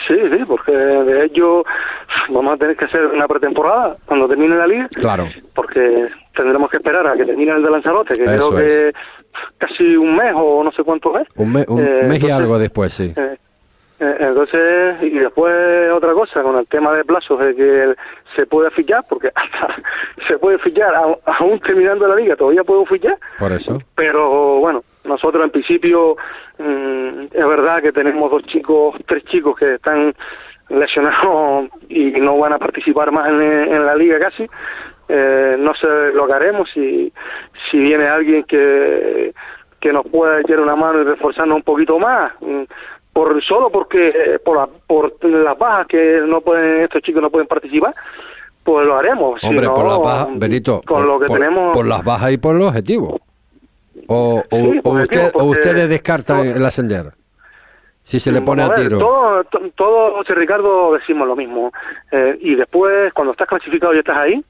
Sí, 0.08 0.16
sí, 0.32 0.44
porque 0.48 0.72
de 0.72 1.26
hecho 1.26 1.64
vamos 2.30 2.56
a 2.56 2.58
tener 2.58 2.76
que 2.76 2.86
hacer 2.86 3.06
una 3.06 3.28
pretemporada 3.28 3.96
cuando 4.06 4.28
termine 4.28 4.56
la 4.56 4.68
liga. 4.68 4.88
Claro. 4.90 5.28
Porque 5.54 6.10
tendremos 6.36 6.70
que 6.70 6.78
esperar 6.78 7.06
a 7.08 7.14
que 7.14 7.26
termine 7.26 7.52
el 7.52 7.64
de 7.64 7.70
Lanzarote, 7.70 8.16
que 8.16 8.24
creo 8.24 8.56
que 8.56 8.94
casi 9.58 9.96
un 9.96 10.16
mes 10.16 10.34
o 10.36 10.64
no 10.64 10.72
sé 10.72 10.84
cuánto 10.84 11.18
es. 11.18 11.28
Un, 11.36 11.54
mes, 11.54 11.66
un 11.68 11.80
eh, 11.80 12.04
mes 12.08 12.24
y 12.24 12.30
algo 12.30 12.58
después, 12.58 12.94
sí. 12.94 13.14
Eh, 13.16 13.38
eh, 14.00 14.18
entonces, 14.20 14.96
y 15.02 15.12
después 15.12 15.92
otra 15.92 16.14
cosa, 16.14 16.42
con 16.42 16.58
el 16.58 16.68
tema 16.68 16.94
de 16.94 17.06
plazos, 17.06 17.40
de 17.40 17.56
que 17.56 17.96
se 18.36 18.46
puede 18.46 18.72
fichar, 18.72 19.06
porque 19.08 19.32
hasta 19.36 19.76
se 20.28 20.38
puede 20.38 20.58
fichar, 20.58 20.94
aún 20.96 21.60
terminando 21.60 22.08
la 22.08 22.16
liga, 22.16 22.36
todavía 22.36 22.64
puedo 22.64 22.86
fichar. 22.86 23.18
Por 23.38 23.52
eso. 23.52 23.80
Pero 23.96 24.60
bueno, 24.60 24.82
Nosotros 25.04 25.44
en 25.44 25.52
principio 25.52 26.16
mm, 26.58 27.24
es 27.32 27.48
verdad 27.48 27.82
que 27.82 27.92
tenemos 27.92 28.32
dos 28.32 28.44
chicos, 28.44 28.96
tres 29.06 29.24
chicos 29.26 29.58
que 29.58 29.76
están 29.76 30.14
lesionados 30.70 31.70
y 31.90 32.12
no 32.12 32.38
van 32.38 32.54
a 32.54 32.60
participar 32.60 33.12
más 33.12 33.30
en, 33.30 33.86
la 33.86 33.96
liga 33.96 34.20
casi. 34.20 34.48
Eh, 35.10 35.58
no 35.60 35.76
sé 35.76 35.88
lo 36.14 36.26
que 36.26 36.34
haremos 36.34 36.70
si, 36.74 37.12
si 37.70 37.78
viene 37.78 38.08
alguien 38.08 38.44
que, 38.44 39.34
que 39.80 39.92
nos 39.92 40.08
pueda 40.08 40.40
echar 40.40 40.60
una 40.60 40.76
mano 40.76 41.02
y 41.02 41.04
reforzarnos 41.04 41.58
un 41.58 41.64
poquito 41.64 42.00
más. 42.00 42.32
Mm, 42.42 42.64
por 43.12 43.44
solo 43.44 43.70
porque 43.70 44.40
por, 44.44 44.68
por 44.88 45.24
las 45.24 45.56
bajas 45.56 45.86
que 45.86 46.22
no 46.26 46.42
pueden 46.42 46.82
estos 46.82 47.04
chicos 47.04 47.22
no 47.22 47.30
pueden 47.30 47.48
participar 47.48 47.94
pues 48.64 48.88
lo 48.88 48.98
haremos. 48.98 49.44
Hombre, 49.44 49.68
por 49.70 49.86
las 49.86 50.00
bajas, 50.00 50.28
Benito, 50.36 50.82
con 50.86 51.06
lo 51.06 51.20
que 51.20 51.28
tenemos... 51.28 51.76
por 51.76 51.86
las 51.86 52.04
bajas 52.04 52.32
y 52.32 52.38
por 52.38 52.56
los 52.56 52.68
objetivos. 52.68 53.20
O, 54.08 54.44
usted, 54.84 55.32
o 55.34 55.44
ustedes 55.46 55.90
descartan 55.90 56.46
el 56.48 56.66
ascender. 56.66 57.14
Si 58.04 58.20
se 58.20 58.32
le 58.32 58.42
pone 58.42 58.64
al 58.64 58.74
tiro. 58.74 59.00
Todos, 59.00 59.48
todo, 59.76 60.22
Ricardo, 60.36 60.94
decimos 60.94 61.28
lo 61.28 61.36
mismo. 61.36 61.72
Eh, 62.12 62.38
y 62.42 62.56
después, 62.56 63.14
cuando 63.14 63.32
estás 63.32 63.48
clasificado 63.48 63.94
y 63.94 64.00
estás 64.00 64.18
ahí, 64.18 64.44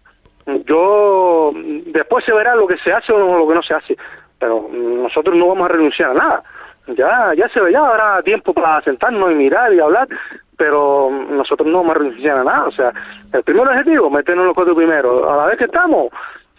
yo. 0.65 1.51
Después 1.85 2.25
se 2.25 2.33
verá 2.33 2.55
lo 2.55 2.67
que 2.67 2.77
se 2.77 2.91
hace 2.91 3.13
o 3.13 3.37
lo 3.37 3.47
que 3.47 3.53
no 3.53 3.61
se 3.61 3.73
hace. 3.75 3.97
Pero 4.39 4.67
nosotros 4.71 5.35
no 5.35 5.49
vamos 5.49 5.69
a 5.69 5.73
renunciar 5.73 6.11
a 6.11 6.13
nada. 6.15 6.43
Ya, 6.87 7.33
ya 7.37 7.47
se 7.49 7.61
ve, 7.61 7.71
ya 7.71 7.79
habrá 7.79 8.21
tiempo 8.23 8.53
para 8.53 8.81
sentarnos 8.81 9.31
y 9.31 9.35
mirar 9.35 9.73
y 9.73 9.79
hablar 9.79 10.07
pero 10.57 11.09
nosotros 11.09 11.67
no 11.67 11.79
vamos 11.79 11.95
a 11.95 11.99
renunciar 11.99 12.37
a 12.37 12.43
nada. 12.43 12.65
O 12.65 12.71
sea, 12.71 12.93
el 13.33 13.43
primer 13.43 13.67
objetivo, 13.67 14.09
meternos 14.09 14.45
los 14.45 14.55
cuatro 14.55 14.75
primeros. 14.75 15.27
A 15.29 15.35
la 15.35 15.45
vez 15.47 15.57
que 15.57 15.65
estamos, 15.65 16.07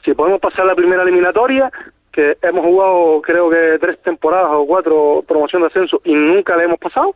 si 0.05 0.13
podemos 0.15 0.41
pasar 0.41 0.67
la 0.67 0.75
primera 0.75 1.03
eliminatoria, 1.03 1.71
que 2.15 2.39
hemos 2.43 2.65
jugado 2.65 3.21
creo 3.23 3.51
que 3.51 3.77
tres 3.81 4.01
temporadas 4.03 4.51
o 4.53 4.67
cuatro 4.67 5.25
promoción 5.27 5.63
de 5.63 5.69
ascenso 5.69 6.01
y 6.05 6.15
nunca 6.15 6.57
la 6.57 6.63
hemos 6.63 6.79
pasado, 6.79 7.15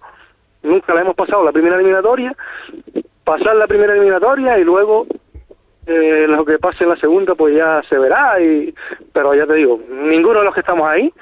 nunca 0.62 0.92
la 0.92 1.03
hemos 1.03 1.14
pasado 1.14 1.44
la 1.44 1.53
primera 1.53 1.76
eliminatoria, 1.76 2.34
pasar 3.22 3.55
la 3.55 3.68
primera 3.68 3.92
eliminatoria 3.92 4.59
y 4.59 4.64
luego 4.64 5.07
eh, 5.86 6.26
lo 6.28 6.44
que 6.44 6.59
pase 6.59 6.82
en 6.82 6.90
la 6.90 6.96
segunda 6.96 7.36
pues 7.36 7.57
ya 7.57 7.80
se 7.88 7.96
verá, 7.96 8.40
y 8.40 8.74
pero 9.12 9.34
ya 9.34 9.46
te 9.46 9.55
digo, 9.55 9.80
ninguno 9.88 10.40
de 10.40 10.46
los 10.46 10.55
que 10.55 10.61
estamos 10.61 10.88
ahí 10.88 11.12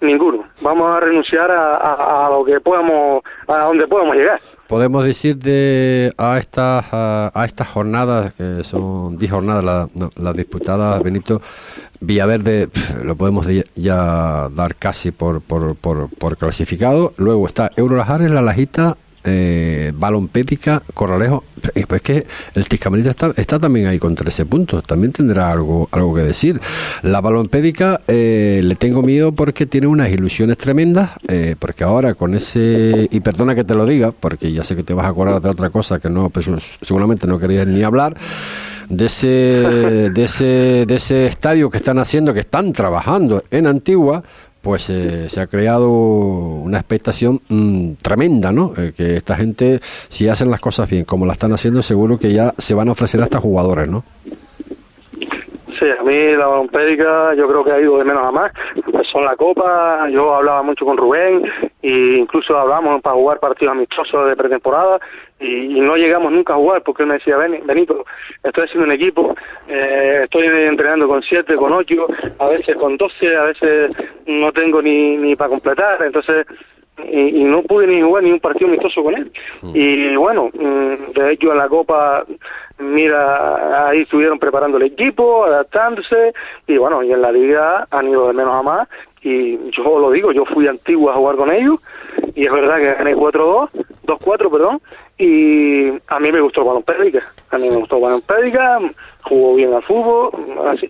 Ninguno. 0.00 0.44
Vamos 0.60 0.88
a 0.88 1.00
renunciar 1.00 1.50
a, 1.50 2.28
lo 2.30 2.44
que 2.44 2.60
podamos, 2.60 3.22
a 3.48 3.64
donde 3.64 3.86
podamos 3.88 4.14
llegar. 4.14 4.40
Podemos 4.68 5.04
decir 5.04 5.36
de 5.36 6.12
a 6.16 6.38
estas 6.38 6.84
a, 6.92 7.42
estas 7.44 7.68
jornadas 7.68 8.34
que 8.34 8.62
son 8.64 9.18
10 9.18 9.32
jornadas 9.32 9.90
las 10.16 10.36
disputadas 10.36 11.02
Benito 11.02 11.40
Villaverde 12.00 12.68
lo 13.02 13.16
podemos 13.16 13.46
ya 13.74 14.48
dar 14.50 14.76
casi 14.76 15.10
por, 15.10 15.40
por, 15.40 15.74
por, 15.74 16.08
por 16.10 16.36
clasificado. 16.36 17.12
Luego 17.16 17.46
está 17.46 17.70
Eurolajares, 17.76 18.30
La 18.30 18.42
Lajita, 18.42 18.96
eh, 19.24 19.92
Balompédica, 19.94 20.82
Corralejo. 20.94 21.44
Pues 21.88 22.02
que 22.02 22.26
el 22.54 22.68
Tiscamarita 22.68 23.10
está, 23.10 23.32
está 23.36 23.58
también 23.58 23.86
ahí 23.86 23.98
con 23.98 24.14
13 24.14 24.46
puntos, 24.46 24.84
también 24.84 25.12
tendrá 25.12 25.50
algo, 25.50 25.88
algo 25.90 26.14
que 26.14 26.22
decir. 26.22 26.60
La 27.02 27.20
Balompédica 27.20 28.00
eh, 28.06 28.60
le 28.62 28.76
tengo 28.76 29.02
miedo 29.02 29.32
porque 29.32 29.66
tiene 29.66 29.88
unas 29.88 30.10
ilusiones 30.10 30.56
tremendas, 30.56 31.10
eh, 31.26 31.56
porque 31.58 31.84
ahora 31.84 32.14
con 32.14 32.34
ese, 32.34 33.08
y 33.10 33.20
perdona 33.20 33.54
que 33.54 33.64
te 33.64 33.74
lo 33.74 33.86
diga, 33.86 34.12
porque 34.12 34.52
ya 34.52 34.62
sé 34.62 34.76
que 34.76 34.84
te 34.84 34.94
vas 34.94 35.06
a 35.06 35.08
acordar 35.08 35.40
de 35.40 35.48
otra 35.48 35.70
cosa 35.70 35.98
que 35.98 36.08
no, 36.08 36.30
pues, 36.30 36.48
seguramente 36.82 37.26
no 37.26 37.38
querías 37.38 37.66
ni 37.66 37.82
hablar 37.82 38.16
de 38.88 39.06
ese, 39.06 39.28
de 39.28 40.24
ese, 40.24 40.86
de 40.86 40.96
ese 40.96 41.26
estadio 41.26 41.70
que 41.70 41.78
están 41.78 41.98
haciendo, 41.98 42.32
que 42.32 42.40
están 42.40 42.72
trabajando 42.72 43.44
en 43.50 43.66
Antigua, 43.66 44.22
pues 44.60 44.90
eh, 44.90 45.28
se 45.28 45.40
ha 45.40 45.46
creado 45.46 45.90
una 45.90 46.78
expectación 46.78 47.40
mm, 47.48 47.92
tremenda, 48.02 48.52
¿no? 48.52 48.72
Eh, 48.76 48.92
que 48.96 49.16
esta 49.16 49.36
gente, 49.36 49.80
si 50.08 50.28
hacen 50.28 50.50
las 50.50 50.60
cosas 50.60 50.88
bien, 50.88 51.04
como 51.04 51.26
la 51.26 51.32
están 51.32 51.52
haciendo, 51.52 51.82
seguro 51.82 52.18
que 52.18 52.32
ya 52.32 52.54
se 52.58 52.74
van 52.74 52.88
a 52.88 52.92
ofrecer 52.92 53.22
hasta 53.22 53.40
jugadores, 53.40 53.88
¿no? 53.88 54.04
Sí, 55.78 55.84
a 55.88 56.02
mí 56.02 56.34
la 56.34 56.46
balompédica 56.46 57.34
yo 57.34 57.46
creo 57.46 57.64
que 57.64 57.70
ha 57.70 57.80
ido 57.80 57.98
de 57.98 58.04
menos 58.04 58.24
a 58.24 58.32
más. 58.32 58.52
Son 59.12 59.24
la 59.24 59.36
Copa, 59.36 60.08
yo 60.08 60.34
hablaba 60.34 60.62
mucho 60.62 60.84
con 60.84 60.96
Rubén 60.96 61.42
e 61.82 62.16
incluso 62.18 62.56
hablamos 62.58 63.00
para 63.00 63.14
jugar 63.14 63.38
partidos 63.38 63.72
amistosos 63.72 64.28
de 64.28 64.34
pretemporada 64.34 64.98
y, 65.38 65.80
no 65.80 65.96
llegamos 65.96 66.32
nunca 66.32 66.54
a 66.54 66.56
jugar 66.56 66.82
porque 66.82 67.04
él 67.04 67.08
me 67.08 67.14
decía, 67.14 67.36
Benito, 67.36 68.04
estoy 68.42 68.64
haciendo 68.64 68.86
un 68.86 68.92
equipo, 68.92 69.36
eh, 69.68 70.22
estoy 70.24 70.46
entrenando 70.46 71.06
con 71.06 71.22
siete, 71.22 71.54
con 71.54 71.72
ocho, 71.72 72.08
a 72.38 72.48
veces 72.48 72.76
con 72.76 72.96
doce, 72.96 73.36
a 73.36 73.44
veces 73.44 73.94
no 74.26 74.52
tengo 74.52 74.82
ni, 74.82 75.16
ni 75.16 75.36
para 75.36 75.50
completar, 75.50 76.02
entonces 76.02 76.44
y, 77.10 77.44
no 77.44 77.62
pude 77.62 77.86
ni 77.86 78.02
jugar 78.02 78.24
ni 78.24 78.32
un 78.32 78.40
partido 78.40 78.68
amistoso 78.68 79.02
con 79.02 79.14
él. 79.14 79.30
Mm. 79.62 79.70
Y 79.74 80.16
bueno, 80.16 80.50
mm, 80.52 81.12
de 81.14 81.32
hecho 81.32 81.52
en 81.52 81.58
la 81.58 81.68
Copa, 81.68 82.24
mira, 82.78 83.88
ahí 83.88 84.02
estuvieron 84.02 84.38
preparando 84.38 84.76
el 84.78 84.84
equipo, 84.84 85.44
adaptándose, 85.44 86.32
y 86.66 86.76
bueno, 86.76 87.02
y 87.02 87.12
en 87.12 87.22
la 87.22 87.32
Liga 87.32 87.86
han 87.90 88.08
ido 88.08 88.28
de 88.28 88.32
menos 88.32 88.54
a 88.54 88.62
más, 88.62 88.88
y 89.22 89.70
yo 89.70 89.98
lo 89.98 90.10
digo, 90.10 90.32
yo 90.32 90.44
fui 90.44 90.66
antiguo 90.66 91.10
a 91.10 91.14
jugar 91.14 91.36
con 91.36 91.50
ellos, 91.50 91.80
y 92.34 92.46
es 92.46 92.52
verdad 92.52 92.76
que 92.78 92.94
gané 92.94 93.14
4-2, 93.14 93.70
2-4, 94.06 94.50
perdón, 94.50 94.80
y 95.18 95.88
a 96.06 96.20
mí 96.20 96.30
me 96.30 96.40
gustó 96.40 96.60
el 96.60 96.68
balón 96.68 96.84
pédica, 96.84 97.20
a 97.50 97.58
mí 97.58 97.68
me 97.68 97.76
gustó 97.76 98.00
balón 98.00 98.22
pédica, 98.22 98.78
jugó 99.22 99.56
bien 99.56 99.74
al 99.74 99.82
fútbol, 99.82 100.30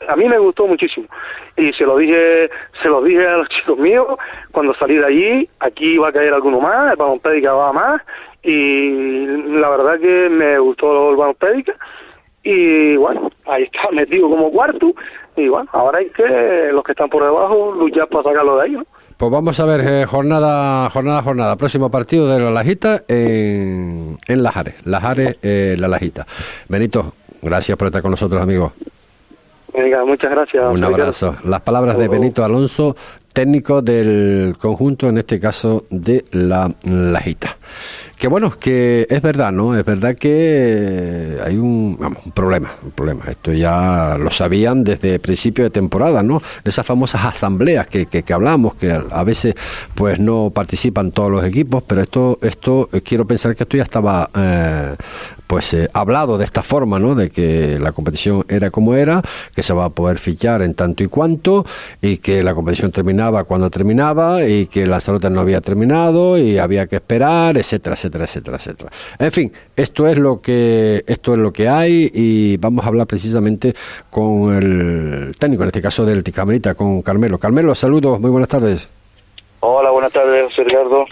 a 0.06 0.16
mí 0.16 0.28
me 0.28 0.38
gustó 0.38 0.66
muchísimo. 0.66 1.08
Y 1.56 1.72
se 1.72 1.84
lo 1.84 1.96
dije, 1.96 2.50
se 2.82 2.88
lo 2.88 3.02
dije 3.02 3.26
a 3.26 3.38
los 3.38 3.48
chicos 3.48 3.78
míos, 3.78 4.06
cuando 4.52 4.74
salí 4.74 4.96
de 4.96 5.06
allí, 5.06 5.48
aquí 5.60 5.96
va 5.96 6.08
a 6.08 6.12
caer 6.12 6.34
alguno 6.34 6.60
más, 6.60 6.92
el 6.92 6.98
balón 6.98 7.20
pédica 7.20 7.54
va 7.54 7.72
más, 7.72 8.02
y 8.42 9.26
la 9.26 9.70
verdad 9.70 9.98
que 9.98 10.28
me 10.28 10.58
gustó 10.58 11.10
el 11.10 11.16
balón 11.16 11.34
pédica, 11.34 11.74
y 12.42 12.96
bueno, 12.96 13.30
ahí 13.46 13.62
está 13.62 13.90
metido 13.92 14.28
como 14.28 14.50
cuarto, 14.50 14.92
y 15.36 15.48
bueno, 15.48 15.70
ahora 15.72 16.00
hay 16.00 16.10
que, 16.10 16.70
los 16.70 16.84
que 16.84 16.92
están 16.92 17.08
por 17.08 17.24
debajo, 17.24 17.72
luchar 17.72 18.08
para 18.08 18.24
sacarlo 18.24 18.58
de 18.58 18.64
ahí, 18.64 18.70
¿no? 18.72 18.86
Pues 19.18 19.32
vamos 19.32 19.58
a 19.58 19.64
ver, 19.64 19.80
eh, 19.80 20.06
jornada, 20.06 20.88
jornada, 20.90 21.22
jornada. 21.22 21.56
Próximo 21.56 21.90
partido 21.90 22.32
de 22.32 22.38
la 22.38 22.52
Lajita 22.52 23.02
en, 23.08 24.16
en 24.28 24.42
Lajares. 24.44 24.76
Lajares, 24.86 25.38
eh, 25.42 25.74
la 25.76 25.88
Lajita. 25.88 26.24
Benito, 26.68 27.14
gracias 27.42 27.76
por 27.76 27.88
estar 27.88 28.00
con 28.00 28.12
nosotros, 28.12 28.40
amigo. 28.40 28.74
Venga, 29.74 30.04
muchas 30.04 30.30
gracias. 30.30 30.62
Un 30.72 30.84
abrazo. 30.84 31.34
Las 31.42 31.62
palabras 31.62 31.98
de 31.98 32.06
Benito 32.06 32.44
Alonso, 32.44 32.94
técnico 33.32 33.82
del 33.82 34.54
conjunto, 34.56 35.08
en 35.08 35.18
este 35.18 35.40
caso 35.40 35.86
de 35.90 36.24
la 36.30 36.72
Lajita. 36.84 37.56
Que 38.18 38.26
bueno, 38.26 38.50
que 38.58 39.06
es 39.08 39.22
verdad, 39.22 39.52
¿no? 39.52 39.78
Es 39.78 39.84
verdad 39.84 40.16
que 40.16 41.38
hay 41.44 41.56
un, 41.56 41.96
un 42.00 42.32
problema, 42.32 42.72
un 42.82 42.90
problema. 42.90 43.26
Esto 43.28 43.52
ya 43.52 44.16
lo 44.18 44.30
sabían 44.30 44.82
desde 44.82 45.20
principio 45.20 45.62
de 45.62 45.70
temporada, 45.70 46.24
¿no? 46.24 46.42
Esas 46.64 46.84
famosas 46.84 47.24
asambleas 47.24 47.86
que, 47.86 48.06
que, 48.06 48.24
que 48.24 48.32
hablamos, 48.32 48.74
que 48.74 48.90
a 48.90 49.22
veces 49.22 49.54
pues 49.94 50.18
no 50.18 50.50
participan 50.50 51.12
todos 51.12 51.30
los 51.30 51.44
equipos, 51.44 51.84
pero 51.86 52.02
esto, 52.02 52.40
esto 52.42 52.88
eh, 52.92 53.02
quiero 53.02 53.24
pensar 53.24 53.54
que 53.54 53.62
esto 53.62 53.76
ya 53.76 53.84
estaba 53.84 54.28
eh, 54.34 54.96
pues 55.46 55.72
eh, 55.74 55.88
hablado 55.92 56.38
de 56.38 56.44
esta 56.44 56.62
forma, 56.62 56.98
¿no? 56.98 57.14
De 57.14 57.30
que 57.30 57.78
la 57.80 57.92
competición 57.92 58.44
era 58.48 58.70
como 58.70 58.94
era, 58.94 59.22
que 59.54 59.62
se 59.62 59.72
va 59.72 59.86
a 59.86 59.90
poder 59.90 60.18
fichar 60.18 60.60
en 60.62 60.74
tanto 60.74 61.02
y 61.02 61.08
cuanto, 61.08 61.64
y 62.02 62.18
que 62.18 62.42
la 62.42 62.54
competición 62.54 62.92
terminaba 62.92 63.44
cuando 63.44 63.70
terminaba, 63.70 64.44
y 64.44 64.66
que 64.66 64.86
la 64.86 65.00
salud 65.00 65.24
no 65.24 65.40
había 65.40 65.60
terminado, 65.60 66.36
y 66.36 66.58
había 66.58 66.86
que 66.86 66.96
esperar, 66.96 67.56
etcétera, 67.56 67.96
etcétera, 67.96 68.07
etcétera, 68.24 68.56
etcétera. 68.56 68.90
En 69.18 69.32
fin, 69.32 69.52
esto 69.76 70.06
es 70.06 70.18
lo 70.18 70.40
que, 70.40 71.04
esto 71.06 71.34
es 71.34 71.38
lo 71.38 71.52
que 71.52 71.68
hay, 71.68 72.10
y 72.12 72.56
vamos 72.56 72.84
a 72.84 72.88
hablar 72.88 73.06
precisamente 73.06 73.74
con 74.10 74.54
el 74.54 75.36
técnico, 75.38 75.62
en 75.62 75.68
este 75.68 75.82
caso 75.82 76.04
del 76.04 76.22
Ticamerita, 76.22 76.74
con 76.74 77.02
Carmelo. 77.02 77.38
Carmelo, 77.38 77.74
saludos, 77.74 78.20
muy 78.20 78.30
buenas 78.30 78.48
tardes. 78.48 78.97
Buenas 80.08 80.12
tardes. 80.12 80.54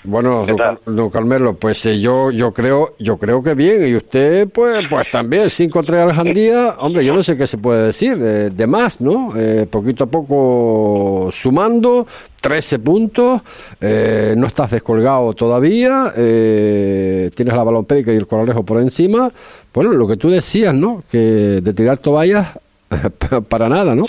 Bueno, 0.05 0.47
don, 0.87 1.11
Carmelo, 1.11 1.55
pues 1.55 1.85
eh, 1.87 1.99
yo 1.99 2.31
yo 2.31 2.53
creo 2.53 2.95
yo 2.99 3.19
creo 3.19 3.43
que 3.43 3.55
bien 3.55 3.87
y 3.87 3.95
usted 3.95 4.49
pues 4.49 4.87
pues 4.89 5.11
también 5.11 5.45
5-3 5.45 6.09
Aljandía, 6.09 6.77
hombre, 6.79 7.05
yo 7.05 7.13
no 7.13 7.23
sé 7.23 7.37
qué 7.37 7.47
se 7.47 7.59
puede 7.59 7.87
decir 7.87 8.17
de, 8.17 8.67
más, 8.67 9.01
¿no? 9.01 9.33
Eh, 9.37 9.67
poquito 9.71 10.05
a 10.05 10.07
poco 10.07 11.31
sumando 11.33 12.07
13 12.41 12.79
puntos, 12.79 13.43
eh, 13.81 14.35
no 14.37 14.47
estás 14.47 14.71
descolgado 14.71 15.35
todavía, 15.35 16.13
tienes 16.15 17.57
la 17.57 17.65
balompédica 17.65 18.13
y 18.13 18.17
el 18.17 18.27
coralejo 18.27 18.65
por 18.65 18.81
encima. 18.81 19.31
Bueno, 19.75 19.93
lo 19.93 20.09
que 20.09 20.17
tú 20.17 20.31
decías, 20.31 20.75
¿no? 20.75 21.03
Que 21.11 21.19
de 21.19 21.73
tirar 21.75 21.99
toallas 21.99 22.59
para 23.49 23.69
nada, 23.69 23.95
¿no? 23.95 24.07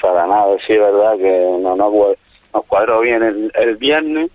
Para 0.00 0.26
nada, 0.26 0.56
sí, 0.66 0.76
verdad 0.76 1.16
que 1.16 1.58
no 1.60 1.76
no 1.76 1.90
nos 2.52 2.64
cuadró 2.66 3.00
bien 3.00 3.50
el, 3.54 3.76
viernes. 3.76 4.30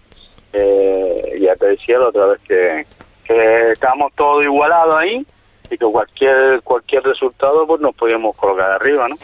Eh, 0.54 1.38
ya 1.40 1.56
te 1.56 1.68
decía 1.68 2.00
la 2.00 2.08
otra 2.08 2.26
vez 2.28 2.40
que, 2.48 2.86
que 3.26 3.72
estábamos 3.72 4.14
todos 4.16 4.44
igualados 4.44 4.98
ahí 4.98 5.26
y 5.70 5.78
que 5.78 5.86
cualquier 5.86 6.62
cualquier 6.64 7.04
resultado 7.04 7.68
pues 7.68 7.82
nos 7.82 7.94
podíamos 7.96 8.36
colocar 8.36 8.72
arriba, 8.72 9.08
¿no? 9.10 9.16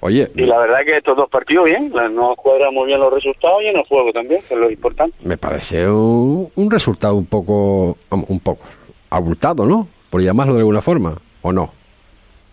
Oye, 0.00 0.30
Y 0.34 0.42
la 0.46 0.58
verdad 0.58 0.78
que 0.84 0.96
estos 0.96 1.16
dos 1.16 1.28
partidos 1.28 1.66
bien, 1.66 1.92
nos 1.92 2.36
cuadramos 2.36 2.86
bien 2.86 3.00
los 3.00 3.12
resultados 3.12 3.62
y 3.62 3.66
en 3.66 3.76
el 3.76 3.84
juego 3.84 4.12
también, 4.12 4.40
que 4.48 4.54
es 4.54 4.60
lo 4.60 4.70
importante. 4.70 5.16
me 5.22 5.36
parece 5.36 5.86
un, 5.88 6.50
un 6.54 6.70
resultado 6.70 7.14
un 7.14 7.26
poco, 7.26 7.98
un 8.10 8.40
poco 8.40 8.64
abultado, 9.10 9.66
¿no? 9.66 9.86
Por 10.10 10.22
llamarlo 10.22 10.54
de 10.54 10.60
alguna 10.60 10.80
forma, 10.80 11.16
¿o 11.42 11.52
no? 11.52 11.70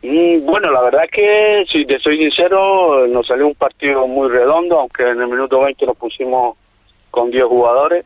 Mm, 0.04 0.46
Bueno, 0.46 0.72
la 0.72 0.82
verdad 0.82 1.04
que, 1.12 1.66
si 1.70 1.86
te 1.86 2.00
soy 2.00 2.18
sincero, 2.18 3.08
nos 3.08 3.28
salió 3.28 3.48
un 3.48 3.56
partido 3.56 4.08
muy 4.08 4.30
redondo, 4.30 4.80
aunque 4.80 5.04
en 5.08 5.22
el 5.22 5.28
minuto 5.28 5.60
20 5.62 5.86
nos 5.86 5.98
pusimos 5.98 6.58
con 7.12 7.30
10 7.32 7.46
jugadores. 7.46 8.06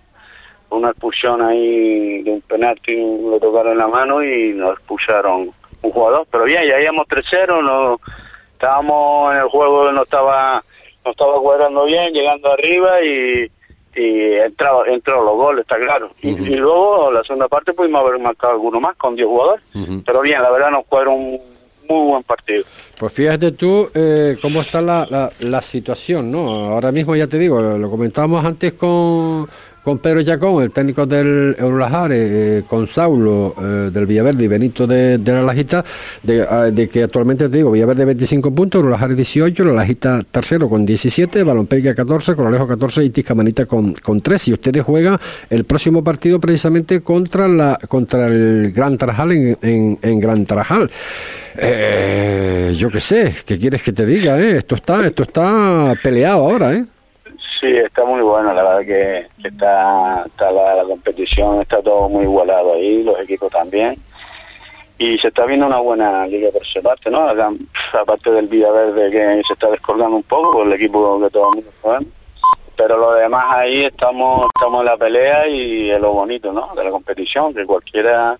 Una 0.69 0.89
expulsión 0.89 1.41
ahí 1.41 2.23
de 2.23 2.31
un 2.31 2.41
penalti, 2.41 2.95
lo 2.97 3.39
tocaron 3.39 3.73
en 3.73 3.77
la 3.77 3.87
mano 3.87 4.23
y 4.23 4.51
nos 4.53 4.73
expulsaron 4.73 5.51
un 5.81 5.91
jugador. 5.91 6.27
Pero 6.31 6.43
bien, 6.43 6.67
ya 6.67 6.81
íbamos 6.81 7.07
3-0, 7.07 7.63
no, 7.63 7.99
estábamos 8.53 9.33
en 9.33 9.39
el 9.41 9.47
juego, 9.47 9.91
no 9.91 10.03
estaba 10.03 10.63
no 11.05 11.11
estaba 11.11 11.39
cuadrando 11.39 11.85
bien, 11.85 12.11
llegando 12.13 12.51
arriba 12.51 12.99
y, 13.03 13.47
y 13.95 14.33
entraba, 14.37 14.87
entraron 14.87 15.23
los 15.25 15.35
goles, 15.35 15.61
está 15.61 15.77
claro. 15.77 16.09
Y, 16.23 16.29
y 16.29 16.55
luego, 16.55 17.11
la 17.11 17.23
segunda 17.23 17.47
parte, 17.47 17.73
pudimos 17.73 18.01
haber 18.03 18.19
marcado 18.19 18.53
alguno 18.53 18.79
más 18.81 18.95
con 18.97 19.15
10 19.15 19.27
jugadores. 19.27 19.63
Pero 20.03 20.21
bien, 20.21 20.41
la 20.41 20.49
verdad 20.49 20.71
nos 20.71 20.85
cuadró 20.87 21.11
un 21.13 21.39
muy 21.87 22.07
buen 22.07 22.23
partido. 22.23 22.63
Pues 22.97 23.13
fíjate 23.13 23.51
tú 23.51 23.89
eh, 23.93 24.37
cómo 24.41 24.61
está 24.61 24.81
la, 24.81 25.31
la, 25.39 25.61
situación, 25.61 26.31
¿no? 26.31 26.47
Ahora 26.47 26.91
mismo 26.91 27.15
ya 27.15 27.27
te 27.27 27.37
digo, 27.37 27.61
lo, 27.61 27.77
lo 27.77 27.89
comentábamos 27.89 28.43
antes 28.45 28.73
con, 28.73 29.47
con 29.85 29.99
Pedro 29.99 30.23
Chacón, 30.23 30.63
el 30.63 30.71
técnico 30.71 31.05
del 31.05 31.55
Eurolajare, 31.59 32.17
eh, 32.17 32.63
con 32.67 32.87
Saulo 32.87 33.53
eh, 33.61 33.91
del 33.93 34.07
Villaverde 34.07 34.43
y 34.43 34.47
Benito 34.47 34.87
de, 34.87 35.19
de 35.19 35.31
la 35.31 35.43
Lajita, 35.43 35.85
de, 36.23 36.41
ah, 36.41 36.63
de 36.71 36.89
que 36.89 37.03
actualmente 37.03 37.47
te 37.47 37.57
digo, 37.57 37.69
Villaverde 37.69 38.03
25 38.03 38.49
puntos, 38.49 38.79
Eurolajare 38.79 39.13
18, 39.13 39.63
la 39.63 39.73
Lajita 39.73 40.23
tercero 40.29 40.67
con 40.67 40.87
17, 40.87 41.43
Balompedia 41.43 41.93
14, 41.93 42.35
Coralejo 42.35 42.67
14 42.67 43.03
y 43.03 43.11
Tiscamanita 43.11 43.67
con, 43.67 43.93
con 43.93 44.21
3. 44.21 44.47
Y 44.47 44.53
ustedes 44.53 44.83
juegan 44.83 45.19
el 45.51 45.65
próximo 45.65 46.03
partido 46.03 46.39
precisamente 46.39 47.01
contra 47.01 47.47
la 47.47 47.79
contra 47.87 48.25
el 48.25 48.71
Gran 48.75 48.97
Tarajal 48.97 49.33
en, 49.33 49.57
en, 49.61 49.99
en 50.01 50.19
Gran 50.19 50.45
Tarajal. 50.45 50.89
Eh, 51.57 52.73
yo 52.75 52.89
qué 52.89 52.99
sé, 52.99 53.35
¿qué 53.45 53.59
quieres 53.59 53.83
que 53.83 53.93
te 53.93 54.03
diga? 54.03 54.41
Eh? 54.41 54.57
Esto 54.57 54.73
está 54.73 55.05
esto 55.05 55.21
está 55.21 55.93
peleado 56.01 56.39
ahora, 56.39 56.73
¿eh? 56.73 56.85
Sí, 57.65 57.77
está 57.77 58.05
muy 58.05 58.21
bueno, 58.21 58.53
la 58.53 58.61
verdad 58.61 58.85
que 58.85 59.47
está, 59.47 60.23
está 60.27 60.51
la, 60.51 60.83
competición, 60.83 61.61
está 61.61 61.81
todo 61.81 62.07
muy 62.09 62.25
igualado 62.25 62.75
ahí, 62.75 63.01
los 63.01 63.19
equipos 63.19 63.51
también. 63.51 63.95
Y 64.99 65.17
se 65.17 65.29
está 65.29 65.47
viendo 65.47 65.65
una 65.65 65.79
buena 65.79 66.27
liga 66.27 66.51
por 66.51 66.63
su 66.63 66.79
parte, 66.83 67.09
¿no? 67.09 67.27
Aparte 67.27 68.31
del 68.31 68.47
Villaverde 68.47 69.09
que 69.09 69.41
se 69.47 69.53
está 69.53 69.71
descolgando 69.71 70.17
un 70.17 70.23
poco, 70.23 70.61
el 70.61 70.73
equipo 70.73 71.19
que 71.19 71.29
todo 71.31 71.49
el 71.49 71.55
mundo 71.55 71.71
juega. 71.81 72.01
Pero 72.75 72.97
lo 72.97 73.13
demás 73.13 73.45
ahí 73.55 73.85
estamos, 73.85 74.45
estamos 74.53 74.81
en 74.81 74.85
la 74.85 74.97
pelea 74.97 75.47
y 75.47 75.89
es 75.89 75.99
lo 75.99 76.13
bonito, 76.13 76.53
¿no? 76.53 76.75
De 76.75 76.83
la 76.83 76.91
competición, 76.91 77.51
que 77.51 77.65
cualquiera 77.65 78.37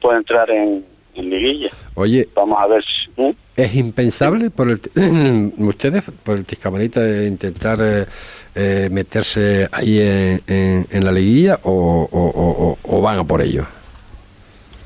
puede 0.00 0.18
entrar 0.18 0.48
en, 0.50 0.86
en 1.18 1.30
liguilla. 1.30 1.70
Oye, 1.94 2.28
Vamos 2.34 2.58
a 2.60 2.66
ver 2.66 2.84
si... 2.84 3.20
¿Mm? 3.22 3.30
¿es 3.56 3.74
impensable 3.74 4.50
por 4.50 4.68
el 4.70 4.80
ustedes, 5.58 6.04
por 6.22 6.36
el 6.38 6.44
Tiscamanita, 6.46 7.00
de 7.00 7.26
intentar 7.26 7.78
eh, 7.82 8.06
eh, 8.54 8.88
meterse 8.90 9.68
ahí 9.72 9.98
en, 10.00 10.40
en- 10.46 10.86
en 10.90 11.04
la 11.04 11.10
liguilla 11.12 11.58
o, 11.64 12.08
o- 12.10 12.30
o- 12.30 12.68
o- 12.70 12.78
o 12.96 13.00
van 13.02 13.18
a 13.18 13.24
por 13.24 13.42
ello? 13.42 13.64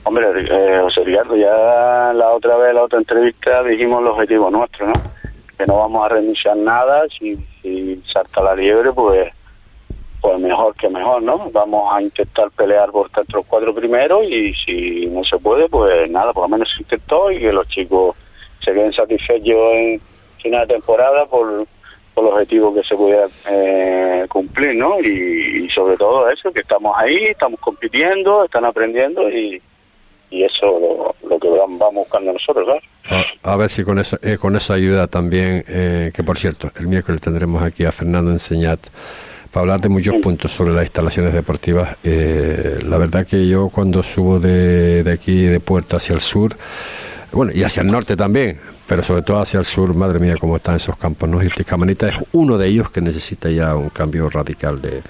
Hombre, 0.05 0.27
eh, 0.37 0.79
José 0.83 1.05
Ricardo, 1.05 1.37
ya 1.37 2.13
la 2.15 2.31
otra 2.31 2.57
vez, 2.57 2.75
la 2.75 2.83
otra 2.83 2.99
entrevista, 2.99 3.63
dijimos 3.63 4.01
el 4.01 4.09
objetivo 4.09 4.51
nuestro, 4.51 4.87
¿no? 4.89 4.93
Que 5.57 5.65
no 5.67 5.77
vamos 5.79 6.05
a 6.05 6.09
renunciar 6.09 6.57
nada, 6.57 7.03
si, 7.19 7.37
si 7.61 8.03
salta 8.13 8.43
la 8.43 8.57
liebre, 8.57 8.91
pues 8.93 9.29
pues 10.23 10.39
mejor 10.39 10.73
que 10.77 10.89
mejor, 10.89 11.21
¿no? 11.21 11.51
Vamos 11.51 11.93
a 11.93 12.01
intentar 12.01 12.49
pelear 12.53 12.93
por 12.93 13.07
estar 13.07 13.23
entre 13.23 13.39
los 13.39 13.47
cuatro 13.47 13.75
primeros 13.75 14.25
y 14.25 14.55
si 14.55 15.07
no 15.07 15.25
se 15.25 15.37
puede, 15.37 15.69
pues 15.69 16.09
nada, 16.09 16.33
por 16.33 16.45
lo 16.45 16.49
menos 16.49 16.71
se 16.71 16.83
intentó 16.83 17.31
y 17.33 17.41
que 17.41 17.53
los 17.53 17.69
chicos 17.69 18.15
se 18.65 18.73
queden 18.73 18.93
satisfechos 18.93 19.59
en 19.73 20.01
final 20.41 20.69
de 20.69 20.75
temporada 20.75 21.27
por, 21.27 21.67
por 22.15 22.25
el 22.25 22.33
objetivo 22.33 22.73
que 22.73 22.85
se 22.85 22.95
pueda 22.95 23.27
eh, 23.51 24.25
cumplir, 24.29 24.77
¿no? 24.77 25.01
Y, 25.01 25.65
y 25.65 25.71
sobre 25.71 25.97
todo 25.97 26.31
eso, 26.31 26.53
que 26.53 26.61
estamos 26.61 26.95
ahí, 26.97 27.25
estamos 27.25 27.59
compitiendo, 27.59 28.45
están 28.45 28.65
aprendiendo 28.65 29.29
y, 29.29 29.61
y 30.31 30.45
eso 30.45 30.67
lo, 30.67 31.29
lo 31.29 31.39
que 31.41 31.49
vamos 31.49 31.95
buscando 31.95 32.33
nosotros, 32.33 32.69
¿sabes? 32.69 33.27
A, 33.43 33.55
a 33.55 33.57
ver 33.57 33.69
si 33.69 33.83
con 33.83 33.99
eso, 33.99 34.17
eh, 34.23 34.39
con 34.39 34.55
eso 34.55 34.73
ayuda 34.73 35.09
también, 35.09 35.65
eh, 35.67 36.13
que 36.15 36.23
por 36.23 36.39
cierto, 36.39 36.71
el 36.79 36.87
miércoles 36.87 37.21
tendremos 37.21 37.61
aquí 37.61 37.85
a 37.85 37.91
Fernando 37.91 38.31
Enseñat 38.31 38.79
para 39.53 39.63
hablar 39.63 39.81
de 39.81 39.91
muchos 39.91 40.15
puntos 40.23 40.51
sobre 40.51 40.73
las 40.73 40.85
instalaciones 40.85 41.35
deportivas. 41.35 41.97
Eh, 42.03 42.79
la 42.89 42.97
verdad 42.97 43.27
que 43.27 43.47
yo 43.47 43.69
cuando 43.69 44.03
subo 44.03 44.41
de, 44.41 45.05
de 45.05 45.13
aquí, 45.13 45.43
de 45.43 45.61
Puerto 45.61 45.99
hacia 45.99 46.15
el 46.15 46.21
sur, 46.21 46.57
bueno, 47.33 47.53
y 47.55 47.63
hacia 47.63 47.83
el 47.83 47.89
norte 47.89 48.17
también, 48.17 48.59
pero 48.93 49.03
sobre 49.03 49.23
todo 49.23 49.39
hacia 49.41 49.59
el 49.59 49.65
sur, 49.65 49.95
madre 49.95 50.19
mía, 50.19 50.35
cómo 50.39 50.57
están 50.57 50.77
esos 50.77 50.95
campos, 50.99 51.27
¿no? 51.27 51.43
Y 51.43 51.49
Tiscamanita 51.49 52.09
es 52.09 52.15
uno 52.33 52.59
de 52.59 52.67
ellos 52.69 52.91
que 52.91 53.01
necesita 53.01 53.49
ya 53.49 53.75
un 53.75 53.89
cambio 53.89 54.29
radical 54.29 54.83
de, 54.83 55.01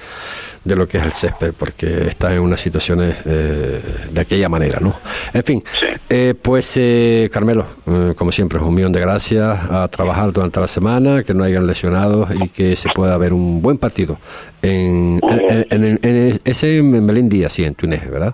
de 0.63 0.77
lo 0.77 0.87
que 0.87 0.99
es 0.99 1.05
el 1.05 1.11
césped, 1.11 1.53
porque 1.59 2.07
está 2.07 2.33
en 2.33 2.43
unas 2.43 2.61
situaciones 2.61 3.17
eh, 3.27 3.81
de 4.09 4.21
aquella 4.21 4.49
manera, 4.49 4.79
¿no? 4.81 4.95
En 5.35 5.43
fin, 5.43 5.65
eh, 6.09 6.35
pues 6.41 6.77
eh, 6.77 7.29
Carmelo, 7.33 7.67
eh, 7.89 8.15
como 8.17 8.31
siempre, 8.31 8.61
un 8.61 8.73
millón 8.73 8.93
de 8.93 9.01
gracias 9.01 9.59
a 9.69 9.89
trabajar 9.89 10.33
durante 10.33 10.61
la 10.61 10.69
semana, 10.69 11.25
que 11.25 11.35
no 11.35 11.43
hayan 11.43 11.67
lesionados 11.67 12.31
y 12.41 12.51
que 12.51 12.77
se 12.77 12.89
pueda 12.91 13.19
ver 13.19 13.33
un 13.33 13.61
buen 13.63 13.79
partido 13.79 14.17
en, 14.63 15.19
en, 15.29 15.67
en- 15.71 15.99
en- 16.05 16.41
ese 16.45 16.81
Díaz, 16.81 17.53
sí, 17.53 17.65
en 17.65 17.75
Túnez, 17.75 18.09
¿verdad? 18.09 18.33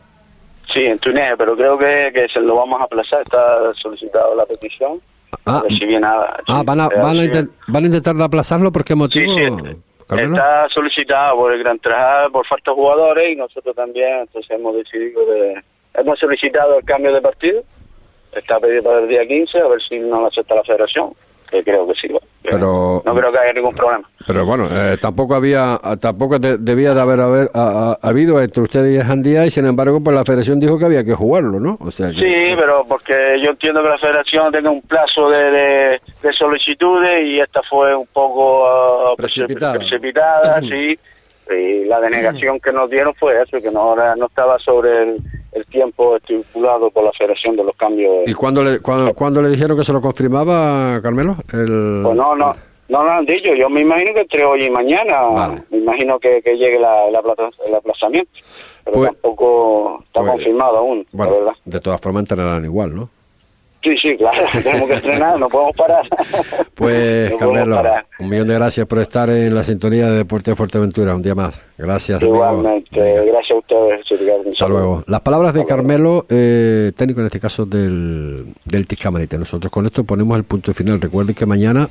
Sí, 0.75 0.85
en 0.85 0.99
Túnez, 0.99 1.33
pero 1.39 1.57
creo 1.57 1.79
que, 1.79 2.11
que 2.13 2.29
se 2.31 2.41
lo 2.41 2.57
vamos 2.57 2.83
a 2.83 2.85
aplazar, 2.85 3.23
está 3.23 3.73
solicitado 3.81 4.35
la 4.37 4.45
petición. 4.45 5.01
Ah, 5.47 5.59
A 5.59 5.63
ver 5.63 5.73
si 5.73 5.85
viene 5.87 6.07
a- 6.07 6.21
ah, 6.21 6.41
sí, 6.47 6.53
van, 6.65 6.81
a, 6.81 6.89
van, 6.89 7.19
a 7.19 7.23
si- 7.23 7.29
inten- 7.29 7.51
van 7.69 7.85
a 7.85 7.87
intentar 7.87 8.23
aplazarlo, 8.23 8.73
¿por 8.73 8.85
qué 8.85 8.95
motivo? 8.95 9.33
Está 10.35 10.69
solicitado 10.71 11.37
por 11.37 11.53
el 11.53 11.59
Gran 11.63 11.79
Trajal 11.79 12.31
por 12.33 12.47
falta 12.47 12.71
de 12.71 12.75
jugadores 12.75 13.31
y 13.33 13.37
nosotros 13.37 13.77
también, 13.77 14.21
entonces 14.21 14.51
hemos 14.51 14.75
decidido 14.77 15.25
de... 15.27 15.63
Hemos 15.95 16.19
solicitado 16.19 16.79
el 16.79 16.85
cambio 16.85 17.13
de 17.13 17.21
partido, 17.21 17.63
está 18.33 18.59
pedido 18.61 18.85
para 18.85 19.01
el 19.01 19.09
día 19.09 19.27
15, 19.27 19.59
a 19.59 19.69
ver 19.69 19.83
si 19.83 19.99
nos 19.99 20.21
lo 20.21 20.27
acepta 20.29 20.55
la 20.55 20.63
federación, 20.65 21.13
que 21.51 21.63
creo 21.65 21.87
que 21.87 21.95
sí. 21.95 22.09
va. 22.09 22.19
Pero, 22.43 23.03
No 23.05 23.15
creo 23.15 23.31
que 23.31 23.39
haya 23.39 23.53
ningún 23.53 23.75
problema. 23.75 24.09
pero 24.27 24.47
bueno, 24.47 24.69
eh, 24.71 24.97
tampoco 25.01 25.35
había, 25.35 25.79
tampoco 26.01 26.39
de- 26.39 26.57
debía 26.57 26.95
de 26.95 27.01
haber, 27.01 27.21
haber 27.21 27.51
a- 27.53 27.97
a- 28.03 28.09
habido 28.09 28.41
entre 28.41 28.63
ustedes 28.63 28.95
y 29.03 29.07
Jandía 29.07 29.45
y 29.45 29.51
sin 29.51 29.67
embargo, 29.67 30.01
pues 30.03 30.15
la 30.17 30.25
federación 30.25 30.59
dijo 30.61 30.79
que 30.79 30.87
había 30.87 31.05
que 31.05 31.15
jugarlo, 31.15 31.61
¿no? 31.61 31.77
O 31.81 31.91
sea, 31.91 32.11
que- 32.11 32.21
Sí, 32.21 32.55
pero 32.57 32.85
porque 32.89 33.39
yo 33.43 33.51
entiendo 33.51 33.83
que 33.83 33.89
la 33.91 33.99
federación 33.99 34.51
tenga 34.53 34.71
un 34.71 34.81
plazo 34.83 35.29
de, 35.29 35.51
de, 35.51 36.01
de 36.23 36.33
solicitudes 36.33 37.25
y 37.27 37.41
esta 37.41 37.61
fue 37.69 37.95
un 37.95 38.07
poco 38.07 38.67
ah, 38.67 39.15
Precipitada. 39.17 39.75
precipitada, 39.75 40.61
sí. 40.61 40.99
Y 41.51 41.87
la 41.87 41.99
denegación 42.01 42.61
que 42.61 42.71
nos 42.73 42.91
dieron 42.91 43.15
fue 43.15 43.41
eso, 43.43 43.57
que 43.63 43.71
no 43.71 43.97
estaba 44.27 44.59
sobre 44.59 45.03
el, 45.03 45.17
el 45.53 45.65
tiempo 45.67 46.17
estipulado 46.17 46.91
por 46.91 47.05
la 47.05 47.13
federación 47.13 47.57
de 47.57 47.65
los 47.65 47.75
cambios. 47.77 48.27
¿Y 48.29 48.35
cuándo 48.35 48.63
le, 48.63 48.81
cuándo, 48.81 49.13
cuándo 49.15 49.41
le 49.43 49.49
dijeron 49.51 49.77
que 49.77 49.85
se 49.85 49.93
lo 49.93 50.01
confirmaba, 50.01 51.01
Carmelo? 51.03 51.37
El... 51.53 52.03
Pues 52.05 52.17
no, 52.17 52.35
no, 52.37 52.53
no 52.89 53.05
lo 53.05 53.11
han 53.11 53.27
dicho. 53.27 53.55
Yo 53.55 53.69
me 53.71 53.81
imagino 53.81 54.13
que 54.15 54.21
entre 54.21 54.45
hoy 54.45 54.65
y 54.65 54.71
mañana, 54.71 55.63
me 55.71 55.79
imagino 55.79 56.19
que, 56.19 56.43
que 56.43 56.57
llegue 56.57 56.79
la, 56.79 57.11
la 57.11 57.23
plaza- 57.23 57.51
el 57.67 57.75
aplazamiento. 57.75 58.31
Pero 58.85 58.95
Pues- 58.95 59.11
tampoco 59.13 60.01
está 60.07 60.21
pues- 60.21 60.33
confirmado 60.33 60.77
aún, 60.79 60.99
la 60.99 61.05
Bueno, 61.13 61.33
verdad. 61.35 61.53
de 61.65 61.81
todas 61.81 62.01
formas 62.01 62.23
entrenarán 62.23 62.65
igual, 62.65 62.95
¿no? 62.95 63.11
Sí, 63.83 63.97
sí, 63.97 64.17
claro, 64.17 64.39
tenemos 64.63 64.89
que 64.89 64.95
estrenar, 64.97 65.39
no 65.39 65.49
podemos 65.49 65.77
parar. 65.77 66.05
Pues, 66.75 67.31
No 67.33 67.39
Carmelo, 67.39 67.77
parar. 67.77 68.07
un 68.19 68.29
millón 68.29 68.49
de 68.49 68.55
gracias 68.55 68.87
por 68.87 68.99
estar 69.01 69.31
en 69.31 69.55
la 69.55 69.65
sintonía 69.65 70.11
de 70.11 70.19
Deporte 70.19 70.51
de 70.53 70.57
Fuerteventura. 70.57 71.15
Un 71.15 71.23
día 71.23 71.35
más. 71.35 71.61
Gracias, 71.77 72.21
amigo. 72.23 72.37
Igualmente, 72.37 73.25
gracias 73.25 73.51
a 73.51 73.55
ustedes. 73.55 74.01
Hasta 74.01 74.59
saludo. 74.59 74.79
luego. 74.79 75.05
Las 75.07 75.21
palabras 75.23 75.55
de 75.55 75.65
Carmelo, 75.65 76.27
eh, 76.29 76.93
técnico 76.97 77.21
en 77.21 77.27
este 77.27 77.41
caso 77.41 77.67
del, 77.67 78.53
del 78.65 78.87
Tiscamarite. 78.87 79.39
Nosotros 79.39 79.71
con 79.73 79.87
esto 79.87 80.05
ponemos 80.05 80.37
el 80.37 80.45
punto 80.45 80.73
final. 80.75 81.01
Recuerden 81.01 81.35
que 81.35 81.47
mañana, 81.47 81.89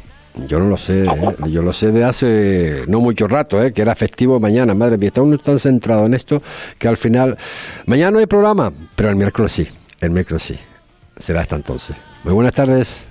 yo 0.48 0.60
no 0.60 0.68
lo 0.70 0.78
sé, 0.78 1.06
eh, 1.06 1.10
yo 1.50 1.62
lo 1.62 1.74
sé 1.74 1.92
de 1.92 2.04
hace 2.04 2.84
no 2.88 3.00
mucho 3.02 3.28
rato, 3.28 3.62
eh, 3.64 3.74
que 3.74 3.82
era 3.82 3.96
festivo 3.96 4.40
mañana. 4.40 4.74
Madre 4.74 4.98
mía, 4.98 5.08
está 5.08 5.22
uno 5.22 5.38
tan 5.38 5.60
centrado 5.60 6.06
en 6.06 6.14
esto 6.14 6.42
que 6.78 6.88
al 6.88 6.98
final, 6.98 7.38
mañana 7.86 8.12
no 8.12 8.20
hay 8.20 8.26
programa, 8.26 8.72
pero 8.96 9.10
el 9.10 9.16
miércoles 9.16 9.52
sí, 9.52 9.68
el 10.02 10.12
miércoles 10.12 10.44
sí. 10.44 10.58
Será 11.20 11.42
hasta 11.42 11.56
entonces. 11.56 11.96
Muy 12.24 12.34
buenas 12.34 12.54
tardes. 12.54 13.07